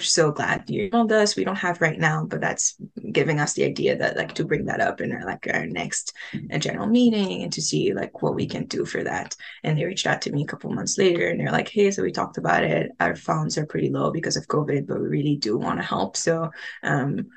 so 0.00 0.32
glad 0.32 0.68
you 0.68 0.90
told 0.90 1.12
us. 1.12 1.36
We 1.36 1.44
don't 1.44 1.56
have 1.56 1.80
right 1.80 1.98
now, 1.98 2.24
but 2.24 2.40
that's 2.40 2.76
giving 3.12 3.40
us 3.40 3.54
the 3.54 3.64
idea 3.64 3.96
that 3.96 4.16
like 4.16 4.34
to 4.34 4.44
bring 4.44 4.66
that 4.66 4.80
up 4.80 5.00
in 5.00 5.12
our 5.12 5.24
like 5.24 5.46
our 5.52 5.66
next 5.66 6.14
uh, 6.52 6.58
general 6.58 6.86
meeting 6.86 7.42
and 7.42 7.52
to 7.52 7.62
see 7.62 7.92
like 7.94 8.22
what 8.22 8.34
we 8.34 8.46
can 8.46 8.66
do 8.66 8.84
for 8.84 9.02
that. 9.04 9.36
And 9.64 9.78
they 9.78 9.84
reached 9.84 10.06
out 10.06 10.22
to 10.22 10.32
me 10.32 10.42
a 10.42 10.46
couple 10.46 10.72
months 10.72 10.98
later 10.98 11.28
and 11.28 11.40
they're 11.40 11.52
like, 11.52 11.68
hey, 11.68 11.90
so 11.90 12.02
we 12.02 12.12
talked 12.12 12.38
about 12.38 12.64
it. 12.64 12.92
Our 13.00 13.16
funds 13.16 13.58
are 13.58 13.66
pretty 13.66 13.90
low 13.90 14.10
because 14.10 14.36
of 14.36 14.48
COVID, 14.48 14.86
but 14.86 15.00
we 15.00 15.06
really 15.06 15.36
do 15.36 15.56
want 15.56 15.78
to 15.78 15.86
help. 15.86 16.16
So 16.16 16.50
um 16.82 17.28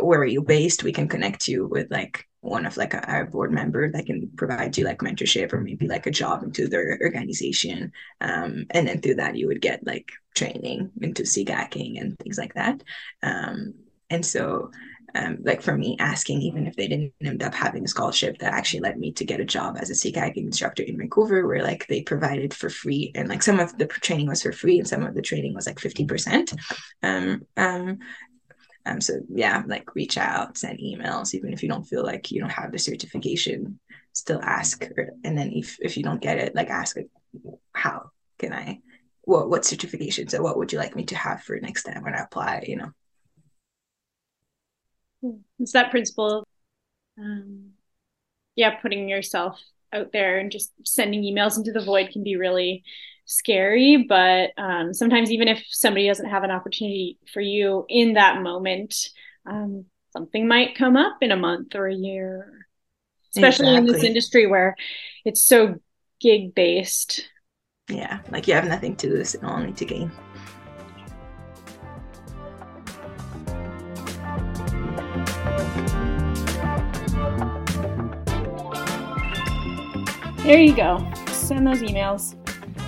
where 0.00 0.20
are 0.20 0.26
you 0.26 0.42
based? 0.42 0.84
We 0.84 0.92
can 0.92 1.08
connect 1.08 1.48
you 1.48 1.66
with 1.66 1.90
like 1.90 2.26
one 2.40 2.66
of 2.66 2.76
like 2.76 2.94
our 2.94 3.24
board 3.24 3.52
member 3.52 3.90
that 3.90 4.06
can 4.06 4.30
provide 4.36 4.76
you 4.76 4.84
like 4.84 4.98
mentorship 4.98 5.52
or 5.52 5.60
maybe 5.60 5.88
like 5.88 6.06
a 6.06 6.10
job 6.10 6.42
into 6.42 6.68
their 6.68 6.98
organization. 7.00 7.92
Um, 8.20 8.66
and 8.70 8.86
then 8.86 9.00
through 9.00 9.16
that 9.16 9.36
you 9.36 9.46
would 9.48 9.62
get 9.62 9.86
like 9.86 10.12
training 10.34 10.90
into 11.00 11.22
kayaking 11.22 12.00
and 12.00 12.18
things 12.18 12.38
like 12.38 12.54
that. 12.54 12.82
Um, 13.22 13.74
and 14.10 14.24
so 14.24 14.70
um, 15.14 15.38
like 15.42 15.62
for 15.62 15.76
me 15.76 15.96
asking 16.00 16.42
even 16.42 16.66
if 16.66 16.76
they 16.76 16.88
didn't 16.88 17.12
end 17.22 17.42
up 17.42 17.54
having 17.54 17.84
a 17.84 17.88
scholarship 17.88 18.38
that 18.38 18.52
actually 18.52 18.80
led 18.80 18.98
me 18.98 19.12
to 19.12 19.24
get 19.24 19.40
a 19.40 19.44
job 19.44 19.76
as 19.78 19.88
a 19.88 19.94
sea 19.94 20.12
kayaking 20.12 20.46
instructor 20.46 20.82
in 20.82 20.98
vancouver 20.98 21.46
where 21.46 21.62
like 21.62 21.86
they 21.86 22.02
provided 22.02 22.52
for 22.52 22.68
free 22.68 23.12
and 23.14 23.28
like 23.28 23.42
some 23.42 23.60
of 23.60 23.78
the 23.78 23.86
training 23.86 24.26
was 24.26 24.42
for 24.42 24.52
free 24.52 24.78
and 24.78 24.88
some 24.88 25.04
of 25.04 25.14
the 25.14 25.22
training 25.22 25.54
was 25.54 25.66
like 25.66 25.78
50% 25.78 26.56
um, 27.02 27.42
um, 27.56 27.98
Um, 28.86 29.00
so 29.00 29.20
yeah, 29.28 29.62
like 29.66 29.94
reach 29.94 30.18
out, 30.18 30.58
send 30.58 30.78
emails, 30.78 31.34
even 31.34 31.52
if 31.52 31.62
you 31.62 31.68
don't 31.68 31.86
feel 31.86 32.04
like 32.04 32.30
you 32.30 32.40
don't 32.40 32.50
have 32.50 32.70
the 32.70 32.78
certification, 32.78 33.78
still 34.12 34.40
ask. 34.42 34.86
And 35.24 35.38
then 35.38 35.52
if 35.52 35.78
if 35.80 35.96
you 35.96 36.02
don't 36.02 36.20
get 36.20 36.38
it, 36.38 36.54
like 36.54 36.68
ask, 36.70 36.96
like, 36.96 37.08
how 37.72 38.10
can 38.38 38.52
I, 38.52 38.80
what 39.22 39.48
what 39.48 39.62
certifications 39.62 40.34
or 40.34 40.42
what 40.42 40.58
would 40.58 40.72
you 40.72 40.78
like 40.78 40.94
me 40.94 41.04
to 41.06 41.16
have 41.16 41.42
for 41.42 41.58
next 41.58 41.84
time 41.84 42.02
when 42.02 42.14
I 42.14 42.22
apply? 42.22 42.64
You 42.66 42.76
know. 42.76 42.92
It's 45.58 45.72
that 45.72 45.90
principle. 45.90 46.46
Um, 47.18 47.70
yeah, 48.56 48.76
putting 48.76 49.08
yourself 49.08 49.60
out 49.92 50.12
there 50.12 50.38
and 50.38 50.50
just 50.50 50.72
sending 50.84 51.22
emails 51.22 51.56
into 51.56 51.72
the 51.72 51.84
void 51.84 52.10
can 52.12 52.22
be 52.22 52.36
really 52.36 52.84
scary 53.24 54.04
but 54.08 54.50
um, 54.58 54.92
sometimes 54.92 55.30
even 55.30 55.48
if 55.48 55.64
somebody 55.68 56.06
doesn't 56.06 56.28
have 56.28 56.44
an 56.44 56.50
opportunity 56.50 57.18
for 57.32 57.40
you 57.40 57.84
in 57.88 58.14
that 58.14 58.42
moment 58.42 59.10
um, 59.46 59.84
something 60.12 60.46
might 60.46 60.76
come 60.76 60.96
up 60.96 61.18
in 61.20 61.32
a 61.32 61.36
month 61.36 61.74
or 61.74 61.86
a 61.86 61.94
year. 61.94 62.66
Especially 63.34 63.66
exactly. 63.66 63.76
in 63.76 63.86
this 63.86 64.04
industry 64.04 64.46
where 64.46 64.76
it's 65.24 65.42
so 65.42 65.74
gig 66.20 66.54
based 66.54 67.28
yeah 67.90 68.20
like 68.30 68.46
you 68.46 68.54
have 68.54 68.64
nothing 68.64 68.96
to 68.96 69.10
lose 69.10 69.34
and 69.34 69.44
only 69.44 69.72
to 69.72 69.84
gain. 69.84 70.10
There 80.44 80.60
you 80.60 80.76
go. 80.76 81.10
Send 81.32 81.66
those 81.66 81.82
emails 81.82 82.36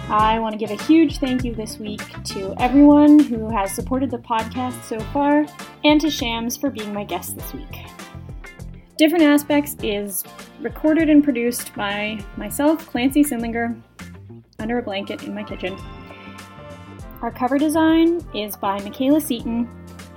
I 0.08 0.38
want 0.38 0.52
to 0.52 0.58
give 0.58 0.70
a 0.70 0.80
huge 0.84 1.18
thank 1.18 1.42
you 1.42 1.52
this 1.52 1.78
week 1.78 2.00
to 2.26 2.54
everyone 2.60 3.18
who 3.18 3.50
has 3.50 3.72
supported 3.72 4.08
the 4.08 4.18
podcast 4.18 4.80
so 4.84 5.00
far, 5.12 5.44
and 5.82 6.00
to 6.00 6.08
Shams 6.10 6.56
for 6.56 6.70
being 6.70 6.94
my 6.94 7.02
guest 7.02 7.34
this 7.34 7.52
week. 7.52 7.84
Different 8.96 9.24
Aspects 9.24 9.74
is 9.82 10.22
recorded 10.60 11.10
and 11.10 11.24
produced 11.24 11.74
by 11.74 12.24
myself, 12.36 12.86
Clancy 12.86 13.24
Sindlinger, 13.24 13.82
under 14.60 14.78
a 14.78 14.82
blanket 14.82 15.24
in 15.24 15.34
my 15.34 15.42
kitchen. 15.42 15.76
Our 17.20 17.32
cover 17.32 17.58
design 17.58 18.24
is 18.32 18.56
by 18.56 18.78
Michaela 18.82 19.20
Seaton, 19.20 19.68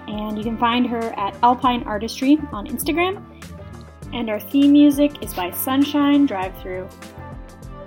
and 0.08 0.38
you 0.38 0.44
can 0.44 0.58
find 0.60 0.86
her 0.86 1.02
at 1.18 1.36
Alpine 1.42 1.82
Artistry 1.84 2.38
on 2.52 2.68
Instagram. 2.68 3.26
And 4.14 4.30
our 4.30 4.40
theme 4.40 4.72
music 4.72 5.24
is 5.24 5.34
by 5.34 5.50
Sunshine 5.50 6.28
Drive 6.28 6.56
Through 6.62 6.88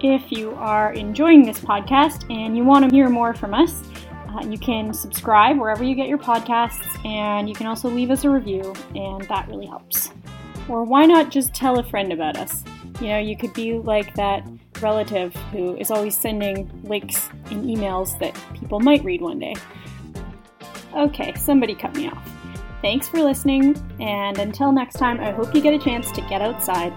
if 0.05 0.33
you 0.33 0.53
are 0.53 0.93
enjoying 0.93 1.45
this 1.45 1.59
podcast 1.59 2.31
and 2.31 2.57
you 2.57 2.65
want 2.65 2.89
to 2.89 2.95
hear 2.95 3.09
more 3.09 3.35
from 3.35 3.55
us, 3.55 3.83
uh, 4.29 4.41
you 4.47 4.59
can 4.59 4.93
subscribe 4.93 5.59
wherever 5.59 5.85
you 5.85 5.95
get 5.95 6.09
your 6.09 6.19
podcasts, 6.19 7.05
and 7.05 7.49
you 7.49 7.55
can 7.55 7.67
also 7.67 7.89
leave 7.89 8.11
us 8.11 8.25
a 8.25 8.31
review, 8.31 8.75
and 8.95 9.23
that 9.29 9.47
really 9.49 9.67
helps. 9.67 10.11
Or 10.69 10.85
why 10.85 11.07
not 11.07 11.31
just 11.31 11.55
tell 11.55 11.79
a 11.79 11.83
friend 11.83 12.13
about 12.13 12.37
us? 12.37 12.65
You 13.01 13.09
know, 13.09 13.19
you 13.19 13.37
could 13.37 13.53
be 13.53 13.75
like 13.75 14.15
that 14.15 14.47
relative 14.81 15.35
who 15.53 15.77
is 15.77 15.91
always 15.91 16.17
sending 16.17 16.71
links 16.85 17.29
in 17.51 17.65
emails 17.65 18.19
that 18.21 18.39
people 18.55 18.81
might 18.81 19.05
read 19.05 19.21
one 19.21 19.39
day. 19.39 19.55
Okay, 20.95 21.35
somebody 21.35 21.75
cut 21.75 21.95
me 21.95 22.09
off. 22.09 22.29
Thanks 22.81 23.09
for 23.09 23.21
listening, 23.21 23.77
and 24.01 24.39
until 24.39 24.73
next 24.73 24.95
time, 24.95 25.21
I 25.21 25.31
hope 25.31 25.55
you 25.55 25.61
get 25.61 25.75
a 25.75 25.79
chance 25.79 26.11
to 26.13 26.21
get 26.23 26.43
outside 26.43 26.93